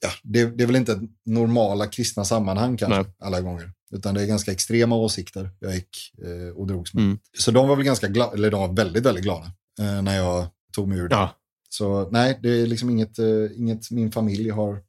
[0.01, 3.13] ja, det, det är väl inte normala kristna sammanhang kanske Nej.
[3.19, 3.71] alla gånger.
[3.93, 7.03] Utan det är ganska extrema åsikter jag gick eh, och drogs med.
[7.03, 7.19] Mm.
[7.39, 10.47] Så de var väl ganska glada, eller de var väldigt, väldigt glada eh, när jag
[10.75, 11.15] tog mig ur det.
[11.15, 11.35] Ja.
[11.69, 13.25] Så nej, det är liksom inget, eh,
[13.55, 14.81] inget min familj har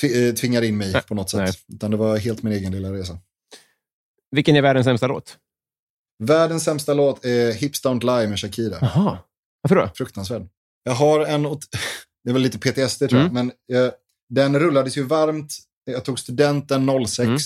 [0.00, 1.40] tv- eh, tvingat in mig Nej, på något sätt.
[1.40, 1.52] nej.
[1.76, 3.18] Utan det var helt min egen lilla resa.
[4.30, 5.38] Vilken är världens sämsta låt?
[6.18, 8.76] Världens sämsta låt är Hips Don't Lie med Shakira.
[8.80, 9.18] Jaha.
[9.62, 9.90] Varför då?
[9.94, 10.48] Fruktansvärd.
[10.84, 11.42] Jag har en,
[12.24, 13.50] det väl lite PTSD tror jag, Mm.
[13.68, 13.92] men eh,
[14.30, 15.54] den rullades ju varmt.
[15.84, 17.38] Jag tog studenten 06, Mm.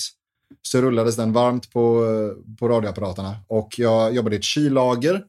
[0.61, 3.37] så rullades den varmt på, eh, på radioapparaterna.
[3.47, 5.23] Och jag jobbade i ett kyllager,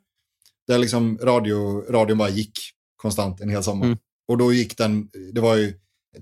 [0.68, 2.52] där liksom radio, radion bara gick
[2.96, 3.86] konstant en hel sommar.
[3.86, 3.98] Mm.
[4.28, 5.74] Och då gick den, det var ju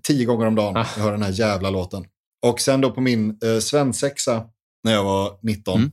[0.02, 0.86] tio gånger om dagen Ah.
[0.96, 2.04] jag hörde den här jävla låten.
[2.46, 4.44] Och sen då på min eh, svensexa,
[4.84, 5.90] när jag var 19, Mm.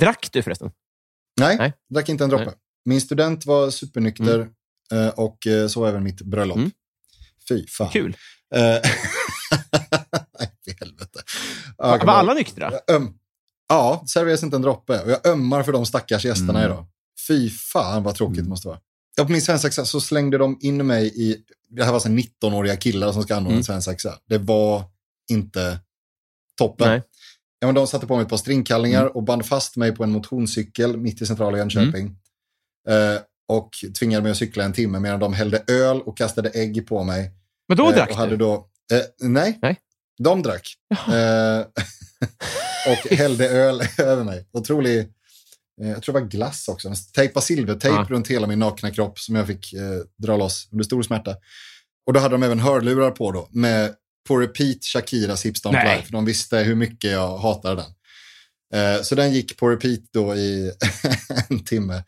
[0.00, 0.70] Drack du förresten?
[1.40, 1.72] Nej, Nej.
[1.94, 2.44] drack inte en droppe.
[2.44, 2.54] Nej.
[2.84, 4.48] Min student var supernykter
[4.92, 6.56] eh, och eh, så även mitt bröllop.
[6.56, 6.70] Mm.
[7.48, 7.88] Fy fan.
[7.90, 8.16] Kul.
[8.54, 8.60] Eh,
[10.38, 11.20] Nej, helvete.
[11.78, 12.72] Var bara- alla nyktra?
[12.90, 13.18] Öm...
[13.68, 15.00] Ja, serveras inte en droppe.
[15.02, 16.64] Och jag ömmar för de stackars gästerna Mm.
[16.72, 16.86] idag.
[17.28, 18.78] Fy fan vad tråkigt det måste vara.
[19.16, 21.36] Ja, på min svensexa så slängde de in mig i,
[21.68, 23.58] det här var så här 19-åriga killar som ska anordna Mm.
[23.58, 24.18] en svensexa.
[24.28, 24.84] Det var
[25.30, 25.78] inte
[26.58, 26.88] toppen.
[26.88, 27.02] Nej.
[27.64, 30.10] Ja, men de satte på mig ett par stringkallingar och band fast mig på en
[30.10, 32.16] motionscykel mitt i centrala Jönköping.
[32.88, 36.86] Eh, och tvingade mig att cykla en timme medan de hällde öl och kastade ägg
[36.88, 37.30] på mig.
[37.68, 38.36] Men då Eh, drack och hade du?
[38.36, 38.54] då,
[38.92, 39.76] eh, nej, Nej.
[40.22, 40.68] de drack.
[41.08, 41.60] Eh,
[42.92, 44.48] och hällde öl över mig.
[44.52, 44.98] Otrolig,
[45.82, 46.88] eh, jag tror det var glass också.
[46.88, 48.06] En Tejpa silvertejp Ja.
[48.08, 49.80] runt hela min nakna kropp som jag fick eh,
[50.22, 51.36] dra loss under stor smärta.
[52.06, 53.94] Och då hade de även hörlurar på då med
[54.28, 55.84] på repeat Shakiras Hips Don't.
[55.84, 56.02] Lie.
[56.02, 57.90] För de visste hur mycket jag hatade den.
[58.74, 60.72] Eh, så den gick på repeat då i
[61.50, 62.02] en timme.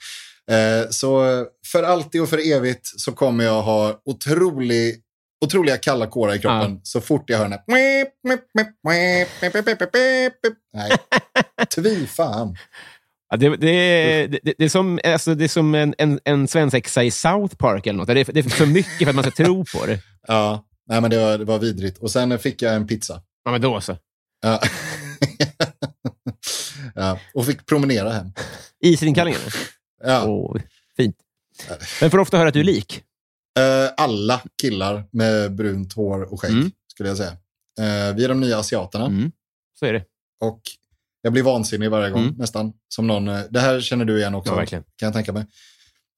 [0.51, 4.97] Eh, så för alltid och för evigt så kommer jag ha otrolig,
[5.45, 7.63] otroliga kalla kårar i kroppen så fort jag hör den här...
[10.75, 10.91] Nej,
[11.75, 12.57] tvi fan.
[13.29, 17.05] Ja, det, det, det, det, är som, alltså, det är som en, en, en svensexa
[17.05, 18.07] i South Park eller något.
[18.07, 19.99] Det är, det är för mycket för att man ska tro på det.
[20.29, 21.99] Ja, nej, men det var, det var vidrigt.
[21.99, 23.23] Och sen fick jag en pizza.
[23.45, 23.97] Ja, men då så.
[24.43, 24.61] Ja.
[26.95, 28.33] ja, och fick promenera hem.
[28.81, 29.41] Isinkallingen?
[30.05, 30.25] Ja.
[30.27, 30.57] Åh,
[30.97, 31.17] fint.
[32.01, 33.03] Men får ofta höra att du är lik.
[33.59, 36.71] Eh, alla killar med brunt hår och skägg, Mm.
[36.93, 37.31] skulle jag säga.
[37.81, 39.07] Eh, vi är de nya asiaterna.
[39.07, 39.33] Mm.
[39.79, 40.05] Så är det.
[40.41, 40.61] Och
[41.23, 42.35] jag blir vansinnig varje gång, Mm.
[42.35, 42.73] nästan.
[42.89, 44.85] Som någon, eh, det här känner du igen också, Ja, verkligen.
[44.97, 45.47] kan jag tänka mig.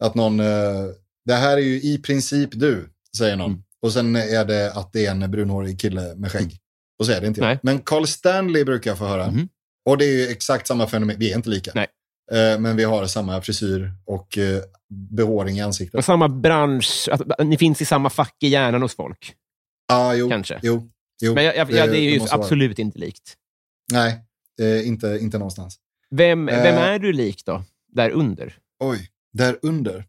[0.05, 0.37] Att någon,
[1.25, 3.65] det här är ju i princip du, säger någon.
[3.83, 3.87] Mm.
[3.87, 6.59] Och sen är det att det är en brunhårig kille med skägg.
[6.99, 7.47] Och så är det inte jag.
[7.47, 7.59] Nej.
[7.63, 9.31] Men Carl Stanley brukar jag få höra.
[9.31, 9.49] Mhm.
[9.89, 11.73] Och det är ju exakt samma fenomen, vi är inte lika.
[11.75, 11.87] Nej.
[12.33, 14.63] Eh, men vi har samma frisyr och eh,
[15.11, 15.99] behåring i ansiktet.
[15.99, 19.35] Och samma bransch, att, ni finns i samma fack i hjärnan hos folk.
[19.89, 20.29] Ja, jo.
[20.31, 20.61] Kanske.
[20.63, 20.91] Jo,
[21.23, 21.35] jo.
[21.35, 22.31] Men jag, jag, ja, det är ju vara.
[22.33, 23.35] absolut inte likt.
[23.93, 24.21] Nej,
[24.61, 25.77] eh, inte, inte någonstans.
[26.11, 26.83] Vem, vem Eh.
[26.83, 27.63] är du lik då?
[27.93, 28.57] Där under?
[28.81, 30.05] Oj, där under.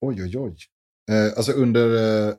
[0.00, 0.56] Oj, oj, oj.
[1.10, 1.88] Eh, alltså under,
[2.28, 2.34] eh,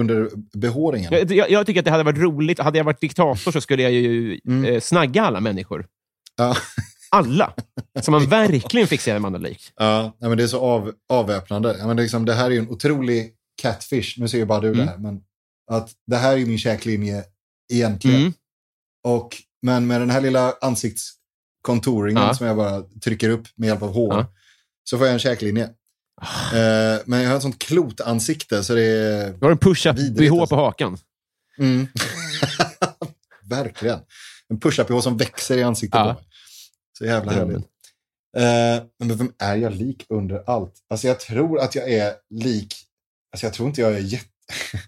[0.00, 1.12] under behåringen.
[1.12, 2.58] Jag, jag, jag tycker att det hade varit roligt.
[2.58, 4.64] Hade jag varit diktator så skulle jag ju Mm.
[4.74, 5.86] eh, snagga alla människor.
[6.36, 6.56] Ja.
[7.10, 7.52] Alla.
[8.02, 9.72] Så man verkligen fick se vem man är lik.
[9.76, 11.76] Ja, men det är så av, avväpnande.
[11.86, 13.32] Men det, liksom, det här är ju en otrolig
[13.62, 14.14] catfish.
[14.18, 14.88] Nu ser ju bara du det Mm.
[14.88, 14.98] här.
[14.98, 15.20] Men
[15.70, 17.24] att det här är min käklinje
[17.72, 18.20] egentligen.
[18.20, 18.32] Mm.
[19.04, 22.34] Och, men med den här lilla ansiktskontoringen Ja.
[22.34, 24.14] som jag bara trycker upp med hjälp av hår.
[24.14, 24.26] Ja.
[24.84, 25.68] Så får jag en käklinje.
[26.54, 29.32] Eh, men jag har ett sånt klotansikte så det är...
[29.32, 30.56] Du har en push-up Vidrigt, bh alltså.
[30.56, 30.98] på hakan.
[31.58, 31.86] Mm.
[33.44, 33.98] Verkligen.
[34.48, 36.04] En push-up som växer i ansiktet Ja.
[36.14, 36.28] på mig.
[36.98, 37.64] Så jävla Drömmen.
[38.36, 38.80] härligt.
[38.82, 40.74] Eh, men vem är jag lik under allt?
[40.90, 42.74] Alltså jag tror att jag är lik...
[43.32, 44.26] Alltså jag tror inte jag är jätte...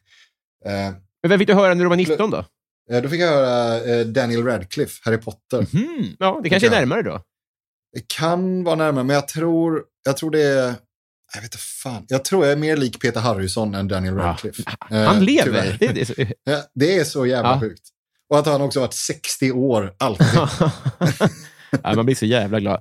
[0.64, 2.44] Eh, Men vem fick du höra när du var 19 då?
[3.02, 5.66] då fick jag höra Daniel Radcliffe, Harry Potter.
[5.72, 6.16] Hmm.
[6.18, 7.20] Ja, det kanske är närmare då.
[7.92, 10.74] Det kan vara närmare, men jag tror, jag tror det är...
[11.34, 12.04] Jag vet inte fan.
[12.08, 14.22] Jag tror jag är mer lik Peter Harrison än Daniel Ja.
[14.22, 14.62] Radcliffe.
[14.80, 15.76] Han Eh, lever.
[15.80, 16.14] Det, är så...
[16.44, 17.60] Ja, det är så jävla Ja.
[17.60, 17.82] sjukt.
[18.30, 20.26] Och att han också varit 60 år, alltid.
[21.82, 22.80] ja, man blir så jävla glad.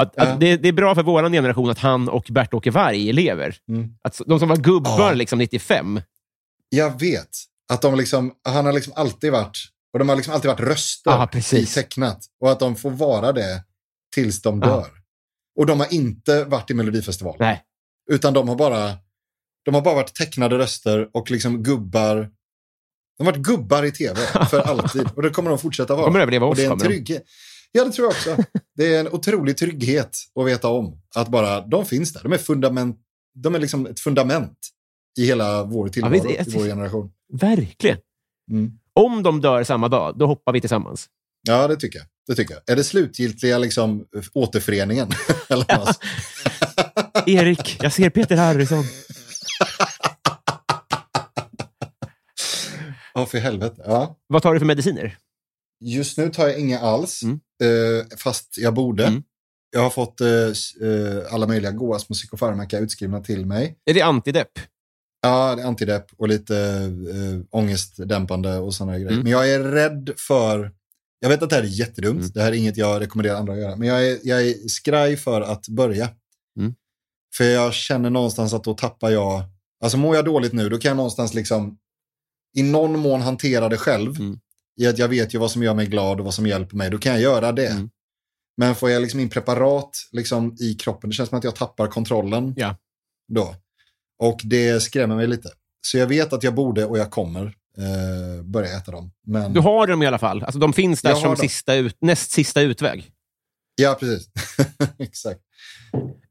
[0.00, 0.22] Att, Ja.
[0.22, 3.56] att det, det är bra för vår generation att han och Bert-Åke Varg lever.
[3.68, 3.88] Mm.
[4.02, 5.12] Att de som var gubbar Ja.
[5.12, 6.00] liksom 95.
[6.68, 7.28] Jag vet.
[7.72, 9.58] Att de liksom, han har liksom alltid varit,
[9.92, 11.28] och de har liksom alltid varit röster Ja,
[11.58, 12.24] i tecknat.
[12.40, 13.64] Och att de får vara det
[14.14, 14.66] tills de Ja.
[14.66, 14.86] dör.
[15.58, 17.36] Och de har inte varit i Melodifestivalen.
[17.40, 17.62] Nej.
[18.10, 18.94] Utan de har bara,
[19.64, 22.16] de har bara varit tecknade röster och liksom gubbar.
[23.18, 25.08] De har varit gubbar i tv för alltid.
[25.16, 26.06] Och det kommer de fortsätta vara.
[26.06, 26.58] Kommer överleva och oss.
[26.58, 27.24] det är en trygghet.
[27.72, 28.44] Ja, det tror jag också.
[28.76, 31.02] Det är en otrolig trygghet att veta om.
[31.14, 32.22] Att bara, de finns där.
[32.22, 33.00] De är, fundament,
[33.34, 34.58] de är liksom ett fundament
[35.18, 37.10] i hela vår tillvaro, visst, i vår generation.
[37.32, 37.98] Verkligen.
[38.50, 38.72] Mm.
[38.92, 41.08] Om de dör samma dag, då hoppar vi tillsammans.
[41.42, 42.06] Ja, det tycker jag.
[42.26, 42.62] Det tycker jag.
[42.72, 45.08] Är det slutgiltiga liksom, återföreningen?
[45.48, 45.96] Eller vad?
[47.26, 48.84] Erik, jag ser Peter Harrison.
[53.14, 53.82] Ja, för helvete.
[53.86, 54.16] Ja.
[54.26, 55.16] Vad tar du för mediciner?
[55.80, 57.40] Just nu tar jag inga alls, Mm.
[57.62, 59.06] eh, fast jag borde.
[59.06, 59.22] Mm.
[59.70, 63.76] Jag har fått eh, eh, alla möjliga goa små psykofarmaka utskrivna till mig.
[63.90, 64.50] Är det antidepp?
[65.22, 66.56] Ja, det är antidepp och lite
[67.14, 69.10] eh, ångestdämpande och sådana grejer.
[69.10, 69.22] Mm.
[69.22, 70.72] Men jag är rädd för,
[71.20, 72.30] jag vet att det här är jättedumt, Mm.
[72.34, 75.16] det här är inget jag rekommenderar andra att göra, men jag är, jag är skraj
[75.16, 76.08] för att börja.
[77.36, 79.42] För jag känner någonstans att då tappar jag,
[79.82, 81.78] alltså mår jag dåligt nu, då kan jag någonstans liksom
[82.56, 84.20] i någon mån hantera det själv.
[84.20, 84.38] Mm.
[84.80, 86.90] I att jag vet ju vad som gör mig glad och vad som hjälper mig,
[86.90, 87.68] då kan jag göra det.
[87.68, 87.90] Mm.
[88.56, 91.86] Men får jag liksom in preparat liksom i kroppen, det känns som att jag tappar
[91.86, 92.76] kontrollen Ja.
[93.28, 93.54] då.
[94.18, 95.50] Och det skrämmer mig lite.
[95.86, 97.44] Så jag vet att jag borde och jag kommer
[97.78, 99.12] eh, börja äta dem.
[99.26, 99.52] Men...
[99.52, 100.42] Du har dem i alla fall.
[100.42, 103.10] Alltså, de finns där Jag som sista ut, näst sista utväg.
[103.74, 104.28] Ja, precis.
[104.98, 105.40] Exakt.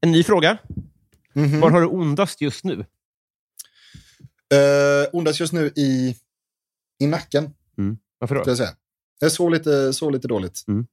[0.00, 0.58] En ny fråga.
[1.36, 1.60] Mhm.
[1.60, 2.84] Var har du ondast just nu?
[4.54, 6.16] Eh, ondas just nu i,
[7.00, 7.54] i nacken,
[8.18, 8.50] Varför ska då?
[8.50, 8.76] jag säga.
[9.20, 10.64] Jag sov lite, sov lite dåligt.
[10.68, 10.86] Mm.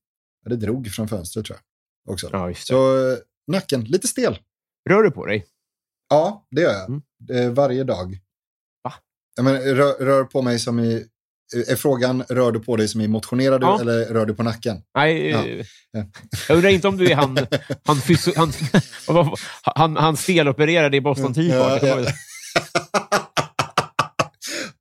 [0.43, 1.57] Ja, Det drog från fönstret tror
[2.05, 2.13] jag.
[2.13, 2.29] Också.
[2.31, 2.73] Ja, just det.
[2.73, 3.17] Så eh,
[3.47, 4.39] nacken, lite stel.
[4.89, 5.45] Rör du på dig?
[6.09, 6.89] Ja, det gör jag.
[6.89, 7.01] Mm.
[7.31, 8.19] Eh, varje dag.
[8.83, 8.93] Va?
[9.35, 11.07] Jag menar, rör, rör på mig som i...
[11.67, 13.81] Är frågan, rör du på dig som i motionerar du Ja.
[13.81, 14.77] eller rör du på nacken?
[14.97, 15.45] Nej, Ja.
[15.47, 16.03] eh, Ja.
[16.47, 17.37] jag undrar inte om du är han,
[17.85, 18.53] han, fysi- han,
[19.63, 21.87] han, han stelopererade i Boston Tea Party.
[21.87, 21.97] Ja.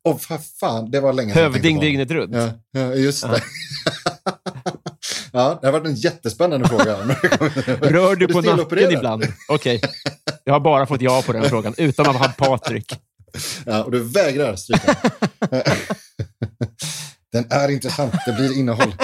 [0.05, 2.35] Åh, för fan, det var länge sedan Hövding dygnet runt.
[2.37, 3.43] Ja, ja, just det.
[5.33, 6.97] ja, det har varit en jättespännande fråga.
[7.81, 9.25] Rör du på nacken ibland?
[9.49, 9.81] Okej.
[10.45, 12.95] Jag har bara fått ja på den frågan, utan av han Patrik.
[13.67, 14.97] Ja, och du vägrar stryka.
[17.33, 18.95] Den är intressant, det blir innehåll.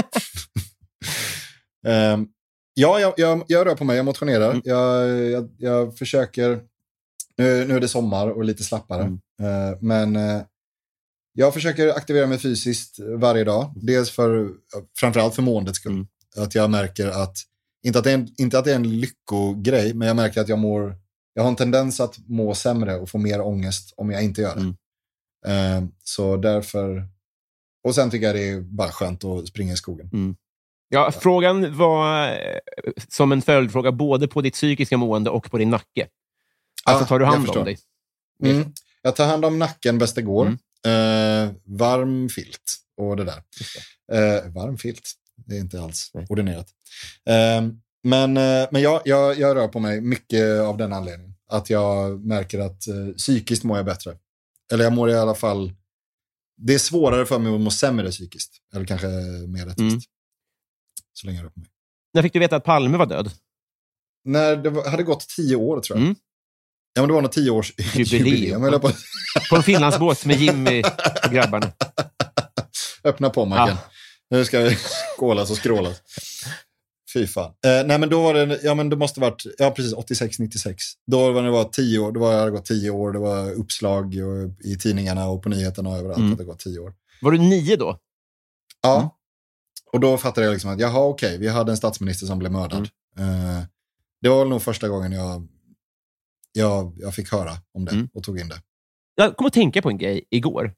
[1.87, 2.27] Ehm,
[2.75, 4.51] ja, jag, jag, jag rör på mig, jag motionerar.
[4.51, 4.63] Mm.
[4.65, 6.61] Jag, jag, försöker,
[7.37, 9.21] nu, nu är det sommar och lite slappare, Mm.
[9.43, 10.43] Eh, men eh,
[11.33, 13.73] jag försöker aktivera mig fysiskt varje dag.
[13.77, 14.51] Dels för,
[14.99, 15.93] framförallt för måendets skull.
[15.93, 16.07] Mm.
[16.37, 17.37] Att jag märker att,
[17.83, 20.49] inte att, det är en, inte att det är en lyckogrej, men jag märker att
[20.49, 20.97] jag mår,
[21.35, 24.55] jag har en tendens att må sämre och få mer ångest om jag inte gör
[24.55, 24.61] det.
[24.61, 25.85] Mm.
[25.85, 27.09] Eh, så därför,
[27.85, 30.37] och sen tycker jag det är bara skönt att springa i skogen.
[30.89, 32.37] Ja, frågan var eh,
[33.09, 36.07] som en följdfråga både på ditt psykiska mående och på din nacke.
[36.85, 37.79] Alltså, Ah, tar du hand om dig?
[38.45, 38.73] Mm.
[39.03, 40.47] Jag tar hand om nacken bäst det går.
[40.47, 40.59] Mm.
[40.87, 43.43] Eh, varm filt och det där.
[44.13, 46.27] Eh, varm filt, det är inte alls Nej.
[46.29, 46.67] ordinerat.
[47.27, 47.69] Eh,
[48.03, 51.35] men eh, men jag, jag, jag rör på mig mycket av den anledningen.
[51.51, 54.17] Att jag märker att eh, psykiskt mår jag bättre.
[54.73, 55.73] Eller jag mår i alla fall...
[56.59, 58.57] Det är svårare för mig att må sämre psykiskt.
[58.75, 59.07] Eller kanske
[59.47, 59.81] mer rättvist.
[59.81, 60.01] Mm.
[61.13, 61.69] Så länge jag rör på mig.
[62.15, 63.31] När fick du veta att Palme var död?
[64.25, 66.05] När det var, hade gått tio år tror jag.
[66.05, 66.17] Mm.
[66.95, 68.27] Ja, men det var nog tio års Jubileum.
[68.27, 68.63] jubileum.
[68.63, 68.93] höll jag på-
[69.51, 70.83] På en Finlandsbåt med Jimmy
[71.25, 71.73] och grabbarna.
[73.05, 73.77] Öppna på Majken.
[73.77, 73.91] Ja.
[74.37, 74.77] Nu ska vi
[75.17, 76.01] skålas och skrålas.
[77.13, 77.45] Fy fan.
[77.67, 80.77] Eh, nej men då var det, ja men det måste varit, ja precis 86, 96.
[81.07, 84.05] Då var det var tio år, då var det gått tio år, det var uppslag
[84.05, 86.33] och, i tidningarna och på nyheterna och överallt Mm.
[86.33, 86.95] att det gått tio år.
[87.23, 87.99] Var du nio då?
[88.83, 88.97] Ja.
[88.99, 89.09] Mm.
[89.93, 92.89] Och då fattade jag liksom att, jaha okej, vi hade en statsminister som blev mördad.
[93.17, 93.57] Mm.
[93.57, 93.63] Eh,
[94.23, 95.49] det var nog första gången jag,
[96.53, 98.09] jag, jag fick höra om det Mm.
[98.15, 98.63] och tog in det.
[99.15, 100.75] Jag kom att tänka på en grej igår.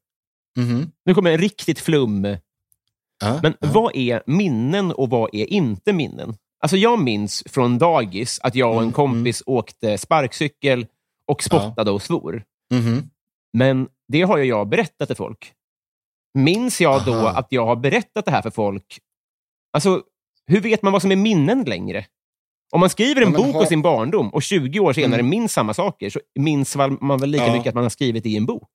[0.56, 0.90] Mhm.
[1.04, 2.22] Nu kommer en riktigt flum.
[3.20, 3.68] Ja, Men ja.
[3.74, 6.34] vad är minnen och vad är inte minnen?
[6.62, 10.86] Alltså jag minns från dagis att jag och en Mm, kompis åkte sparkcykel
[11.26, 12.42] och spottade och svor.
[12.72, 13.10] Mhm.
[13.52, 15.52] Men det har ju jag berättat för folk.
[16.34, 17.28] Minns jag då Aha.
[17.38, 18.98] att jag har berättat det här för folk?
[19.72, 20.02] Alltså,
[20.46, 22.06] hur vet man vad som är minnen längre?
[22.72, 25.30] Om man skriver en Ja, bok ha- om sin barndom och 20 år senare Mm.
[25.30, 27.52] minns samma saker, så minns man väl lika Ja.
[27.52, 28.70] mycket att man har skrivit i en bok?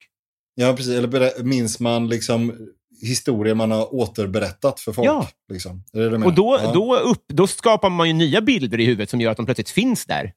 [0.55, 0.93] Ja, precis.
[0.93, 2.53] Eller minns man liksom
[3.01, 5.07] historier man har återberättat för folk?
[5.07, 5.27] Ja.
[5.51, 5.83] Liksom.
[5.93, 6.25] Det det?
[6.25, 6.71] Och då, ja.
[6.73, 9.69] då, upp, då skapar man ju nya bilder i huvudet som gör att de plötsligt
[9.69, 10.33] finns där.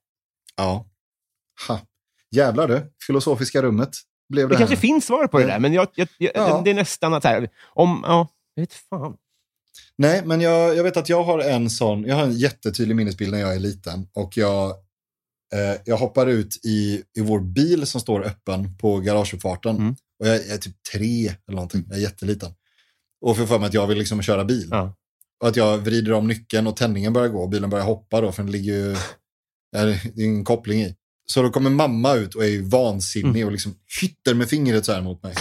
[0.57, 0.87] Ja.
[1.69, 1.81] Ha.
[2.31, 3.91] Jävlar du, filosofiska rummet
[4.29, 4.81] blev det, Det kanske här.
[4.81, 5.49] finns svar på det Ja.
[5.51, 6.61] där, men jag, jag, jag, Ja.
[6.65, 7.25] det är nästan att...
[7.25, 9.17] Här, om, ja, jag vet fan.
[9.99, 13.33] Nej, men jag, jag vet att jag har en sån, jag har en jättetydlig minnesbild
[13.33, 14.71] när jag är liten och jag,
[15.55, 19.97] eh, jag hoppar ut i, i vår bil som står öppen på garageuppfarten Mm.
[20.21, 22.53] Och jag, jag är typ tre eller någonting, jag är jätteliten.
[23.21, 24.69] Och får för mig att jag vill liksom köra bil.
[24.71, 24.95] Ja.
[25.43, 28.33] Och att jag vrider om nyckeln och tändningen börjar gå och bilen börjar hoppa då,
[28.33, 28.97] för den ligger ju,
[29.73, 30.97] det är ingen koppling i.
[31.27, 33.47] Så då kommer mamma ut och är ju vansinnig Mm.
[33.47, 35.35] och liksom hytter med fingret så här mot mig.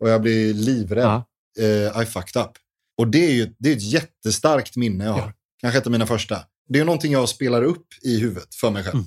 [0.00, 1.04] Och jag blir livrädd.
[1.04, 1.24] Ja.
[1.58, 2.50] eh, I fucked up.
[2.98, 5.20] Och det är ju det är ett jättestarkt minne jag har.
[5.20, 5.32] Ja.
[5.60, 6.44] Kanske ett av mina första.
[6.68, 8.94] Det är någonting jag spelar upp i huvudet för mig själv.
[8.94, 9.06] Mm.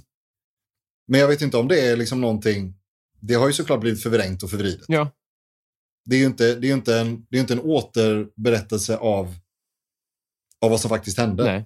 [1.07, 2.75] Men jag vet inte om det är liksom någonting...
[3.27, 4.85] Det har ju såklart blivit förvrängt och förvridet.
[4.87, 5.09] Ja.
[6.05, 9.35] Det är ju inte, det är inte, en, det är inte en återberättelse av,
[10.61, 11.43] av vad som faktiskt hände.
[11.43, 11.65] Nej.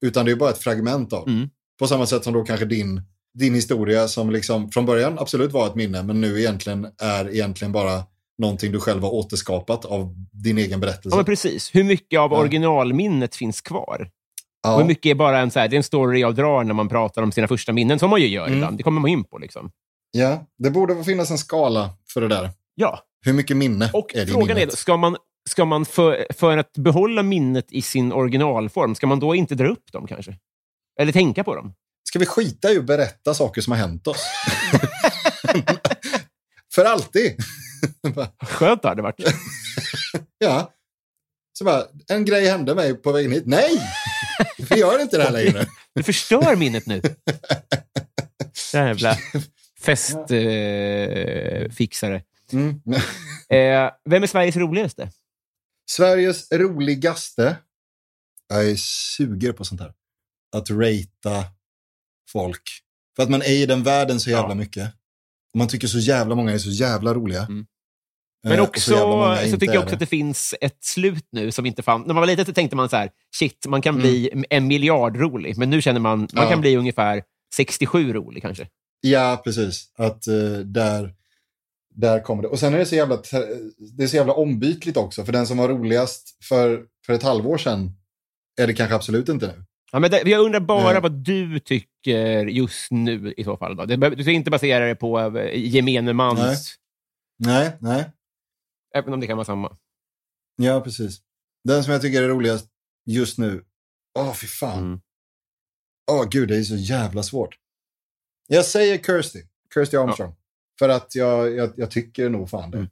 [0.00, 1.28] Utan det är bara ett fragment av.
[1.28, 1.48] Mm.
[1.78, 3.02] På samma sätt som då kanske din,
[3.34, 7.72] din historia som liksom från början absolut var ett minne men nu egentligen är egentligen
[7.72, 8.04] bara
[8.38, 11.18] någonting du själv har återskapat av din egen berättelse.
[11.18, 11.74] ja, precis.
[11.74, 14.10] Hur mycket av originalminnet finns kvar?
[14.62, 14.74] Ja.
[14.74, 16.74] Och hur mycket är bara en, så här, det är en story jag drar när
[16.74, 18.58] man pratar om sina första minnen, som man ju gör Mm.
[18.58, 18.76] ibland.
[18.76, 19.38] Det kommer man in på.
[19.38, 19.70] Liksom.
[20.12, 22.50] Ja, det borde finnas en skala för det där.
[22.74, 24.70] Ja, Hur mycket minne och är det frågan är, minnet?
[24.70, 25.16] då, ska man,
[25.50, 29.68] ska man för, för att behålla minnet i sin originalform, ska man då inte dra
[29.68, 30.38] upp dem kanske?
[31.00, 31.74] Eller tänka på dem?
[32.08, 34.26] Ska vi skita i att berätta saker som har hänt oss?
[36.74, 37.36] för alltid.
[38.42, 39.20] Skönt det hade varit.
[40.38, 40.72] ja.
[41.58, 43.42] Så bara, en grej hände mig på vägen hit.
[43.46, 43.80] Nej!
[44.56, 45.66] Vi gör inte det här längre.
[45.94, 47.02] Du förstör minnet nu.
[48.72, 49.16] Jävla
[49.82, 52.14] festfixare.
[52.16, 52.22] Eh.
[52.52, 52.68] Mm.
[53.48, 55.10] eh, vem är Sveriges roligaste?
[55.90, 57.56] Sveriges roligaste.
[58.48, 59.92] Jag är suger på sånt här.
[60.56, 61.44] Att ratea
[62.32, 62.62] folk.
[63.16, 64.54] För att man är i den världen så jävla Ja.
[64.54, 64.88] mycket.
[65.52, 67.42] Och man tycker så jävla många är så jävla roliga.
[67.42, 67.66] Mm.
[68.46, 71.66] Eh, Men också så så, tycker jag också att det finns ett slut nu som
[71.66, 72.00] inte fann...
[72.00, 74.02] När man var liten tänkte man så här, shit, man kan Mm.
[74.02, 75.58] bli en miljard rolig.
[75.58, 76.50] Men nu känner man, man Ja.
[76.50, 77.22] kan bli ungefär
[77.54, 78.68] 67 rolig kanske.
[79.04, 79.92] Ja, precis.
[79.98, 81.14] Att eh, där,
[81.94, 82.48] där kommer det.
[82.48, 83.16] Och sen är det så jävla,
[83.96, 85.24] det är så jävla ombytligt också.
[85.24, 87.90] För den som var roligast för, för ett halvår sedan
[88.60, 89.64] är det kanske absolut inte nu.
[89.92, 91.00] Ja, men det, jag undrar bara Ja.
[91.00, 93.76] vad du tycker just nu i så fall.
[93.76, 93.84] Då.
[93.86, 96.74] Du ska inte basera det på eh, gemene mans,
[97.38, 97.54] Nej.
[97.54, 98.10] Nej, nej.
[98.94, 99.76] även om det kan vara samma.
[100.56, 101.20] Ja, precis.
[101.64, 102.66] Den som jag tycker är roligast
[103.06, 103.64] just nu.
[104.18, 104.78] Åh, fy fan.
[104.78, 105.00] Mm.
[106.10, 107.58] Åh, gud, det är så jävla svårt.
[108.54, 109.42] Jag säger Kirsty.
[109.74, 110.34] Kirsty Armstrong.
[110.78, 112.76] För att jag, jag, jag tycker nog fan det.
[112.78, 112.90] Mm.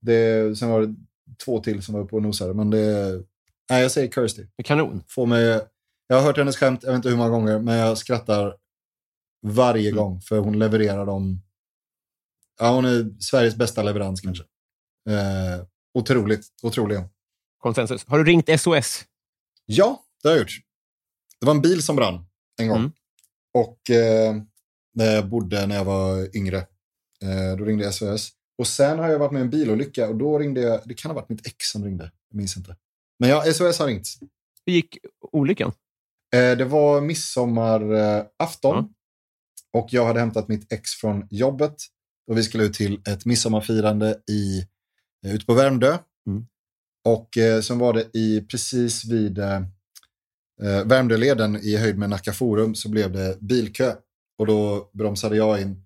[0.00, 0.58] det.
[0.58, 0.94] Sen var det
[1.44, 3.12] två till som var uppe och nosade, men det...
[3.70, 4.46] Nej, jag säger Kirsty.
[4.64, 5.04] Kanon.
[5.08, 5.60] Får mig,
[6.06, 8.56] jag har hört hennes skämt, jag vet inte hur många gånger, men jag skrattar
[9.46, 9.96] varje Mm.
[10.02, 10.20] gång.
[10.20, 11.42] För hon levererar dem...
[12.58, 14.44] Ja, hon är Sveriges bästa leverans kanske.
[15.10, 16.96] Eh, otroligt, otrolig.
[16.96, 17.08] hon.
[17.58, 18.04] Konsensus.
[18.06, 19.04] Har du ringt SOS?
[19.66, 20.58] Ja, det har jag gjort.
[21.40, 22.24] Det var en bil som brann
[22.60, 22.78] en gång.
[22.78, 22.92] Mm.
[23.54, 24.34] Och eh,
[24.94, 26.58] när jag bodde när jag var yngre,
[27.22, 28.30] eh, då ringde jag SOS.
[28.58, 31.10] Och sen har jag varit med i en bilolycka och då ringde jag, det kan
[31.10, 32.76] ha varit mitt ex som ringde, jag minns inte.
[33.18, 34.08] Men ja, SOS har ringt.
[34.66, 34.98] Hur gick
[35.32, 35.72] olyckan?
[36.34, 38.76] Eh, det var midsommarafton
[39.72, 39.80] Ja.
[39.80, 41.76] och jag hade hämtat mitt ex från jobbet
[42.30, 44.58] och vi skulle ut till ett midsommarfirande i,
[45.26, 45.98] eh, ute på Värmdö.
[46.26, 46.46] Mm.
[47.04, 49.62] Och eh, sen var det i, precis vid eh,
[50.62, 53.94] eh, Värmdöleden i höjd med Nacka Forum så blev det bilkö.
[54.40, 55.82] Och då bromsade jag in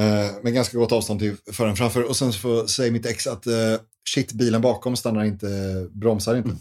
[0.00, 2.02] eh, med ganska gott avstånd till föraren framför.
[2.02, 3.76] Och sen så säger mitt ex att eh,
[4.14, 5.46] shit, bilen bakom stannar inte,
[5.90, 6.56] bromsar inte.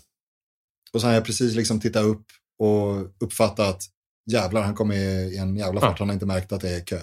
[0.93, 2.25] Och sen har jag precis liksom tittat upp
[2.59, 3.83] och uppfattat att
[4.31, 5.89] jävlar, han kommer i en jävla fart.
[5.89, 5.95] Ja.
[5.99, 6.95] Han har inte märkt att det är kö.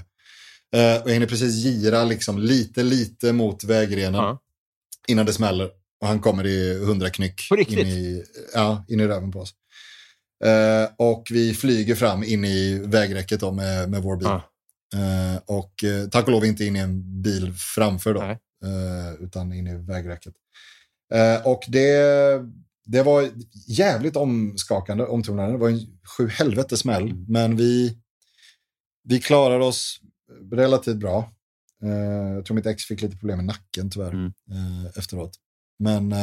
[0.72, 4.43] Eh, och jag hinner precis gira liksom lite, lite mot vägrenen Ja.
[5.09, 5.70] innan det smäller.
[6.01, 7.49] Och han kommer i 100 knyck.
[7.49, 7.79] På riktigt?
[7.79, 8.24] In i,
[8.55, 9.55] ja, in i röven på oss.
[10.45, 14.28] Eh, och vi flyger fram in i vägräcket då med, med vår bil.
[14.28, 14.43] Ja.
[14.95, 18.20] Eh, och eh, tack och lov inte in i en bil framför då.
[18.22, 20.34] Eh, utan in i vägräcket.
[21.14, 21.97] Eh, och det,
[22.87, 23.28] det var
[23.66, 25.53] jävligt omskakande, omtumlande.
[25.53, 27.03] Det var en sju helvete smäll.
[27.03, 27.24] Mm.
[27.28, 27.99] Men vi,
[29.05, 30.01] vi klarade oss
[30.53, 31.32] relativt bra.
[32.37, 34.32] Jag tror mitt ex fick lite problem med nacken tyvärr Mm.
[34.97, 35.32] efteråt.
[35.78, 36.14] Men,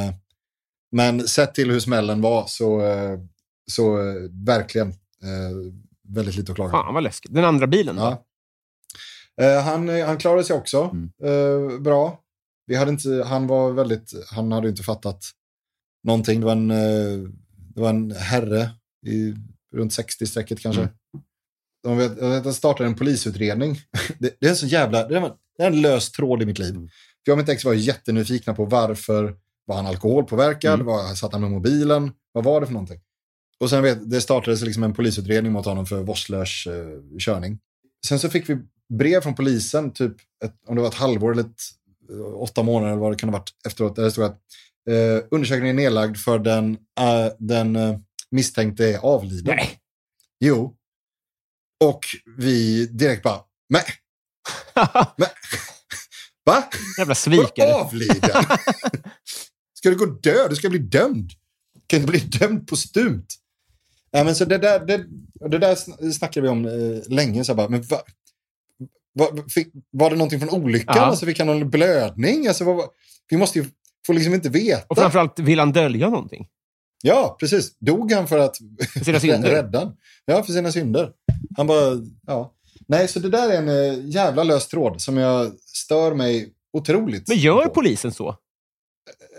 [0.91, 2.81] men sett till hur smällen var så,
[3.71, 5.73] så eh, verkligen eh,
[6.07, 6.77] väldigt lite att klaga på.
[6.77, 7.33] Fan vad läskigt.
[7.33, 8.01] Den andra bilen då?
[8.01, 8.25] Ja.
[9.45, 11.11] Eh, han, eh, han klarade sig också Mm.
[11.23, 12.19] eh, bra.
[12.65, 15.25] Vi hade inte, han var väldigt, han hade inte fattat
[16.03, 16.39] någonting.
[16.39, 17.29] Det var en, eh,
[17.75, 18.69] det var en herre
[19.05, 19.33] i
[19.75, 20.81] runt 60-strecket kanske.
[20.81, 20.93] Mm.
[21.83, 23.79] De vet, jag startade en polisutredning.
[24.19, 26.59] Det, det är så jävla, det är, en- det är en lös tråd i mitt
[26.59, 26.75] liv.
[26.75, 26.87] Mm.
[26.87, 29.35] För jag och mitt ex var jättenyfikna på varför
[29.65, 30.73] var han alkoholpåverkad?
[30.73, 30.85] Mm.
[30.85, 32.11] Var, satt han med mobilen?
[32.31, 32.99] Vad var det för någonting?
[33.63, 37.59] Och sen vet, det startades liksom en polisutredning mot honom för vårdslös eh, körning.
[38.07, 38.57] Sen så fick vi
[38.93, 41.61] brev från polisen, typ ett, om det var ett halvår eller ett,
[42.09, 43.95] eh, åtta månader eller vad det kan ha varit efteråt.
[43.95, 44.39] Där det stod att
[44.89, 47.97] eh, undersökningen är nedlagd för den, eh, den eh,
[48.31, 49.55] misstänkte är avliden.
[49.55, 49.77] Nej.
[50.39, 50.75] Jo.
[51.83, 52.05] Och
[52.37, 53.39] vi direkt bara,
[53.69, 53.85] nej,
[56.45, 56.63] va?
[56.97, 57.73] Jävla svikare.
[57.73, 58.19] avliden?
[59.73, 60.47] Ska du gå och dö?
[60.47, 61.31] Du ska bli dömd.
[61.73, 63.27] Du kan inte bli dömd på stumt.
[64.17, 65.05] Ja, men så det, där, det,
[65.49, 67.43] det där sn- snackade vi om eh, länge.
[67.43, 67.97] Så jag bara, men va,
[69.19, 70.95] va, fick, var det någonting från olyckan?
[70.97, 71.01] Ja.
[71.01, 72.47] Alltså, fick han någon blödning?
[72.47, 72.85] Alltså, vad,
[73.29, 73.65] vi måste ju
[74.07, 74.85] få liksom inte veta.
[74.89, 76.47] Och framförallt vill han dölja någonting.
[77.03, 77.77] Ja, precis.
[77.79, 78.57] Dog han för att
[78.93, 79.49] För sina synder.
[79.51, 79.93] rädda?
[80.25, 81.11] Ja, för sina synder.
[81.57, 82.53] Han bara, ja.
[82.87, 87.27] Nej, så det där är en eh, jävla lös tråd som jag stör mig otroligt
[87.27, 87.69] Men gör på.
[87.73, 88.35] polisen så?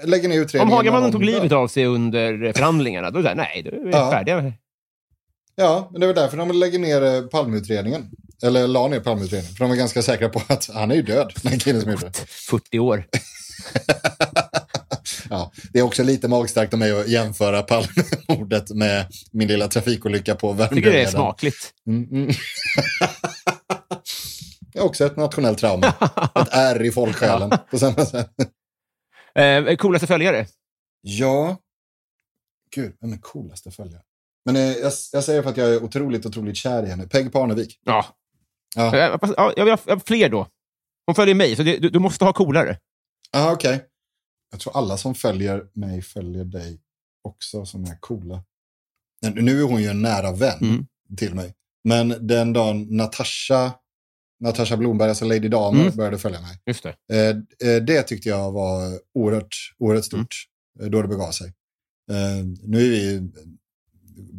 [0.05, 0.77] Lägger ner Om utredningen.
[0.77, 3.85] Hagamannen när tog livet av sig under förhandlingarna, då är det där, nej, då är
[3.85, 4.11] vi Ja.
[4.11, 4.53] färdiga.
[5.57, 8.11] Ja, men det var därför de lägger ner eh, Palmeutredningen.
[8.43, 9.55] Eller la ner Palmeutredningen.
[9.57, 12.05] För de var ganska säkra på att han är ju död, den killen som gjorde
[12.05, 12.27] det.
[12.29, 13.07] 40 år.
[15.31, 20.35] Ja, det är också lite magstarkt av mig att jämföra Palmemordet med min lilla trafikolycka
[20.35, 21.13] på Jag tycker det är Värmdöleden.
[21.13, 21.75] smakligt.
[21.87, 22.35] Mm, mm.
[24.73, 25.87] det är också ett nationellt trauma.
[26.35, 28.31] Ett ärr i folksjälen på samma sätt.
[29.35, 30.47] Eh, coolaste följare?
[31.01, 31.57] Ja,
[32.75, 34.03] gud, vem är coolaste följare?
[34.45, 37.07] Men eh, jag, jag säger för att jag är otroligt, otroligt kär i henne.
[37.09, 37.81] Peg Parnevik.
[37.85, 38.07] Ja.
[38.77, 38.95] Ja.
[38.97, 40.47] Eh, jag ha jag vill ha fler då.
[41.07, 42.79] Hon följer mig, så det, du, du måste ha coolare.
[43.33, 43.85] Ja, okej.
[44.51, 46.81] Jag tror alla som följer mig följer dig
[47.25, 48.45] också som är coola.
[49.35, 50.87] Nu är hon ju en nära vän Mm.
[51.17, 51.55] till mig.
[51.85, 53.73] Men den dagen Natasha,
[54.41, 55.97] Natasha Blomberg, alltså Lady Damer, Mm.
[55.97, 56.59] började följa mig.
[56.67, 56.95] Just det.
[57.63, 60.35] Eh, det tyckte jag var oerhört, oerhört stort
[60.81, 60.91] Mm.
[60.91, 61.53] då det begav sig.
[62.63, 63.31] Nu är vi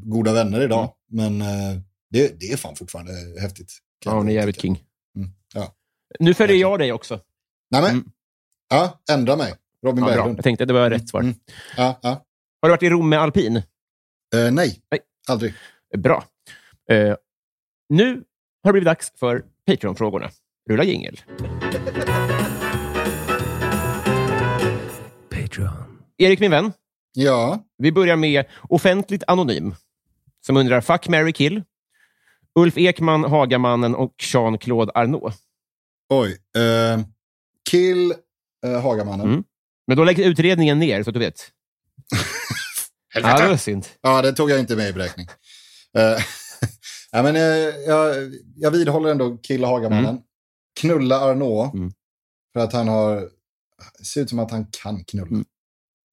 [0.10, 1.38] goda vänner idag, Mm.
[1.38, 3.74] men eh, det, det är fan fortfarande häftigt.
[4.06, 4.84] Ja, hon är jävligt king.
[5.18, 5.30] Mm.
[5.54, 5.76] Ja.
[6.20, 7.20] Nu följer jag dig också.
[7.72, 8.06] Nej, men, Mm.
[8.70, 9.54] ja, ändra mig.
[9.86, 10.16] Robin Ja, bra.
[10.16, 10.38] Berglund.
[10.38, 11.22] Jag tänkte det var rätt svar.
[11.22, 11.34] Mm.
[11.78, 12.10] Ja, ja.
[12.62, 13.56] Har du varit i Rom med alpin?
[13.56, 13.64] Eh,
[14.52, 14.82] nej.
[14.92, 15.00] Nej.
[15.28, 15.54] aldrig.
[15.98, 16.24] Bra.
[16.92, 17.16] Eh,
[17.90, 18.08] nu
[18.64, 20.30] har det blivit dags för Patreon-frågorna.
[20.70, 21.20] Rulla jingel.
[25.30, 26.00] Patreon.
[26.18, 26.74] Erik, min vän.
[27.14, 29.76] Ja, Vi börjar med offentligt anonym,
[30.46, 31.64] som undrar Fuck, Mary kill.
[32.60, 35.36] Ulf Ekman, Hagamannen och Jean-Claude Arnault.
[36.10, 36.38] oj.
[36.58, 37.00] Eh,
[37.70, 38.14] kill
[38.66, 39.28] eh, Hagamannen.
[39.28, 39.44] Mm.
[39.88, 41.52] Men då läggs utredningen ner, så att du vet.
[43.18, 43.86] Ja, det var synd.
[44.02, 45.28] Ja, det tog jag inte med i beräkning.
[45.98, 46.02] Eh,
[47.12, 47.42] ja, men, eh,
[47.88, 48.16] jag,
[48.56, 50.22] jag vidhåller ändå kill Hagamannen.
[50.80, 51.74] Knulla Arnault.
[51.74, 51.92] Mm.
[52.54, 53.30] För att han har...
[54.04, 55.28] ser ut som att han kan knulla.
[55.28, 55.46] Mm.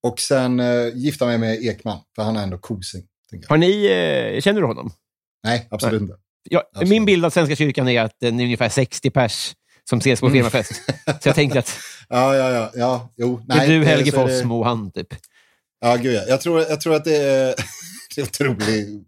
[0.03, 3.07] Och sen eh, gifta mig med Ekman, för han är ändå kosing.
[3.49, 4.93] Har ni, eh, känner du honom?
[5.45, 6.15] Nej, absolut inte.
[6.51, 6.89] Ja, Absolut.
[6.89, 9.55] min bild av Svenska kyrkan är att eh, det är ungefär 60 pers
[9.91, 10.37] som ses på Mm.
[10.39, 10.73] firmafest.
[11.23, 11.79] Så jag tänkte att
[12.09, 12.71] Ja, ja, ja.
[12.75, 15.09] ja jo, nej, du, eh, Helge Fossmo och han, typ.
[15.81, 16.23] Ja, gud ja.
[16.29, 17.55] Jag tror, jag tror att det är,
[18.15, 19.07] det är otroligt.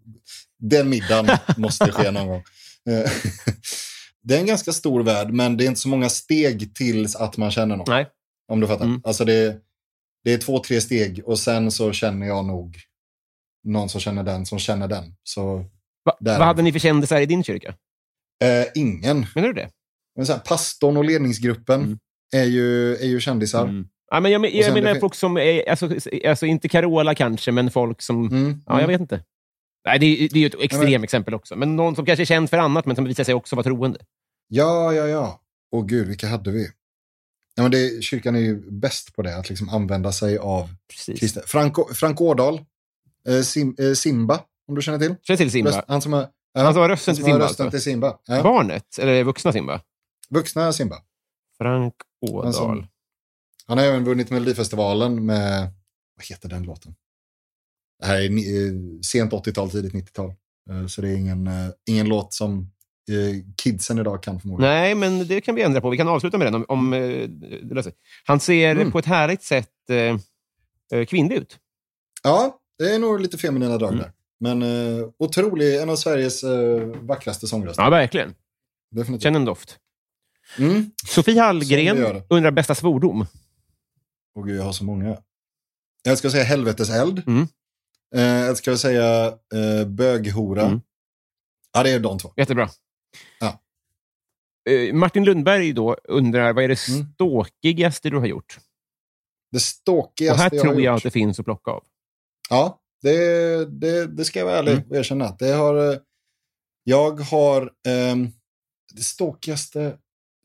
[0.59, 2.43] Den middagen måste ske någon gång.
[2.89, 3.11] Eh,
[4.27, 7.37] Det är en ganska stor värld, men det är inte så många steg tills att
[7.37, 7.85] man känner någon.
[7.89, 8.07] Nej.
[8.51, 8.85] Om du fattar.
[8.85, 9.01] Mm.
[9.03, 9.57] Alltså det,
[10.23, 12.77] det är två, tre steg och sen så känner jag nog
[13.65, 15.15] någon som känner den som känner den.
[15.23, 15.65] Så
[16.05, 17.75] Va, vad hade ni för kändisar i din kyrka?
[18.43, 19.25] eh, ingen.
[19.35, 19.69] Menar du det?
[20.15, 21.99] Men så här, pastorn och ledningsgruppen Mm.
[22.35, 23.63] är, ju, är ju kändisar.
[23.63, 23.87] Mm.
[24.11, 25.89] Ja, men jag, men- jag menar det- folk som är, alltså,
[26.27, 28.27] alltså inte Carola kanske, men folk som...
[28.27, 28.61] Mm.
[28.65, 28.87] Ja, jag mm.
[28.91, 29.23] vet inte.
[29.85, 31.55] Nej, det är, det är ju ett extremt exempel också.
[31.55, 33.99] Men någon som kanske är känd för annat, men som visar sig också vara troende.
[34.47, 35.41] Ja, ja, ja.
[35.71, 36.67] Åh gud, vilka hade vi?
[37.55, 41.19] Ja, men det, kyrkan är ju bäst på det, att liksom använda sig av Precis.
[41.19, 41.41] kristna.
[41.45, 42.65] Frank, Frank Ådahl,
[43.43, 45.15] Sim, eh, Simba, om du känner till.
[45.21, 45.69] Känner till Simba.
[45.69, 47.45] Röst, han som har, ja, Han som har rösten som till har Simba.
[47.49, 47.77] rösten Alltså.
[47.77, 48.17] till Simba.
[48.25, 48.43] Ja.
[48.43, 49.81] Barnet, eller vuxna Simba?
[50.29, 50.95] Vuxna Simba.
[51.57, 52.53] Frank Han, Ådahl.
[52.53, 52.87] som,
[53.67, 55.61] han har även vunnit Melodifestivalen med,
[56.15, 56.95] vad heter den låten?
[57.99, 60.29] Det här är ni- eh, sent 80-tal, tidigt 90-tal.
[60.69, 62.71] Eh, så det är ingen, eh, ingen låt som
[63.11, 64.73] eh, kidsen idag kan förmodligen.
[64.73, 65.89] Nej, men det kan vi ändra på.
[65.89, 66.55] Vi kan avsluta med den.
[66.55, 66.99] Om, om, eh,
[67.63, 67.93] det löser.
[68.25, 68.91] Han ser Mm.
[68.91, 70.17] på ett härligt sätt eh,
[70.99, 71.57] eh, kvinnlig ut.
[72.23, 74.01] Ja, det är nog lite feminina drag Mm.
[74.03, 74.11] där.
[74.39, 74.61] Men
[74.99, 77.83] eh, otrolig, en av Sveriges eh, vackraste sångröster.
[77.83, 78.35] Ja, verkligen.
[78.91, 79.23] Definitivt.
[79.23, 79.77] Känn en doft.
[80.59, 80.91] Mm.
[81.07, 83.25] Sofie Hallgren undrar bästa svordom.
[84.35, 85.17] Åh gud, jag har så många.
[86.03, 87.23] Jag ska säga helveteseld.
[87.27, 87.47] Mm.
[88.15, 90.61] Eh, jag ska säga eh, böghora.
[90.65, 90.81] Mm.
[91.73, 92.33] Ja, det är de två.
[92.37, 92.69] Jättebra.
[93.39, 93.61] Ja.
[94.69, 97.05] Eh, Martin Lundberg då undrar, vad är det Mm.
[97.13, 98.57] ståkigaste du har gjort?
[99.51, 100.97] Det Och ståkigaste här jag tror har jag gjort.
[100.97, 101.83] att det finns att plocka av.
[102.49, 104.83] Ja, det, det, det ska jag vara ärlig Mm.
[104.89, 105.35] och erkänna.
[105.39, 105.97] Det har, eh,
[106.83, 107.71] jag har...
[107.87, 108.31] ehm,
[108.95, 109.97] det ståkigaste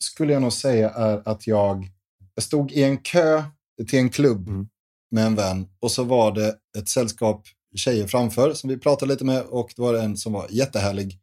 [0.05, 1.88] skulle jag nog säga är att jag,
[2.34, 3.42] jag stod i en kö
[3.88, 4.68] till en klubb Mm.
[5.11, 7.46] med en vän och så var det ett sällskap
[7.76, 11.18] tjejer framför som vi pratade lite med och det var en som var jättehärlig.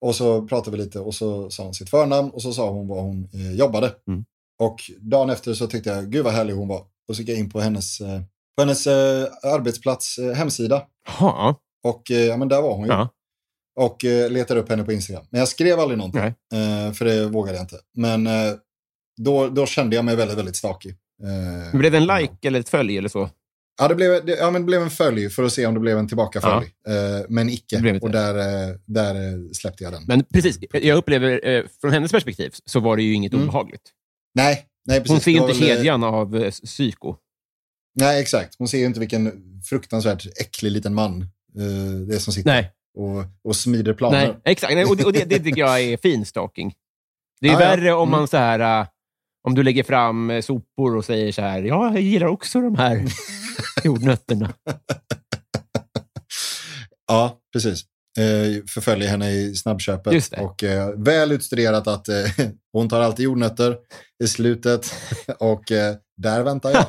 [0.00, 2.88] Och så pratade vi lite och så sa hon sitt förnamn och så sa hon
[2.88, 3.94] var hon eh, jobbade.
[4.08, 4.24] Mm.
[4.58, 6.86] Och dagen efter så tyckte jag, gud vad härlig hon var.
[7.08, 8.20] Och så gick jag in på hennes, eh,
[8.60, 10.82] på hennes eh, arbetsplats eh, hemsida.
[11.20, 11.60] Ja.
[11.84, 12.92] Och eh, ja, men där var hon ju.
[12.92, 13.08] ja.
[13.80, 15.24] Och eh, letade upp henne på Instagram.
[15.30, 16.22] Men jag skrev aldrig någonting.
[16.22, 17.76] Eh, för det vågade jag inte.
[17.96, 18.52] Men eh,
[19.20, 20.90] då, då kände jag mig väldigt, väldigt stakig.
[21.72, 23.30] Eh, Blev det en like eller ett följ eller så?
[23.80, 25.80] Ja, det blev, det, ja, men det blev en följ för att se om det
[25.80, 26.66] blev en tillbakafölj.
[26.88, 27.98] Eh, men icke.
[28.02, 29.14] Och där, eh, där
[29.54, 30.02] släppte jag den.
[30.08, 33.44] Men precis, jag upplever eh, från hennes perspektiv så var det ju inget Mm.
[33.44, 33.82] obehagligt.
[34.34, 35.12] nej, nej, precis.
[35.12, 37.16] Hon ser inte kedjan av eh, psyko.
[37.94, 38.54] Nej, exakt.
[38.58, 39.32] Hon ser ju inte vilken
[39.64, 44.18] fruktansvärt äcklig liten man eh, det är som sitter Nej, och, och smider planer.
[44.26, 44.74] nej exakt.
[44.74, 46.74] Nej, Och, det, och det, det tycker jag är fin stalking.
[47.40, 47.68] Det är Ja, ja.
[47.68, 48.18] värre om Mm.
[48.20, 48.80] man så här...
[48.80, 48.86] eh,
[49.48, 52.76] om du lägger fram eh, sopor och säger så här, ja, jag gillar också de
[52.76, 53.04] här
[53.84, 54.52] jordnötterna.
[57.06, 57.84] Ja, precis.
[58.18, 60.32] Eh, förföljer henne i snabbköpet.
[60.38, 62.14] Och eh, väl utstuderat att eh,
[62.72, 63.76] hon tar alltid jordnötter
[64.24, 64.94] i slutet.
[65.38, 66.86] och eh, där väntar jag.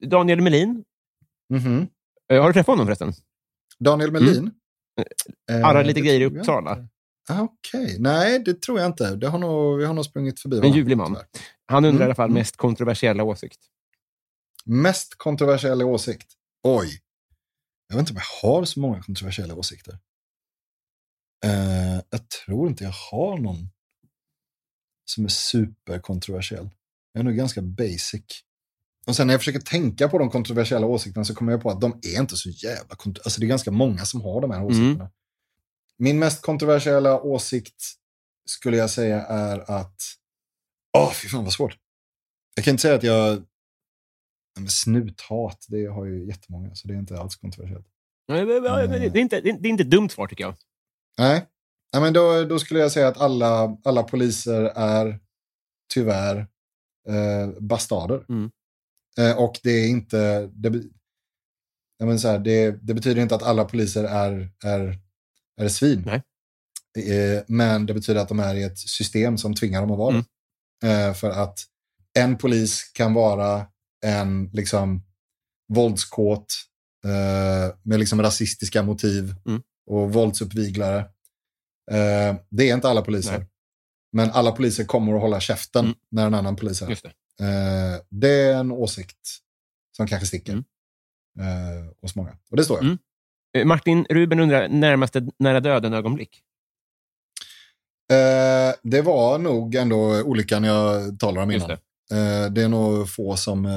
[0.10, 0.84] Daniel Melin,
[1.48, 1.86] Mhm.
[2.32, 3.12] eh, har du träffat honom förresten?
[3.78, 4.50] Daniel Melin.
[5.50, 6.88] Eh, Arrar lite det grejer i Uppsala.
[7.28, 9.16] Ah, Okej, nej det tror jag inte.
[9.16, 11.16] Det har nog, vi har nog sprungit förbi En ljuvlig man.
[11.66, 12.34] Han undrar Mm, i alla fall mm.
[12.38, 13.58] mest kontroversiella åsikt.
[14.64, 16.26] Mest kontroversiella åsikt?
[16.62, 17.00] Oj.
[17.88, 19.98] Jag vet inte om jag har så många kontroversiella åsikter.
[21.44, 23.68] Eh, jag tror inte jag har någon
[25.04, 26.70] som är superkontroversiell.
[27.12, 28.24] Jag är nog ganska basic.
[29.06, 31.80] Och sen när jag försöker tänka på de kontroversiella åsikterna så kommer jag på att
[31.80, 32.96] de är inte så jävla.
[33.04, 35.10] Alltså det är ganska många som har de här åsikterna.
[35.98, 37.84] Min mest kontroversiella åsikt
[38.46, 39.96] skulle jag säga är att...
[40.98, 41.76] Åh, fy fan vad svårt.
[42.54, 43.44] Jag kan inte säga att jag...
[44.56, 47.86] Men snuthat, det har ju jättemånga, så det är inte alls kontroversiellt.
[48.28, 50.54] Nej, Det det- det- det är inte, det är inte ett dumt svar, tycker jag.
[51.18, 51.46] Nej,
[51.92, 55.20] Nej men då, då skulle jag säga att alla, alla poliser är
[55.94, 56.36] tyvärr
[57.08, 58.24] eh, bastarder.
[58.28, 58.50] Mm.
[59.18, 60.46] Eh, och det är inte...
[60.52, 60.82] Det,
[61.98, 64.98] jag menar så här, det, det betyder inte att alla poliser är, är,
[65.60, 66.02] är svin.
[66.06, 66.22] Nej.
[67.16, 70.24] Eh, men det betyder att de är i ett system som tvingar dem att vara
[70.82, 70.88] det.
[70.92, 71.58] Eh, för att
[72.18, 73.66] en polis kan vara
[74.04, 75.02] en liksom
[75.72, 76.54] våldskåt
[77.04, 79.62] eh, med liksom rasistiska motiv Mm.
[79.86, 80.98] och våldsuppviglare.
[81.90, 83.38] Eh, det är inte alla poliser.
[83.38, 83.46] Nej.
[84.12, 85.96] Men alla poliser kommer att hålla käften Mm.
[86.10, 86.86] när en annan polis är.
[86.86, 86.94] Det.
[87.44, 89.28] Eh, det är en åsikt
[89.96, 90.64] som kanske sticker Mm.
[91.40, 92.36] eh, hos många.
[92.50, 92.98] Och det står jag Mm.
[93.56, 96.42] Eh, Martin Ruben undrar närmaste nära döden-ögonblick.
[98.12, 101.78] Eh, det var nog ändå olyckan jag talar om innan.
[102.12, 103.66] Eh, det är nog få som...
[103.66, 103.72] Eh,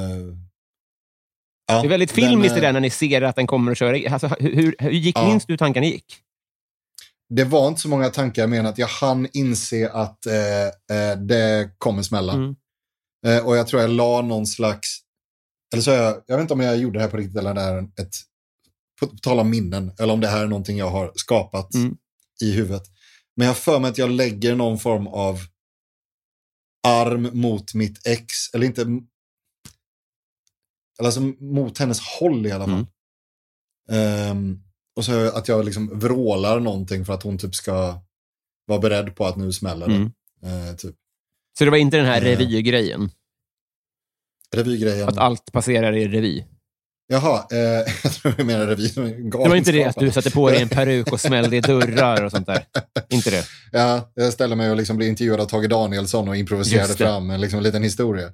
[1.66, 3.78] ja, Det är väldigt filmiskt det eh, där när ni ser att den kommer att
[3.78, 4.12] köra.
[4.12, 5.28] Alltså, hur, hur, gick, Ja.
[5.28, 6.16] minns du hur tankarna gick?
[7.34, 12.02] Det var inte så många tankar, men att jag hann inse att eh, det kommer
[12.02, 12.32] smälla.
[12.32, 12.56] Mm.
[13.26, 14.98] Eh, och jag tror jag la någon slags...
[15.72, 17.56] Eller så jag, jag vet inte om jag gjorde det här på riktigt eller om
[17.56, 18.14] det är ett...
[19.00, 21.96] På, på tal om minnen, eller om det här är någonting jag har skapat Mm.
[22.42, 22.82] i huvudet.
[23.36, 25.38] Men jag för mig att jag lägger någon form av
[26.88, 28.82] arm mot mitt ex, eller inte...
[30.98, 32.86] Eller alltså mot hennes håll i alla fall.
[33.90, 34.62] Ehm,
[34.96, 38.00] och så att jag liksom vrålar någonting för att hon typ ska
[38.66, 39.94] vara beredd på att nu smäller det.
[39.94, 40.12] Mm.
[40.68, 40.96] Eh, typ.
[41.58, 42.24] Så det var inte den här Eh.
[42.24, 43.10] revygrejen?
[44.56, 45.08] Revygrejen.
[45.08, 46.44] Att allt passerar i revy?
[47.12, 47.58] Jaha, eh,
[48.02, 48.88] jag tror du menar revy.
[48.88, 52.24] Det var inte det att du satte på dig en peruk och smällde i dörrar
[52.24, 52.64] och sånt där?
[53.08, 53.44] Inte det?
[53.72, 57.40] Ja, jag ställde mig och liksom blev intervjuad av Tage Danielsson och improviserade fram en,
[57.40, 58.26] liksom, en liten historia.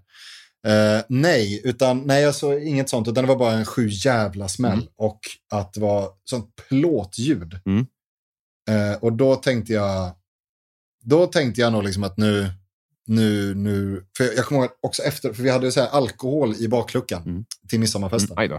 [0.66, 4.72] Eh, nej, utan, nej alltså, inget sånt, utan det var bara en sju jävla smäll.
[4.72, 4.88] Mm.
[4.96, 5.20] Och
[5.52, 7.60] att det var sånt plåtljud.
[7.66, 7.86] Mm.
[8.70, 10.10] Eh, och då tänkte jag,
[11.04, 12.50] då tänkte jag nog liksom att nu,
[13.06, 16.68] nu, nu, för jag kommer ihåg också efter, för vi hade så här alkohol i
[16.68, 17.44] bakluckan Mm.
[17.68, 18.38] till midsommarfesten.
[18.38, 18.58] Mm.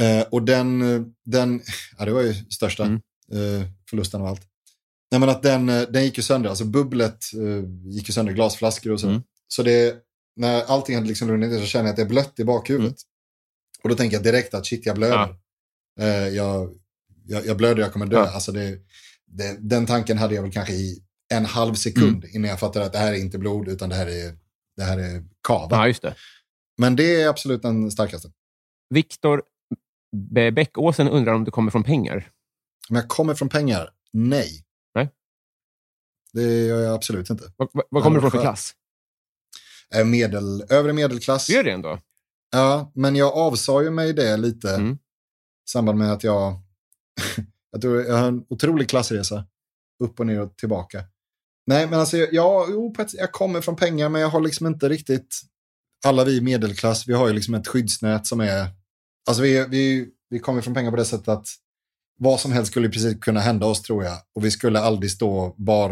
[0.00, 0.80] Eh, och den,
[1.24, 1.60] den,
[1.98, 3.00] ja det var ju största Mm.
[3.32, 4.42] eh, förlusten av allt.
[5.10, 8.32] Nej men att den, eh, den gick ju sönder, alltså bubblet eh, gick ju sönder,
[8.32, 9.08] glasflaskor och så.
[9.08, 9.22] Mm.
[9.48, 9.96] Så det,
[10.36, 12.86] när allting hade liksom runnit ner så kände jag att det är blött i bakhuvudet.
[12.86, 12.94] Mm.
[13.82, 15.34] Och då tänker jag direkt att shit jag blöder.
[16.00, 16.74] Eh, jag,
[17.26, 18.16] jag, jag blöder, jag kommer dö.
[18.16, 18.30] Ja.
[18.30, 18.78] Alltså det,
[19.26, 21.02] det, den tanken hade jag väl kanske i
[21.34, 22.30] en halv sekund Mm.
[22.36, 24.36] innan jag fattade att det här är inte blod utan det här är,
[24.76, 25.76] det här är kava.
[25.76, 26.14] Ja, just det.
[26.78, 28.30] Men det är absolut den starkaste.
[28.94, 29.42] Viktor
[30.52, 32.30] Bäckåsen undrar om du kommer från pengar.
[32.90, 33.90] Om jag kommer från pengar?
[34.12, 34.64] Nej.
[34.94, 35.10] Nej.
[36.32, 37.52] Det gör jag absolut inte.
[37.56, 38.74] Vad, vad, kommer du från för klass?
[39.94, 41.46] Eh, Medel, övre medelklass.
[41.46, 41.98] Du gör det ändå?
[42.50, 44.92] Ja, men jag avsade ju mig det lite Mm.
[44.92, 44.98] i
[45.70, 46.60] samband med att jag...
[47.70, 49.46] jag tror jag har en otrolig klassresa.
[50.04, 51.04] Upp och ner och tillbaka.
[51.70, 52.28] Nej, men alltså, jag,
[52.70, 55.40] jo, jag kommer från pengar, men jag har liksom inte riktigt...
[56.04, 58.68] alla vi medelklass, vi har ju liksom ett skyddsnät som är...
[59.28, 61.46] Alltså vi, vi, vi kommer från pengar på det sättet att
[62.18, 64.18] vad som helst skulle i princip kunna hända oss tror jag.
[64.34, 65.90] Och vi skulle aldrig stå bar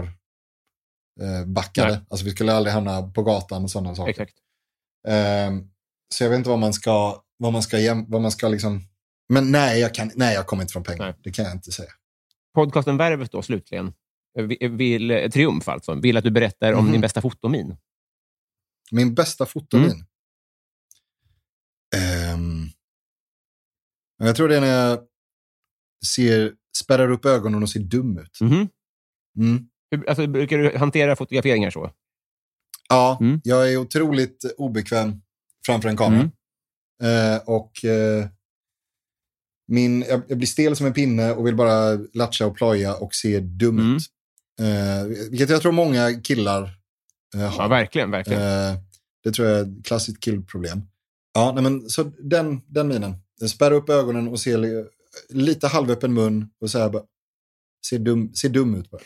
[1.20, 1.92] eh, backade.
[1.92, 2.00] Nej.
[2.10, 4.10] Alltså vi skulle aldrig hamna på gatan och sådana saker.
[4.10, 4.34] Exakt.
[5.08, 5.70] Ehm,
[6.14, 8.82] så jag vet inte vad man ska, vad man ska, vad man ska liksom...
[9.28, 11.04] Men nej, jag, kan, nej, jag kommer inte från pengar.
[11.04, 11.14] Nej.
[11.22, 11.90] Det kan jag inte säga.
[12.54, 13.92] Podcasten Värvet då, slutligen.
[14.34, 15.94] Vill, vill, eh, Triumf alltså.
[15.94, 16.92] Vill att du berättar om Mhm.
[16.92, 17.76] din bästa fotomin.
[18.90, 20.04] Min bästa fotomin?
[21.96, 22.34] Mm.
[22.34, 22.66] Ehm,
[24.18, 24.98] jag tror det är när jag
[26.06, 28.40] ser, spärrar upp ögonen och ser dum ut.
[28.40, 28.68] Mhm.
[29.38, 29.68] Mm.
[29.90, 31.90] Hur, alltså, brukar du hantera fotograferingar så?
[32.88, 33.40] Ja, Mm.
[33.44, 35.22] jag är otroligt obekväm
[35.66, 36.30] framför en kamera.
[37.02, 37.34] Mm.
[37.34, 38.26] Eh, och eh,
[39.68, 43.14] min, jag, jag blir stel som en pinne och vill bara latcha och ploja och
[43.14, 43.98] se dum Mm.
[44.60, 46.62] Eh, vilket jag tror många killar
[47.34, 47.62] eh, har.
[47.62, 48.10] Ja, verkligen.
[48.10, 48.42] verkligen.
[48.42, 48.74] Eh,
[49.24, 50.82] det tror jag är ett klassiskt killproblem.
[51.34, 53.14] Ja, nej, men, så den, den minen.
[53.50, 54.84] Spärra upp ögonen och se li-
[55.28, 57.02] lite halvöppen mun och så här bara,
[57.86, 59.00] se dum, se dum ut bara.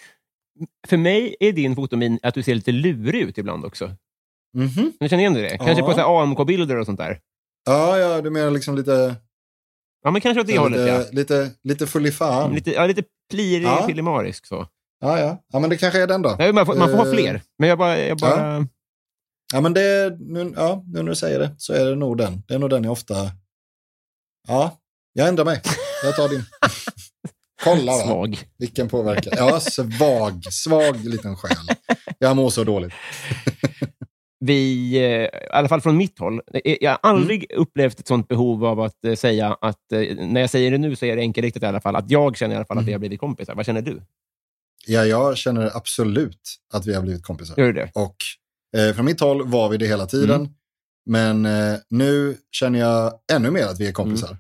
[0.89, 3.97] För mig är din fotomin att du ser lite lurig ut ibland också.
[4.55, 4.93] Mhm.
[5.01, 5.59] Du känner igen det?
[5.59, 5.95] Kanske Ja.
[5.95, 7.21] på AMK-bilder och sånt där.
[7.67, 9.15] Ja, ja, du menar liksom lite,
[10.05, 10.99] Ja, men kanske åt det hållet, ja.
[10.99, 12.55] lite, lite, lite full i fan.
[12.55, 13.87] Lite, ja, lite plirig, Ja.
[13.87, 14.67] filimarisk så.
[15.05, 15.43] Ja, ja.
[15.53, 16.37] ja, men det kanske är den då.
[16.39, 17.99] Nej, Man får, man får ha Eh, fler, men jag bara...
[17.99, 18.67] Jag bara
[19.55, 22.43] Ja, men det, nu, ja, nu när du säger det så är det nog den.
[22.49, 23.15] Det är nog den jag ofta...
[24.49, 24.79] Ja,
[25.13, 25.61] jag ändrar mig.
[26.05, 26.45] Jag tar din.
[27.65, 28.39] Kolla va, svag.
[28.59, 29.33] vilken påverkan.
[29.37, 31.57] Ja, svag, svag liten själ.
[32.19, 32.93] Jag mår så dåligt.
[34.45, 37.63] Vi, eh, i alla fall från mitt håll, eh, jag har aldrig Mm.
[37.63, 39.79] upplevt ett sånt behov av att säga att,
[40.19, 42.55] när jag säger det nu så är det enkelriktigt i alla fall, att jag känner
[42.55, 42.95] i alla fall att vi Mm.
[42.95, 43.55] har blivit kompisar.
[43.55, 44.03] Vad känner du?
[44.87, 46.41] Ja, jag känner absolut
[46.73, 47.55] att vi har blivit kompisar.
[47.57, 47.91] Gör du det?
[47.95, 48.17] Och
[48.77, 50.41] eh, från mitt håll var vi det hela tiden.
[50.41, 50.53] Mm.
[51.11, 54.29] Men eh, nu känner jag ännu mer att vi är kompisar.
[54.29, 54.39] Mm.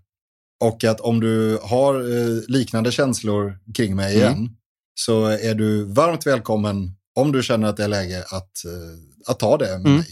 [0.64, 4.32] Och att om du har eh, liknande känslor kring mig Mm.
[4.32, 4.57] igen
[4.95, 9.38] så är du varmt välkommen om du känner att det är läge att, eh, att
[9.38, 9.95] ta det med Mm.
[9.97, 10.07] mig.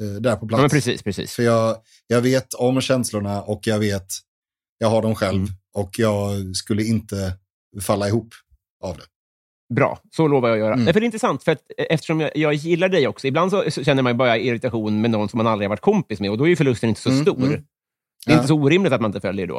[0.00, 0.58] Eh, där på plats.
[0.58, 1.32] Ja, men precis, precis.
[1.32, 4.06] För jag, jag vet om känslorna och jag vet,
[4.78, 5.48] jag har dem själv Mm.
[5.74, 7.32] och jag skulle inte
[7.80, 8.28] falla ihop
[8.84, 9.02] av det.
[9.74, 10.72] Bra, så lovar jag att göra.
[10.72, 10.84] Mm.
[10.84, 13.26] Nej, för det är intressant, för att, eh, eftersom jag, jag gillar dig också.
[13.26, 16.20] Ibland så, så känner man bara irritation med någon som man aldrig har varit kompis
[16.20, 17.36] med och då är ju förlusten inte så Mm, stor.
[17.36, 17.50] mm.
[17.50, 18.34] Det är Ja.
[18.34, 19.54] inte så orimligt att man inte följer då.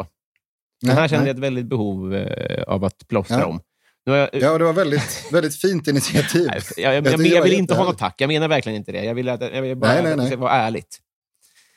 [0.81, 1.29] Men Nej, här kände nej.
[1.29, 3.45] jag ett väldigt behov eh, av att plåstra Ja.
[3.45, 3.59] om.
[4.05, 6.47] Nu har jag, Ja, det var väldigt, väldigt fint initiativ.
[6.47, 8.15] Nej, jag, jag, jag, jag, vill inte ha något tack.
[8.21, 9.03] Jag menar verkligen inte det.
[9.05, 10.35] Jag vill, att, jag vill bara Nej, nej, nej.
[10.35, 10.97] vara ärligt.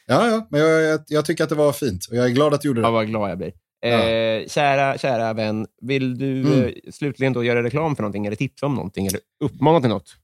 [0.06, 2.54] Ja, ja, men jag, jag, jag tycker att det var fint och jag är glad
[2.54, 2.86] att du gjorde det.
[2.86, 3.52] Ja, vad glad jag blir.
[3.82, 6.64] Eh, kära, kära vän, vill du Mm.
[6.64, 10.16] eh, slutligen då göra reklam för någonting, eller tipsa om någonting, eller uppmana till något?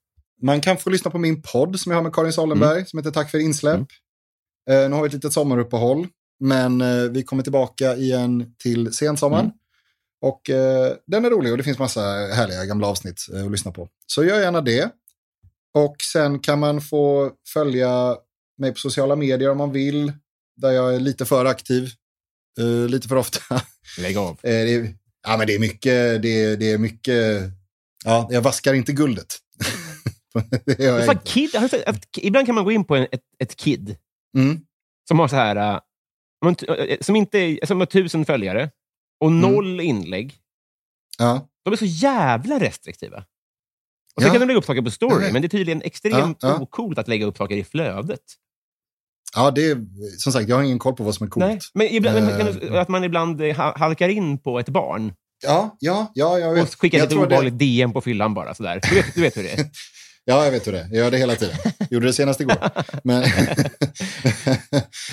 [0.43, 3.11] Man kan få lyssna på min podd som jag har med Karin Sollenberg som heter
[3.11, 3.75] Tack för insläpp.
[3.75, 3.87] Mm.
[4.85, 6.07] Eh, nu har vi ett litet sommaruppehåll,
[6.41, 9.45] men eh, vi kommer tillbaka igen till sensommaren.
[9.45, 9.57] Mm.
[10.23, 13.71] Och eh, den är rolig och det finns massa härliga gamla avsnitt eh, att lyssna
[13.73, 13.89] på.
[14.07, 14.91] Så gör gärna det.
[15.75, 18.17] Och sen kan man få följa
[18.59, 20.13] mig på sociala medier om man vill,
[20.57, 21.89] där jag är lite för aktiv,
[22.59, 23.63] eh, lite för ofta.
[23.99, 24.31] Lägg av.
[24.31, 24.95] Eh, det, är,
[25.27, 27.43] ja, men det är mycket, det är, det är mycket,
[28.05, 29.37] ja, jag vaskar inte guldet.
[30.65, 31.51] det gör jag Fan, kid,
[32.17, 33.97] ibland kan man gå in på en, ett, ett kid
[34.37, 34.61] Mm.
[35.09, 35.57] som har så här...
[35.67, 38.71] eh, som, inte, som har tusen följare
[39.21, 39.41] och Mm.
[39.41, 40.35] noll inlägg.
[41.19, 41.49] Ja.
[41.65, 43.17] De är så jävla restriktiva.
[44.17, 44.33] Och så Ja.
[44.33, 46.59] kan de lägga upp saker på story, men det är tydligen extremt Ja, ja.
[46.61, 48.21] ocoolt att lägga upp saker i flödet.
[49.35, 49.87] Ja, det är,
[50.19, 51.47] som sagt, jag har ingen koll på vad som är coolt.
[51.47, 54.69] Nej, men ibland, men kan Eh, att man ibland eh, ha- halkar in på ett
[54.69, 55.13] barn
[55.45, 56.75] Ja, ja, ja, jag och vet.
[56.75, 58.55] skickar jag lite tror det- obehagligt DM på fyllan bara.
[58.55, 58.81] Sådär.
[58.91, 59.71] Du, vet, du vet hur det är.
[60.29, 60.89] Ja, jag vet hur det är.
[60.89, 61.57] Jag gör det hela tiden.
[61.91, 62.57] Gjorde det senast igår.
[63.05, 63.23] Men...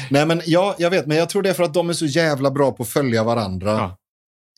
[0.09, 1.07] Nej, men ja, jag vet.
[1.07, 3.23] Men jag tror det är för att de är så jävla bra på att följa
[3.23, 3.71] varandra.
[3.71, 3.97] Ja.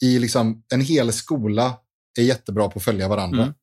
[0.07, 1.73] I liksom, en hel skola
[2.19, 3.41] är jättebra på att följa varandra.
[3.41, 3.53] Mm.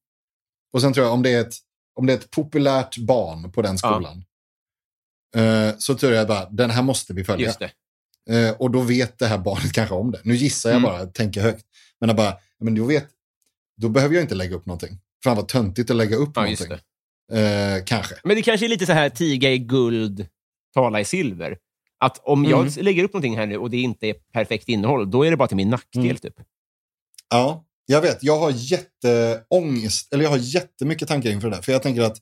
[0.73, 1.55] Och sen tror jag om det är ett,
[1.95, 4.25] om det är ett populärt barn på den skolan.
[5.37, 7.55] Eh, så tror jag bara, den här måste vi följa.
[8.31, 10.21] Eh, och då vet det här barnet kanske om det.
[10.25, 10.91] Nu gissar jag Mm.
[10.91, 11.65] bara, tänker högt.
[12.01, 13.07] Men jag bara, men då, vet,
[13.81, 14.99] då behöver jag inte lägga upp någonting.
[15.25, 16.73] Fan vad töntigt att lägga upp Ja, någonting.
[17.33, 18.15] Eh, kanske.
[18.25, 20.27] Men det kanske är lite så här tiga i guld,
[20.75, 21.59] tala i silver.
[21.99, 22.85] Att om jag Mm.
[22.85, 25.49] lägger upp någonting här nu och det inte är perfekt innehåll, då är det bara
[25.49, 26.05] till min nackdel.
[26.05, 26.17] Mm.
[26.17, 26.35] Typ.
[27.31, 28.23] Ja, jag vet.
[28.23, 31.63] Jag har jätteångest, eller jag har jättemycket tankar inför det där.
[31.63, 32.19] För jag tänker att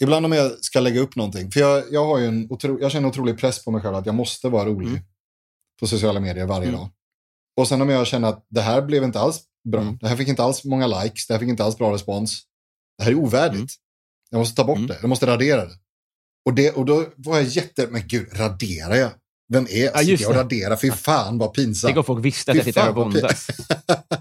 [0.00, 2.92] ibland om jag ska lägga upp någonting, för jag, jag, har ju en otro, jag
[2.92, 5.00] känner otrolig press på mig själv att jag måste vara rolig Mm.
[5.80, 6.80] på sociala medier varje Mm.
[6.80, 6.88] dag.
[7.56, 9.40] Och sen om jag känner att det här blev inte alls
[9.70, 9.98] bra, Mm.
[10.00, 12.42] det här fick inte alls många likes, det här fick inte alls bra respons.
[12.98, 13.58] Det här är ovärdigt.
[13.58, 13.68] Mm.
[14.30, 14.86] Jag måste ta bort Mm.
[14.88, 15.74] det, jag måste radera det.
[16.44, 17.86] Och, det, och då var jag jätte...
[17.90, 19.10] Men gud, raderar jag?
[19.52, 19.92] Vem är jag?
[19.94, 20.76] Ja, jag och raderar?
[20.76, 21.88] Fy fan vad pinsamt.
[21.88, 23.46] Tänk om folk visste att jag fan, vad våndas.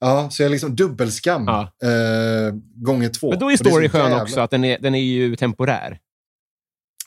[0.00, 1.60] ja, så jag är liksom dubbelskam Ja.
[1.88, 3.30] eh, gånger två.
[3.30, 5.98] Men då är så story skön jävla- också, att den är, den är ju temporär.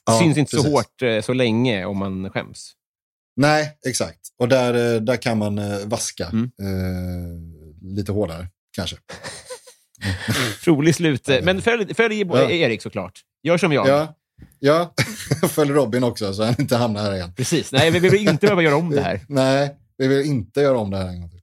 [0.05, 0.71] Ja, Syns inte så precis.
[0.73, 2.73] hårt eh, så länge om man skäms.
[3.35, 4.19] Nej, exakt.
[4.39, 6.43] Och där, eh, där kan man eh, vaska Mm.
[6.61, 8.95] eh, lite hårdare, kanske.
[10.65, 11.27] Rolig slut.
[11.43, 12.49] Men följ, följ Ja.
[12.49, 13.19] Erik såklart.
[13.43, 13.87] Gör som jag.
[13.87, 14.15] Ja,
[14.59, 14.93] ja.
[15.49, 17.33] följ Robin också så han inte hamnar här igen.
[17.35, 17.71] Precis.
[17.71, 19.21] Nej, vi vill inte behöva göra om det här.
[19.29, 21.41] Nej, vi vill inte göra om det här en gång till.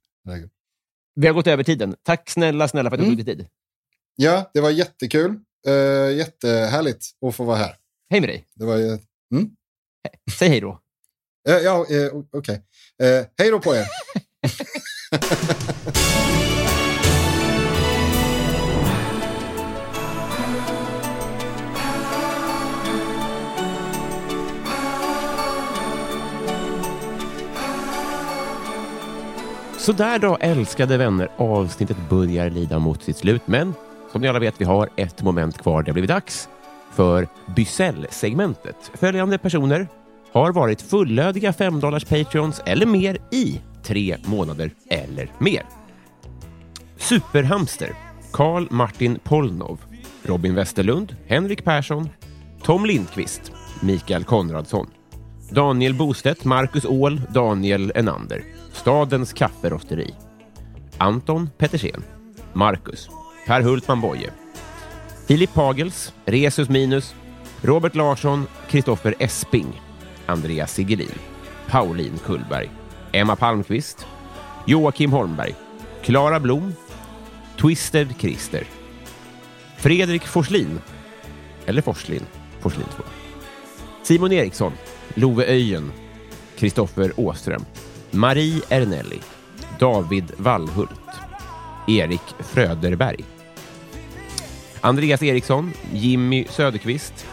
[1.15, 1.95] Vi har gått över tiden.
[2.03, 3.17] Tack snälla, snälla för att du Mm.
[3.17, 3.47] tog dig tid.
[4.15, 5.39] Ja, det var jättekul.
[5.67, 7.75] Uh, jättehärligt att få vara här.
[8.09, 8.45] Hej med dig.
[8.55, 8.97] Det var ju...
[10.39, 10.79] Säg hej då.
[11.49, 12.61] Eh, ja, eh, o- okej.
[13.03, 13.85] Eh, hej då på er.
[29.85, 31.29] Så där då, älskade vänner.
[31.37, 33.73] Avsnittet börjar lida mot sitt slut, men
[34.11, 35.83] som ni alla vet, vi har ett moment kvar.
[35.83, 36.49] Det har blivit dags
[36.91, 38.91] för Bysell-segmentet.
[38.93, 39.87] Följande personer
[40.31, 45.63] har varit fullödiga 5 Patreons eller mer i tre månader eller mer.
[46.97, 47.93] Superhamster,
[48.31, 49.79] Karl Martin Polnov,
[50.23, 52.09] Robin Westerlund, Henrik Persson,
[52.63, 53.51] Tom Lindqvist,
[53.81, 54.87] Mikael Konradsson,
[55.49, 60.13] Daniel Bostedt, Marcus Åhl, Daniel Enander, Stadens kafferosteri,
[60.97, 62.03] Anton Pettersen,
[62.53, 63.09] Marcus,
[63.47, 64.29] Per Hultman Boye,
[65.27, 67.15] Filip Pagels, Resus Minus,
[67.61, 69.73] Robert Larsson, Kristoffer Esping,
[70.27, 71.11] Andreas Sigelin,
[71.67, 72.69] Pauline Kullberg,
[73.11, 74.05] Emma Palmqvist,
[74.65, 75.55] Joakim Holmberg,
[76.03, 76.75] Klara Blom,
[77.57, 78.67] Twisted Christer,
[79.77, 80.81] Fredrik Forslin,
[81.65, 82.25] eller Forslin,
[82.59, 83.03] Forslin 2,
[84.03, 84.73] Simon Eriksson,
[85.15, 85.91] Love Öjen,
[86.57, 87.65] Kristoffer Åström,
[88.15, 89.19] Marie Ernelli,
[89.77, 90.89] David Wallhult,
[91.87, 93.25] Erik Fröderberg,
[94.81, 97.25] Andreas Eriksson, Jimmy Söderqvist,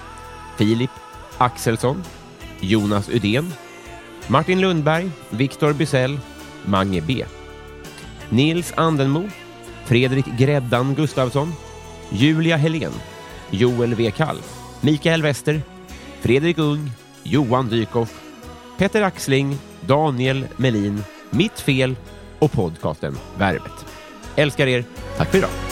[0.57, 0.91] Filip
[1.39, 2.03] Axelsson,
[2.61, 3.53] Jonas Udén,
[4.29, 6.19] Martin Lundberg, Viktor Bysell,
[6.67, 7.25] Mange B.
[8.31, 9.25] Nils Andenmo,
[9.85, 11.55] Fredrik Gräddan Gustafsson,
[12.11, 12.93] Julia Helén,
[13.51, 14.11] Joel W.
[14.11, 14.39] Kall,
[14.81, 15.61] Mikael Wester,
[16.21, 16.91] Fredrik Ung,
[17.23, 18.11] Johan Dykhoff,
[18.79, 19.57] Peter Axling,
[19.87, 21.97] Daniel Melin, Mitt Fel
[22.39, 23.87] och podcasten Värvet.
[24.37, 24.85] Älskar er.
[25.17, 25.72] Tack för idag.